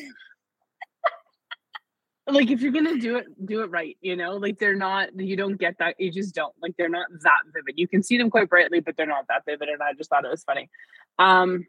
[2.30, 3.96] Like if you're gonna do it, do it right.
[4.02, 5.18] You know, like they're not.
[5.18, 5.98] You don't get that.
[5.98, 6.54] You just don't.
[6.60, 7.78] Like they're not that vivid.
[7.78, 9.68] You can see them quite brightly, but they're not that vivid.
[9.70, 10.68] And I just thought it was funny.
[11.18, 11.66] Um,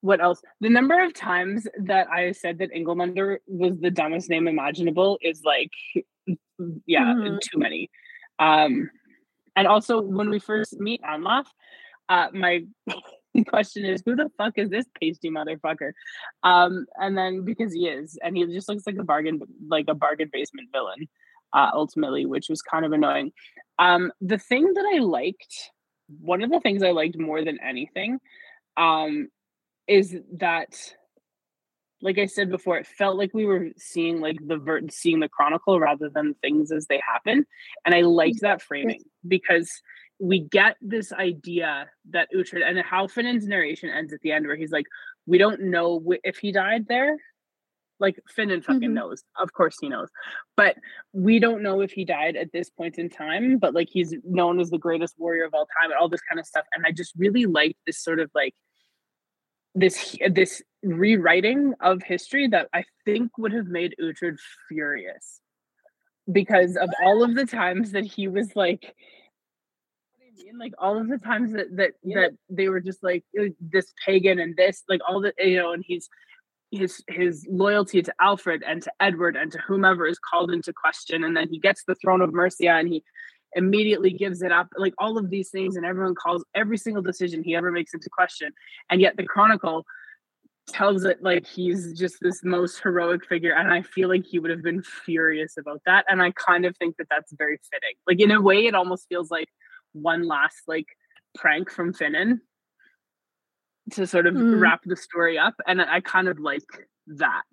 [0.00, 0.42] what else?
[0.60, 5.42] The number of times that I said that Ingilmundr was the dumbest name imaginable is
[5.44, 5.72] like,
[6.86, 7.40] yeah, Mhm.
[7.40, 7.90] too many.
[8.38, 8.90] Um,
[9.56, 11.46] and also when we first meet Anlaf,
[12.08, 12.64] uh, my
[13.48, 15.92] question is, who the fuck is this pasty motherfucker?
[16.42, 19.94] Um, and then because he is, and he just looks like a bargain, like a
[19.94, 21.08] bargain basement villain,
[21.52, 23.32] uh, ultimately, which was kind of annoying.
[23.78, 25.70] Um, the thing that I liked,
[26.20, 28.18] one of the things I liked more than anything,
[28.76, 29.28] um,
[29.86, 30.94] is that
[32.00, 35.28] like I said before, it felt like we were seeing like the ver- seeing the
[35.28, 37.44] chronicle rather than things as they happen,
[37.84, 39.70] and I liked that framing because
[40.18, 44.56] we get this idea that Uhtred and how Finan's narration ends at the end, where
[44.56, 44.86] he's like,
[45.26, 47.16] "We don't know wh- if he died there."
[48.00, 48.94] Like Finan fucking Mhm.
[48.94, 50.08] knows, of course he knows,
[50.56, 50.76] but
[51.12, 53.58] we don't know if he died at this point in time.
[53.58, 56.38] But like he's known as the greatest warrior of all time, and all this kind
[56.38, 56.64] of stuff.
[56.74, 58.54] And I just really liked this sort of like
[59.74, 64.38] this this rewriting of history that I think would have made Uhtred
[64.68, 65.40] furious
[66.30, 68.94] because of all of the times that he was like
[70.44, 70.58] mean?
[70.58, 74.38] like all of the times that that that they were just like "Uh, this pagan
[74.38, 76.08] and this like all the you know and he's
[76.70, 81.24] his his loyalty to Alfred and to Edward and to whomever is called into question
[81.24, 83.02] and then he gets the throne of Mercia and he
[83.54, 87.42] immediately gives it up like all of these things and everyone calls every single decision
[87.42, 88.52] he ever makes into question
[88.90, 89.86] and yet the chronicle
[90.68, 94.50] tells it like he's just this most heroic figure and i feel like he would
[94.50, 98.20] have been furious about that and i kind of think that that's very fitting like
[98.20, 99.48] in a way it almost feels like
[100.02, 100.86] one last like
[101.34, 102.40] prank from Finan
[103.92, 104.60] to sort of mm.
[104.60, 106.62] wrap the story up and i kind of like
[107.06, 107.44] that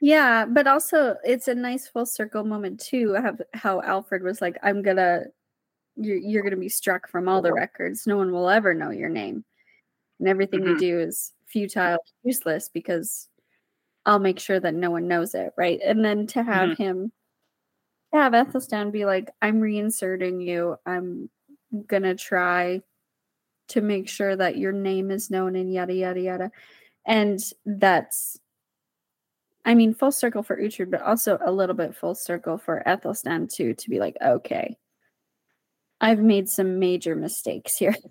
[0.00, 4.56] yeah but also it's a nice full circle moment too have how alfred was like
[4.62, 5.22] i'm gonna
[5.96, 9.08] you're, you're gonna be struck from all the records no one will ever know your
[9.08, 9.44] name
[10.18, 10.70] and everything mm-hmm.
[10.70, 13.28] you do is futile useless because
[14.06, 16.82] i'll make sure that no one knows it right and then to have mm-hmm.
[16.82, 17.12] him
[18.12, 21.28] have ethelstan be like i'm reinserting you i'm
[21.86, 22.80] gonna try
[23.68, 26.50] to make sure that your name is known and yada yada yada
[27.06, 28.38] and that's
[29.64, 33.52] i mean full circle for Uhtred, but also a little bit full circle for ethelstan
[33.52, 34.76] too to be like okay
[36.00, 37.94] i've made some major mistakes here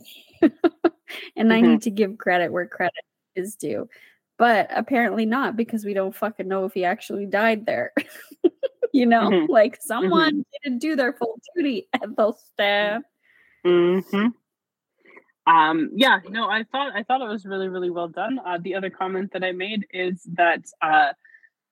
[1.36, 1.52] and mm-hmm.
[1.52, 3.04] I need to give credit where credit
[3.36, 3.90] is due.
[4.38, 7.94] But apparently not because we don't fucking know if he actually died there.
[8.94, 9.52] you know, mm-hmm.
[9.52, 10.64] like someone mm-hmm.
[10.64, 13.02] didn't do their full duty at the staff.
[13.66, 14.28] Mm-hmm.
[15.52, 18.40] Um, yeah, no, I thought I thought it was really, really well done.
[18.46, 21.14] Uh, the other comment that I made is that uh,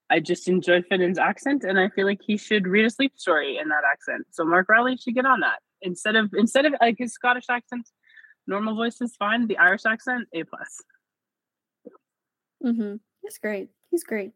[0.08, 3.58] I just enjoy Finan's accent, and I feel like he should read a sleep story
[3.58, 4.26] in that accent.
[4.30, 7.86] So Mark Rowley should get on that instead of instead of like his Scottish accent
[8.46, 9.46] normal voice is fine.
[9.46, 10.82] The Irish accent, A plus.
[12.64, 12.96] Mm-hmm.
[13.22, 13.68] He's great.
[13.90, 14.32] He's great.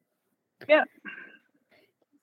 [0.68, 0.84] Yeah.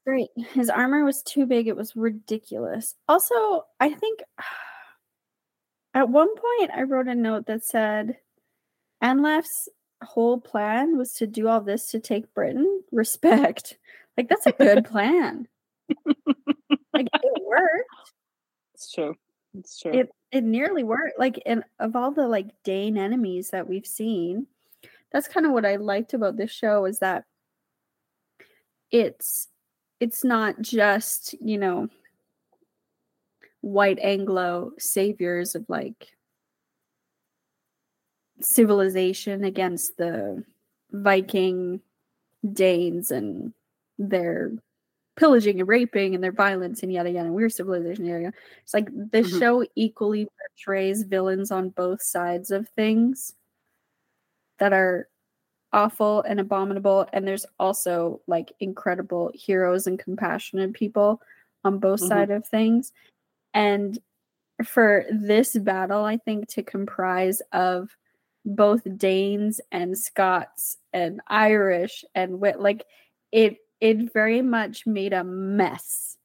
[0.08, 0.30] Great.
[0.54, 1.68] His armor was too big.
[1.68, 2.96] It was ridiculous.
[3.10, 4.22] Also, I think
[5.94, 8.16] at one point I wrote a note that said
[9.04, 9.68] Anlaf's
[10.02, 12.84] whole plan was to do all this to take Britain.
[12.94, 13.78] Respect.
[14.16, 15.50] Like that's a good plan.
[16.94, 18.14] like it worked.
[18.76, 19.14] It's true.
[19.60, 19.92] It's true.
[19.92, 21.20] It it nearly worked.
[21.20, 24.48] Like in of all the like Dane enemies that we've seen,
[25.12, 27.26] that's kind of what I liked about this show is that
[28.90, 29.50] it's
[30.00, 31.90] it's not just, you know,
[33.62, 36.16] white Anglo saviors of like
[38.40, 40.44] civilization against the
[40.92, 41.82] Viking
[42.54, 43.54] Danes and
[43.98, 44.52] their
[45.16, 47.26] pillaging and raping and their violence and yada yada.
[47.26, 48.38] And we're civilization, yada yada.
[48.64, 49.40] It's like the mm-hmm.
[49.40, 53.34] show equally portrays villains on both sides of things
[54.60, 55.08] that are
[55.74, 57.08] awful and abominable.
[57.14, 61.22] And there's also like incredible heroes and compassionate people
[61.64, 62.10] on both mm-hmm.
[62.10, 62.94] sides of things.
[63.54, 63.98] And
[64.64, 67.96] for this battle, I think to comprise of
[68.46, 72.86] both Danes and Scots and Irish and wit like
[73.32, 76.18] it it very much made a mess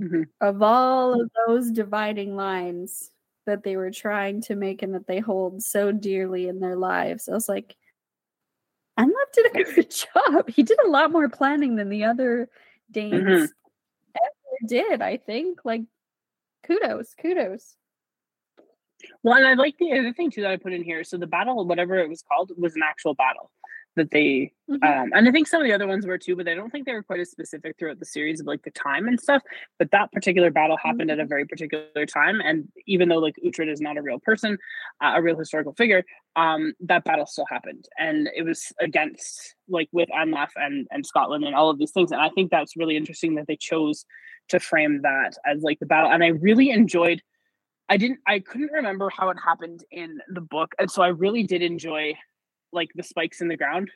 [0.00, 0.24] mm-hmm.
[0.40, 3.10] of all of those dividing lines
[3.46, 7.28] that they were trying to make and that they hold so dearly in their lives.
[7.28, 7.76] I was like,
[9.00, 10.48] Anlaf did a good job.
[10.48, 12.48] He did a lot more planning than the other
[12.90, 13.44] Danes mm-hmm.
[13.44, 15.60] ever did, I think.
[15.64, 15.82] Like,
[16.66, 17.76] kudos, kudos.
[19.22, 21.04] Well, and I like the other thing too that I put in here.
[21.04, 23.50] So the battle, whatever it was called, was an actual battle
[24.00, 24.82] that they mm-hmm.
[24.82, 26.86] um and I think some of the other ones were too, but I don't think
[26.86, 29.42] they were quite as specific throughout the series of like the time and stuff.
[29.78, 31.20] But that particular battle happened mm-hmm.
[31.20, 34.56] at a very particular time, and even though like Uhtred is not a real person,
[35.02, 36.02] uh, a real historical figure,
[36.36, 41.44] um, that battle still happened, and it was against like with Anlaf and and Scotland
[41.44, 44.06] and all of these things, and I think that's really interesting that they chose
[44.48, 47.22] to frame that as like the battle, and I really enjoyed.
[47.88, 50.74] I didn't I couldn't remember how it happened in the book.
[50.78, 52.14] And so I really did enjoy
[52.72, 53.90] like the spikes in the ground,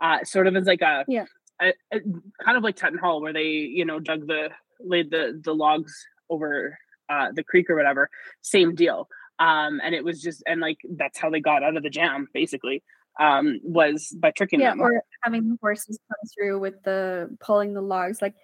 [0.00, 1.26] uh, sort of as like a yeah,
[1.60, 2.00] a, a,
[2.44, 5.94] kind of like Tetton Hall where they you know dug the laid the the logs
[6.30, 6.78] over
[7.08, 8.08] uh, the creek or whatever.
[8.40, 9.08] Same deal.
[9.38, 12.28] Um, and it was just and like that's how they got out of the jam
[12.32, 12.82] basically
[13.20, 17.74] um was by tricking yeah, them or having the horses come through with the pulling
[17.74, 18.34] the logs like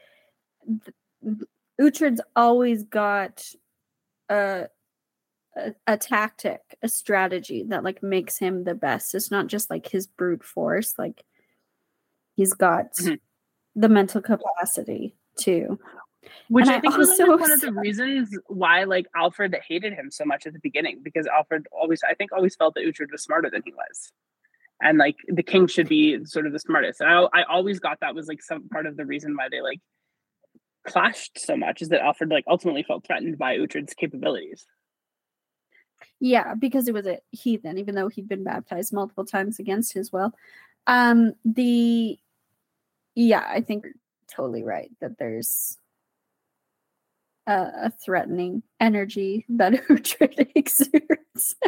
[1.22, 1.46] the,
[1.80, 3.44] Uhtred's always got
[4.28, 4.66] a
[5.58, 9.14] a, a tactic, a strategy that like makes him the best.
[9.14, 11.24] It's not just like his brute force, like
[12.36, 13.14] he's got mm-hmm.
[13.74, 15.78] the mental capacity too.
[16.48, 19.94] Which and I think I was like one of the reasons why like Alfred hated
[19.94, 23.10] him so much at the beginning because Alfred always I think always felt that Uhtred
[23.10, 24.12] was smarter than he was.
[24.80, 27.00] And like the king should be sort of the smartest.
[27.00, 29.60] And I, I always got that was like some part of the reason why they
[29.60, 29.80] like
[30.86, 34.66] clashed so much is that Alfred like ultimately felt threatened by Uhtred's capabilities.
[36.20, 40.12] Yeah, because it was a heathen, even though he'd been baptized multiple times against his
[40.12, 40.32] will.
[40.86, 42.18] Um, the
[43.14, 43.86] yeah, I think
[44.28, 45.76] totally right that there's
[47.46, 51.56] a, a threatening energy that Uhtred exudes.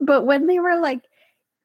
[0.00, 1.00] but when they were like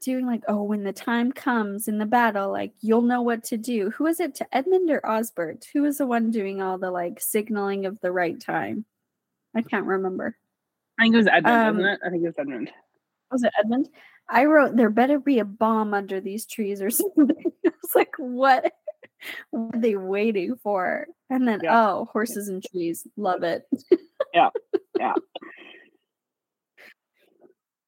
[0.02, 3.58] doing like, oh, when the time comes in the battle, like you'll know what to
[3.58, 3.92] do.
[3.92, 5.66] Who was it to Edmund or Osbert?
[5.74, 8.86] Who was the one doing all the like signaling of the right time?
[9.56, 10.38] I can't remember.
[11.00, 12.00] I think it was Edmund, um, wasn't it?
[12.06, 12.72] I think it was Edmund.
[13.32, 13.90] Was it Edmund?
[14.30, 17.52] I wrote there better be a bomb under these trees or something.
[17.66, 18.72] I was like, what?
[19.52, 21.08] what are they waiting for?
[21.30, 21.90] And then yeah.
[21.90, 23.08] oh, horses and trees.
[23.18, 23.64] Love it.
[24.34, 24.50] yeah.
[25.00, 25.14] Yeah.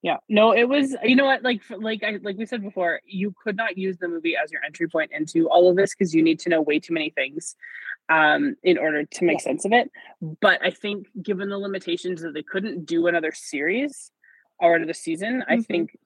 [0.01, 0.17] Yeah.
[0.29, 3.57] No, it was you know what like like I like we said before, you could
[3.57, 6.39] not use the movie as your entry point into all of this because you need
[6.41, 7.55] to know way too many things
[8.09, 9.43] um in order to make yeah.
[9.43, 9.91] sense of it.
[10.21, 14.11] But I think given the limitations that they couldn't do another series
[14.59, 15.51] or another season, mm-hmm.
[15.51, 15.97] I think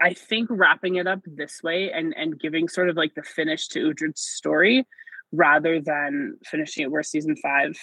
[0.00, 3.68] I think wrapping it up this way and and giving sort of like the finish
[3.68, 4.86] to Uhtred's story
[5.30, 7.78] rather than finishing it where season five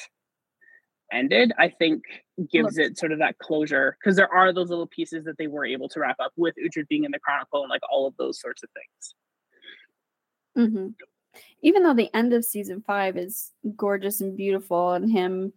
[1.16, 2.04] ended, I think
[2.52, 5.66] gives it sort of that closure because there are those little pieces that they were
[5.66, 8.40] able to wrap up with Uhtred being in the Chronicle and like all of those
[8.40, 9.16] sorts of things.
[10.58, 10.88] Mm-hmm.
[11.62, 15.54] Even though the end of season five is gorgeous and beautiful, and him,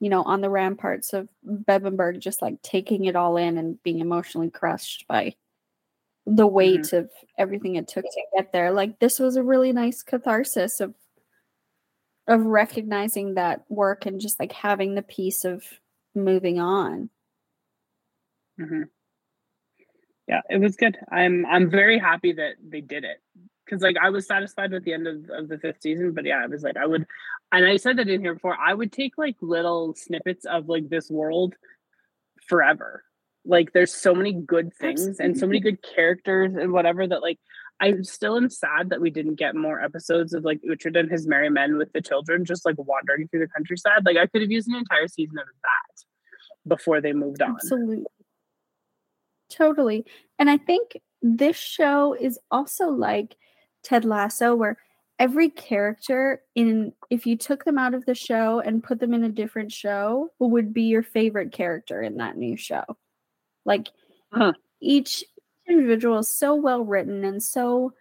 [0.00, 4.00] you know, on the ramparts of Bebbanburg, just like taking it all in and being
[4.00, 5.34] emotionally crushed by
[6.26, 6.96] the weight mm-hmm.
[6.96, 8.72] of everything it took to get there.
[8.72, 10.94] Like this was a really nice catharsis of
[12.26, 15.64] of recognizing that work and just like having the piece of
[16.14, 17.10] moving on.
[18.60, 18.82] Mm-hmm.
[20.28, 20.96] Yeah, it was good.
[21.10, 23.20] I'm I'm very happy that they did it
[23.64, 26.42] because like I was satisfied with the end of, of the fifth season, but yeah,
[26.42, 27.06] I was like I would,
[27.50, 28.56] and I said that in here before.
[28.56, 31.54] I would take like little snippets of like this world
[32.46, 33.04] forever.
[33.44, 35.24] Like there's so many good things Absolutely.
[35.24, 37.40] and so many good characters and whatever that like
[37.82, 41.26] I still am sad that we didn't get more episodes of like Uhtred and his
[41.26, 44.06] merry men with the children just like wandering through the countryside.
[44.06, 46.04] Like I could have used an entire season of that
[46.68, 47.56] before they moved on.
[47.56, 48.04] Absolutely.
[49.50, 50.06] Totally.
[50.38, 53.36] And I think this show is also like
[53.82, 54.78] Ted Lasso where
[55.18, 59.24] every character in if you took them out of the show and put them in
[59.24, 62.84] a different show would be your favorite character in that new show.
[63.64, 63.88] Like
[64.32, 64.52] uh-huh.
[64.80, 65.24] each
[65.68, 67.92] individual is so well written and so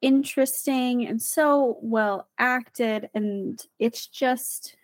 [0.00, 4.76] interesting and so well acted and it's just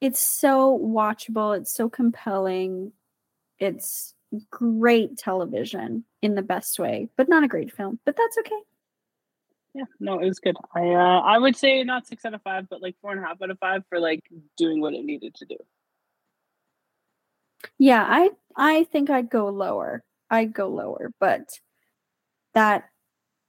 [0.00, 2.92] it's so watchable it's so compelling
[3.58, 4.14] it's
[4.50, 8.56] great television in the best way but not a great film but that's okay.
[9.74, 10.56] Yeah no it was good.
[10.74, 13.26] I uh i would say not six out of five but like four and a
[13.26, 14.22] half out of five for like
[14.56, 15.56] doing what it needed to do.
[17.78, 21.60] Yeah i i think i'd go lower I'd go lower, but
[22.54, 22.84] that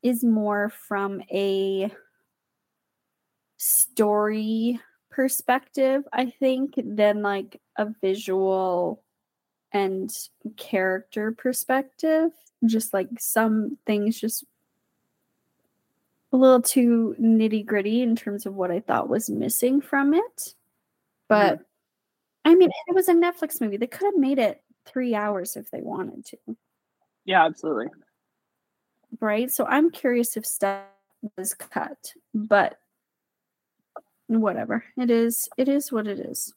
[0.03, 1.91] is more from a
[3.57, 4.79] story
[5.09, 9.01] perspective, I think, than like a visual
[9.71, 10.11] and
[10.57, 12.31] character perspective.
[12.65, 14.43] Just like some things just
[16.31, 20.55] a little too nitty gritty in terms of what I thought was missing from it.
[21.27, 22.51] But mm-hmm.
[22.51, 23.77] I mean, it was a Netflix movie.
[23.77, 26.37] They could have made it three hours if they wanted to.
[27.25, 27.87] Yeah, absolutely.
[29.19, 29.51] Right.
[29.51, 30.83] So I'm curious if stuff
[31.37, 32.77] was cut, but
[34.27, 34.83] whatever.
[34.97, 36.53] It is it is what it is.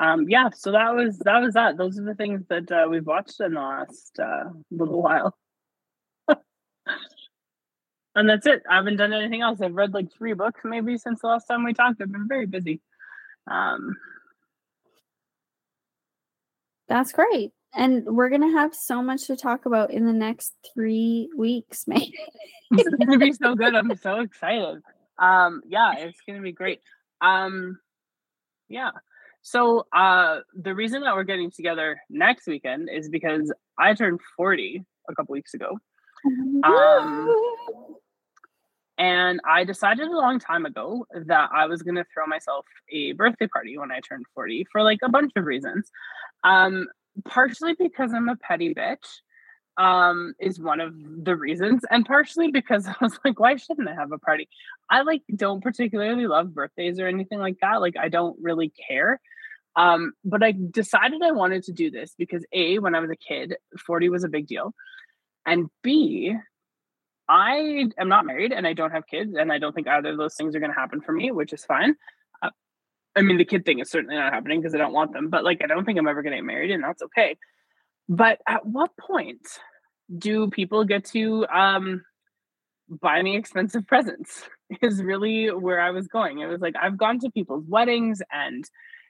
[0.00, 1.76] Um yeah, so that was that was that.
[1.76, 5.36] Those are the things that uh, we've watched in the last uh, little while.
[6.28, 6.38] and
[8.28, 8.62] that's it.
[8.68, 9.60] I haven't done anything else.
[9.60, 12.00] I've read like three books maybe since the last time we talked.
[12.02, 12.80] I've been very busy.
[13.50, 13.96] Um
[16.88, 17.52] that's great.
[17.74, 21.84] And we're going to have so much to talk about in the next three weeks,
[21.86, 22.14] maybe.
[22.72, 23.74] it's going to be so good.
[23.74, 24.82] I'm so excited.
[25.18, 26.80] Um, yeah, it's going to be great.
[27.20, 27.78] Um,
[28.68, 28.90] yeah.
[29.42, 34.84] So uh, the reason that we're getting together next weekend is because I turned 40
[35.08, 35.78] a couple weeks ago.
[36.64, 37.32] Um,
[38.98, 43.12] and I decided a long time ago that I was going to throw myself a
[43.12, 45.90] birthday party when I turned 40 for like a bunch of reasons.
[46.44, 46.86] Um,
[47.24, 49.06] partially because I'm a petty bitch,
[49.76, 53.94] um, is one of the reasons, and partially because I was like, why shouldn't I
[53.94, 54.48] have a party?
[54.88, 57.80] I like don't particularly love birthdays or anything like that.
[57.80, 59.20] Like I don't really care.
[59.74, 63.16] Um, but I decided I wanted to do this because A, when I was a
[63.16, 63.56] kid,
[63.86, 64.74] 40 was a big deal.
[65.44, 66.34] And B,
[67.28, 70.18] I am not married and I don't have kids, and I don't think either of
[70.18, 71.96] those things are going to happen for me, which is fine.
[72.42, 72.50] Uh,
[73.16, 75.44] I mean, the kid thing is certainly not happening because I don't want them, but
[75.44, 77.36] like, I don't think I'm ever going to get married, and that's okay.
[78.08, 79.46] But at what point
[80.16, 82.02] do people get to um,
[82.88, 84.42] buy me expensive presents?
[84.82, 86.40] Is really where I was going.
[86.40, 88.64] It was like, I've gone to people's weddings and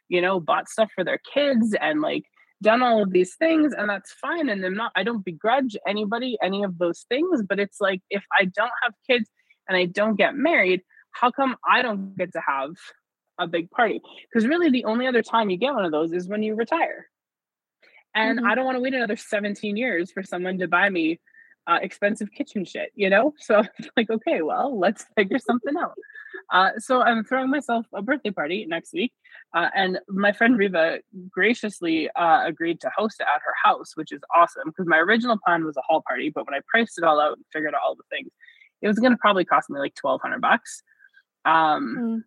[0.08, 2.24] you know, bought stuff for their kids and like
[2.62, 6.38] done all of these things and that's fine and I'm not I don't begrudge anybody
[6.42, 9.28] any of those things but it's like if I don't have kids
[9.68, 12.70] and I don't get married how come I don't get to have
[13.38, 14.00] a big party
[14.32, 17.06] because really the only other time you get one of those is when you retire
[18.14, 18.46] and mm-hmm.
[18.46, 21.20] I don't want to wait another 17 years for someone to buy me
[21.66, 23.34] uh, expensive kitchen shit, you know?
[23.38, 25.94] So it's like, okay, well, let's figure something out.
[26.52, 29.12] Uh, so I'm throwing myself a birthday party next week.
[29.54, 30.98] Uh, and my friend Riva
[31.30, 35.38] graciously uh, agreed to host it at her house, which is awesome because my original
[35.44, 36.30] plan was a hall party.
[36.30, 38.30] But when I priced it all out and figured out all the things,
[38.82, 40.82] it was going to probably cost me like 1200 bucks.
[41.44, 42.24] Um, mm.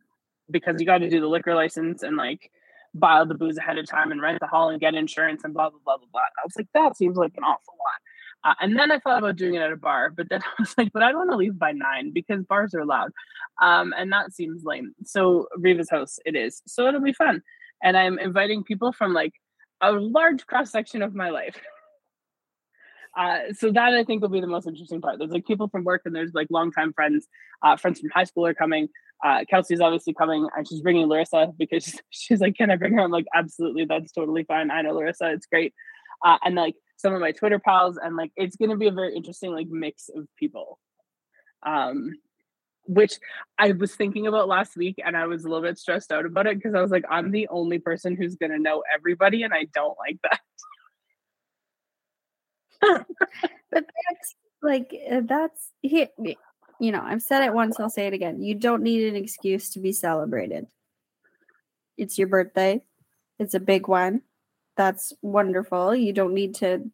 [0.52, 2.52] Because you got to do the liquor license and like
[2.94, 5.54] buy all the booze ahead of time and rent the hall and get insurance and
[5.54, 6.22] blah, blah, blah, blah, blah.
[6.22, 8.02] I was like, that seems like an awful lot.
[8.44, 10.74] Uh, and then I thought about doing it at a bar, but then I was
[10.78, 13.12] like, but I want to leave by nine because bars are loud.
[13.62, 14.94] Um, and that seems lame.
[15.04, 16.62] So Riva's house it is.
[16.66, 17.42] So it'll be fun.
[17.84, 19.34] And I'm inviting people from like
[19.82, 21.60] a large cross section of my life.
[23.18, 25.18] Uh, so that I think will be the most interesting part.
[25.18, 27.28] There's like people from work and there's like longtime friends,
[27.64, 28.88] uh, friends from high school are coming.
[29.26, 33.02] Uh, Kelsey's obviously coming and she's bringing Larissa because she's like, can I bring her?
[33.02, 33.86] I'm like, absolutely.
[33.86, 34.72] That's totally fine.
[34.72, 35.32] I know Larissa.
[35.32, 35.74] It's great.
[36.26, 38.92] Uh, and like some of my Twitter pals, and like it's going to be a
[38.92, 40.80] very interesting like mix of people.
[41.64, 42.12] Um,
[42.86, 43.20] which
[43.58, 46.48] I was thinking about last week, and I was a little bit stressed out about
[46.48, 49.54] it because I was like, I'm the only person who's going to know everybody, and
[49.54, 50.40] I don't like that.
[53.72, 56.08] but that's like uh, that's he,
[56.80, 59.70] you know i've said it once i'll say it again you don't need an excuse
[59.70, 60.66] to be celebrated
[61.98, 62.82] it's your birthday
[63.38, 64.22] it's a big one
[64.80, 65.94] that's wonderful.
[65.94, 66.90] You don't need to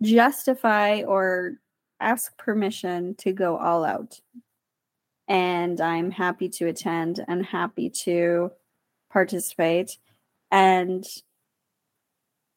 [0.00, 1.54] justify or
[1.98, 4.20] ask permission to go all out.
[5.26, 8.52] And I'm happy to attend and happy to
[9.12, 9.98] participate.
[10.52, 11.04] And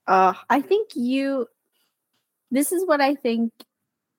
[0.05, 1.47] uh, I think you,
[2.51, 3.51] this is what I think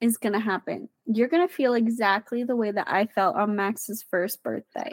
[0.01, 0.89] is going to happen.
[1.07, 4.91] You're going to feel exactly the way that I felt on Max's first birthday.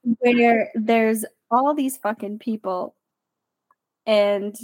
[0.03, 2.95] where there's all these fucking people
[4.05, 4.55] and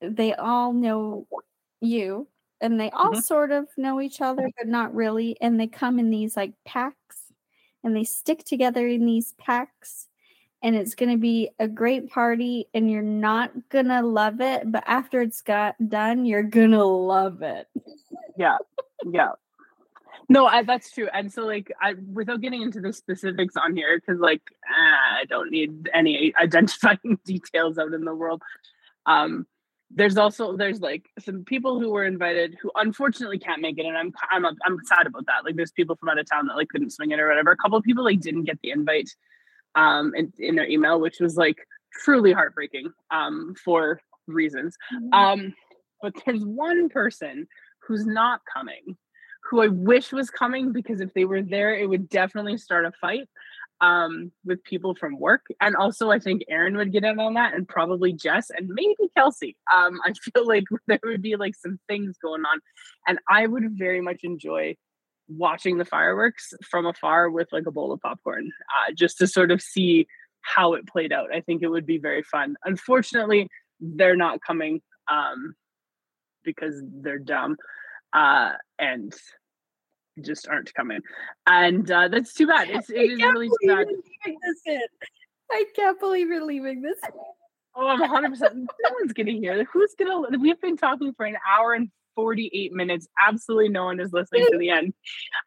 [0.00, 1.26] they all know
[1.80, 2.26] you
[2.60, 3.20] and they all mm-hmm.
[3.20, 5.36] sort of know each other but not really.
[5.40, 7.32] And they come in these like packs
[7.84, 10.08] and they stick together in these packs
[10.62, 14.70] and it's going to be a great party and you're not going to love it
[14.70, 17.66] but after it's got done you're going to love it.
[18.36, 18.58] Yeah.
[19.04, 19.32] Yeah
[20.28, 21.08] no, I, that's true.
[21.12, 25.24] And so, like, I without getting into the specifics on here, because like ah, I
[25.26, 28.42] don't need any identifying details out in the world.
[29.06, 29.46] Um,
[29.90, 33.96] there's also there's like some people who were invited who unfortunately can't make it, and
[33.96, 35.44] I'm I'm I'm sad about that.
[35.44, 37.50] Like, there's people from out of town that like couldn't swing it or whatever.
[37.50, 39.10] A couple of people like didn't get the invite,
[39.74, 41.56] um, in, in their email, which was like
[42.04, 44.76] truly heartbreaking, um, for reasons.
[44.94, 45.12] Mm-hmm.
[45.12, 45.54] Um,
[46.00, 47.46] but there's one person
[47.86, 48.96] who's not coming
[49.52, 52.92] who I wish was coming because if they were there, it would definitely start a
[53.02, 53.28] fight
[53.82, 55.44] um, with people from work.
[55.60, 59.10] And also, I think Aaron would get in on that, and probably Jess, and maybe
[59.14, 59.54] Kelsey.
[59.72, 62.60] Um, I feel like there would be like some things going on,
[63.06, 64.74] and I would very much enjoy
[65.28, 69.50] watching the fireworks from afar with like a bowl of popcorn, uh, just to sort
[69.50, 70.06] of see
[70.40, 71.28] how it played out.
[71.32, 72.56] I think it would be very fun.
[72.64, 73.50] Unfortunately,
[73.80, 74.80] they're not coming
[75.10, 75.54] um,
[76.42, 77.58] because they're dumb
[78.12, 79.14] uh, and
[80.20, 81.00] just aren't coming.
[81.46, 82.70] And uh, that's too bad.
[82.70, 83.86] It's, it is really too bad.
[85.50, 86.98] I can't believe you're leaving this.
[87.74, 88.40] Oh, I'm 100%.
[88.54, 88.66] no
[89.00, 89.66] one's getting here.
[89.72, 90.38] Who's going to?
[90.38, 93.06] We've been talking for an hour and 48 minutes.
[93.26, 94.94] Absolutely no one is listening to the end.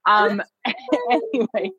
[0.07, 0.41] Um,
[1.11, 1.71] anyway,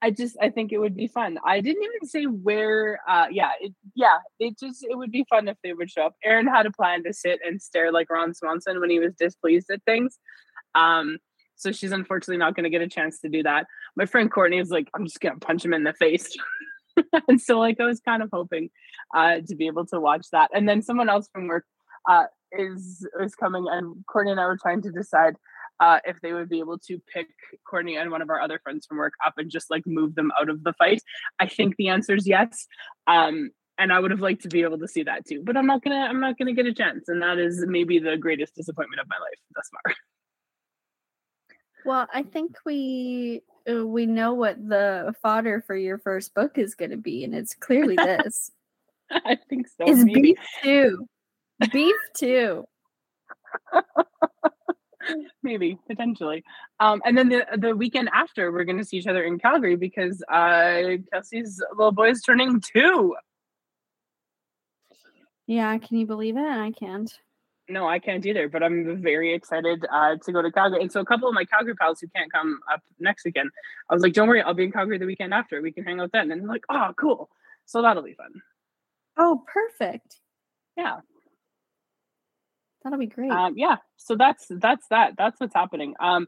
[0.00, 1.38] I just I think it would be fun.
[1.44, 3.00] I didn't even say where.
[3.08, 4.18] Uh, yeah, it, yeah.
[4.40, 6.16] It just it would be fun if they would show up.
[6.24, 9.70] Aaron had a plan to sit and stare like Ron Swanson when he was displeased
[9.70, 10.18] at things.
[10.74, 11.18] Um,
[11.62, 13.66] so she's unfortunately not going to get a chance to do that.
[13.96, 16.36] My friend Courtney is like, I'm just going to punch him in the face.
[17.28, 18.70] and so like I was kind of hoping
[19.14, 20.50] uh, to be able to watch that.
[20.54, 21.64] And then someone else from work
[22.08, 25.36] uh, is is coming, and Courtney and I were trying to decide
[25.80, 27.28] uh, if they would be able to pick
[27.68, 30.30] Courtney and one of our other friends from work up and just like move them
[30.40, 31.02] out of the fight.
[31.38, 32.66] I think the answer is yes.
[33.06, 35.66] Um, and I would have liked to be able to see that too, but I'm
[35.66, 39.00] not gonna I'm not gonna get a chance, and that is maybe the greatest disappointment
[39.00, 39.94] of my life thus far.
[41.84, 46.74] Well, I think we uh, we know what the fodder for your first book is
[46.74, 48.50] going to be, and it's clearly this.
[49.10, 49.84] I think so.
[49.86, 50.20] It's maybe.
[50.22, 51.06] beef too.
[51.72, 52.64] Beef too.
[55.42, 56.44] maybe potentially.
[56.80, 59.76] Um, and then the the weekend after, we're going to see each other in Calgary
[59.76, 63.14] because uh, Kelsey's little boy is turning two.
[65.46, 66.40] Yeah, can you believe it?
[66.40, 67.12] I can't.
[67.72, 68.48] No, I can't either.
[68.48, 70.82] But I'm very excited uh, to go to Calgary.
[70.82, 73.50] And so a couple of my Calgary pals who can't come up next weekend,
[73.88, 75.60] I was like, "Don't worry, I'll be in Calgary the weekend after.
[75.62, 77.30] We can hang out then." And they're like, "Oh, cool."
[77.64, 78.32] So that'll be fun.
[79.16, 80.20] Oh, perfect.
[80.76, 81.00] Yeah.
[82.84, 83.30] That'll be great.
[83.30, 83.76] Um, yeah.
[83.96, 85.14] So that's that's that.
[85.16, 85.94] That's what's happening.
[86.00, 86.26] Um,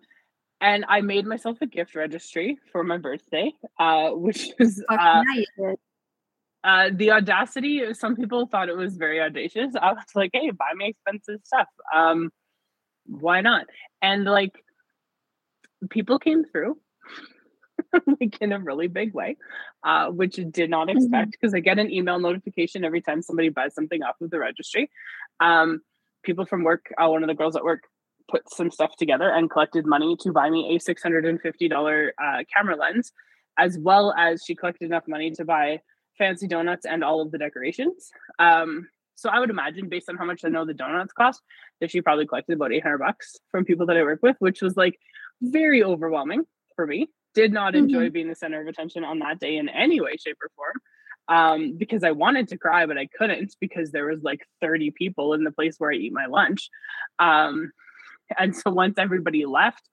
[0.60, 5.22] and I made myself a gift registry for my birthday, uh, which is uh,
[6.64, 7.92] uh, the audacity.
[7.94, 9.74] Some people thought it was very audacious.
[9.80, 11.68] I was like, "Hey, buy me expensive stuff.
[11.94, 12.30] Um,
[13.06, 13.66] why not?"
[14.02, 14.52] And like,
[15.90, 16.78] people came through.
[18.20, 19.36] like in a really big way,
[19.84, 20.98] uh, which I did not mm-hmm.
[20.98, 21.56] expect because mm-hmm.
[21.56, 24.90] I get an email notification every time somebody buys something off of the registry.
[25.40, 25.80] Um,
[26.22, 27.82] people from work, uh, one of the girls at work
[28.30, 33.12] put some stuff together and collected money to buy me a $650 uh, camera lens,
[33.58, 35.80] as well as she collected enough money to buy
[36.16, 38.10] fancy donuts and all of the decorations.
[38.38, 41.40] Um, so I would imagine, based on how much I know the donuts cost,
[41.80, 44.76] that she probably collected about 800 bucks from people that I work with, which was
[44.76, 44.98] like
[45.40, 47.08] very overwhelming for me.
[47.34, 48.12] Did not enjoy mm-hmm.
[48.12, 50.80] being the center of attention on that day in any way, shape, or form
[51.28, 55.32] um, because I wanted to cry, but I couldn't because there was like 30 people
[55.34, 56.68] in the place where I eat my lunch.
[57.18, 57.72] Um,
[58.38, 59.88] and so once everybody left,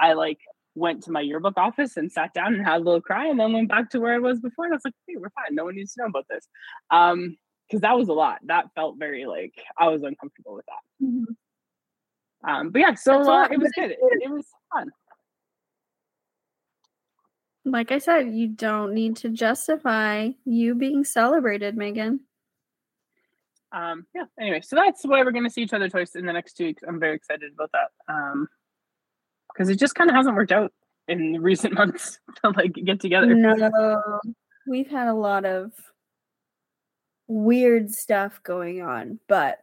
[0.00, 0.38] I like
[0.74, 3.52] went to my yearbook office and sat down and had a little cry and then
[3.52, 4.64] went back to where I was before.
[4.64, 5.54] And I was like, hey, we're fine.
[5.54, 6.48] No one needs to know about this.
[6.90, 7.36] Um,
[7.68, 8.40] because that was a lot.
[8.46, 11.06] That felt very like I was uncomfortable with that.
[11.06, 12.50] Mm-hmm.
[12.50, 13.92] Um, but yeah, so uh, it was good.
[13.92, 14.90] It, it was fun
[17.64, 22.20] like I said, you don't need to justify you being celebrated, Megan.
[23.72, 24.24] Um, yeah.
[24.38, 26.64] Anyway, so that's why we're going to see each other twice in the next two
[26.64, 26.82] weeks.
[26.86, 28.12] I'm very excited about that.
[28.12, 28.48] Um,
[29.52, 30.72] because it just kind of hasn't worked out
[31.08, 33.34] in recent months to like get together.
[33.34, 34.20] No,
[34.66, 35.72] we've had a lot of
[37.28, 39.58] weird stuff going on, but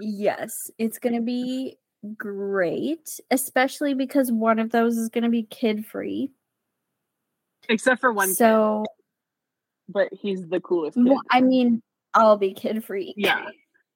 [0.00, 1.76] yes, it's going to be
[2.16, 6.30] great, especially because one of those is going to be kid free
[7.68, 8.34] except for one.
[8.34, 9.92] So, kid.
[9.92, 10.96] but he's the coolest.
[10.96, 11.06] Kid.
[11.06, 11.82] Well, I mean,
[12.14, 13.14] I'll be kid free.
[13.16, 13.46] Yeah,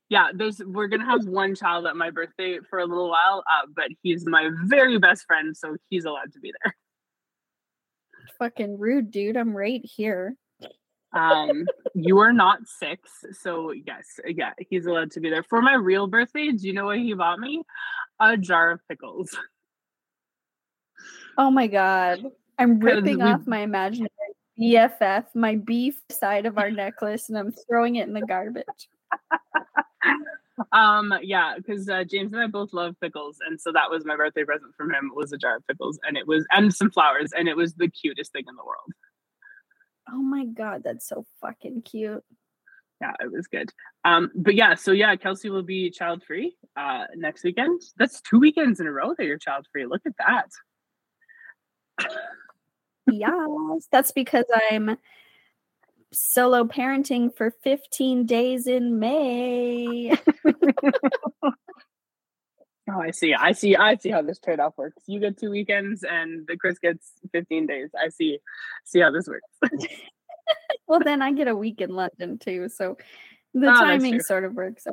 [0.08, 0.28] yeah.
[0.34, 3.88] There's we're gonna have one child at my birthday for a little while, uh, but
[4.02, 6.76] he's my very best friend, so he's allowed to be there.
[8.38, 9.36] Fucking rude, dude.
[9.36, 10.36] I'm right here.
[11.12, 13.10] um, you are not six,
[13.40, 16.50] so yes, yeah, he's allowed to be there for my real birthday.
[16.50, 17.62] Do you know what he bought me?
[18.20, 19.36] A jar of pickles.
[21.36, 22.24] Oh my god.
[22.58, 23.22] I'm ripping we...
[23.24, 24.08] off my imaginary
[24.58, 28.88] BFF, my beef side of our necklace, and I'm throwing it in the garbage.
[30.72, 34.16] Um yeah because uh, james and i both love pickles and so that was my
[34.16, 37.32] birthday present from him was a jar of pickles and it was and some flowers
[37.36, 38.92] and it was the cutest thing in the world.
[40.10, 42.22] Oh my god that's so fucking cute.
[43.00, 43.70] Yeah it was good.
[44.04, 47.80] Um but yeah so yeah kelsey will be child free uh next weekend.
[47.96, 50.50] That's two weekends in a row that you're child free look at that.
[53.06, 54.96] Yes, that's because I'm
[56.14, 60.12] solo parenting for 15 days in May.
[61.42, 61.52] oh,
[62.88, 63.34] I see.
[63.34, 63.76] I see.
[63.76, 65.02] I see how this trade off works.
[65.06, 67.90] You get two weekends and the Chris gets 15 days.
[67.98, 68.38] I see.
[68.84, 69.48] See how this works.
[70.86, 72.68] well, then I get a week in London too.
[72.68, 72.96] So
[73.52, 74.86] the oh, timing sort of works.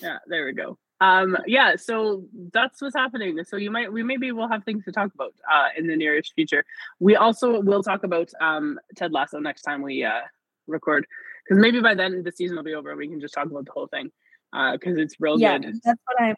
[0.00, 4.32] Yeah, there we go um yeah so that's what's happening so you might we maybe
[4.32, 6.64] will have things to talk about uh in the nearest future
[7.00, 10.22] we also will talk about um ted lasso next time we uh
[10.66, 11.06] record.
[11.44, 13.64] Because maybe by then the season will be over and we can just talk about
[13.66, 14.10] the whole thing
[14.52, 15.80] uh because it's real yeah, good.
[15.82, 16.36] that's what i'm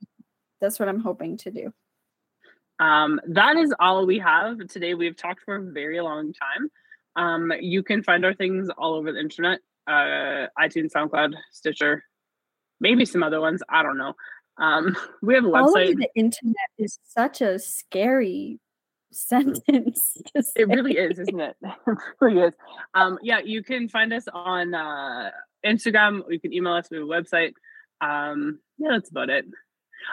[0.61, 1.73] that's what i'm hoping to do.
[2.79, 4.95] Um that is all we have today.
[4.95, 6.71] We've talked for a very long time.
[7.17, 12.05] Um you can find our things all over the internet uh itunes soundcloud stitcher
[12.79, 14.15] maybe some other ones i don't know.
[14.59, 15.97] Um, we have a website.
[15.97, 18.59] the internet is such a scary
[19.13, 20.17] sentence.
[20.57, 21.57] It really is, isn't it?
[21.63, 22.53] it really is.
[22.95, 25.31] Um, yeah, you can find us on uh,
[25.65, 26.23] Instagram.
[26.29, 26.89] You can email us.
[26.91, 27.53] We have a website.
[28.01, 29.47] Um, yeah, that's about it.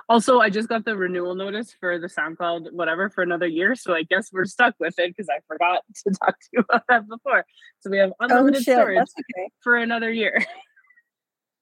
[0.10, 3.94] Also, I just got the renewal notice for the SoundCloud whatever for another year, so
[3.94, 7.08] I guess we're stuck with it because I forgot to talk to you about that
[7.08, 7.46] before.
[7.82, 9.50] So we have oh, unlimited oh, shit, storage okay.
[9.62, 10.44] for another year.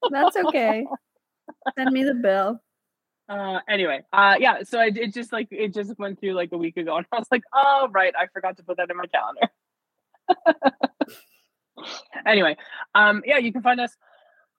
[0.10, 0.86] that's okay.
[1.78, 2.62] Send me the bill
[3.30, 6.58] uh anyway uh yeah so I, it just like it just went through like a
[6.58, 9.06] week ago and i was like oh right i forgot to put that in my
[9.08, 9.50] calendar
[12.26, 12.58] anyway
[12.96, 13.96] um yeah you can find us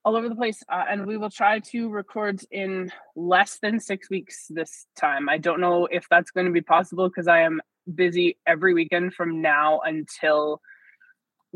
[0.04, 0.62] all over the place.
[0.68, 5.28] Uh, and we will try to record in less than six weeks this time.
[5.28, 7.60] I don't know if that's going to be possible because I am
[7.92, 10.60] busy every weekend from now until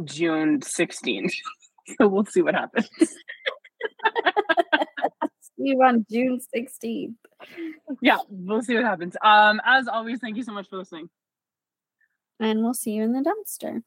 [0.05, 1.32] June 16th.
[1.98, 2.89] so we'll see what happens.
[5.59, 7.14] You on June 16th.
[8.01, 9.16] Yeah, we'll see what happens.
[9.22, 11.09] Um, as always, thank you so much for listening.
[12.40, 13.82] And we'll see you in the dumpster.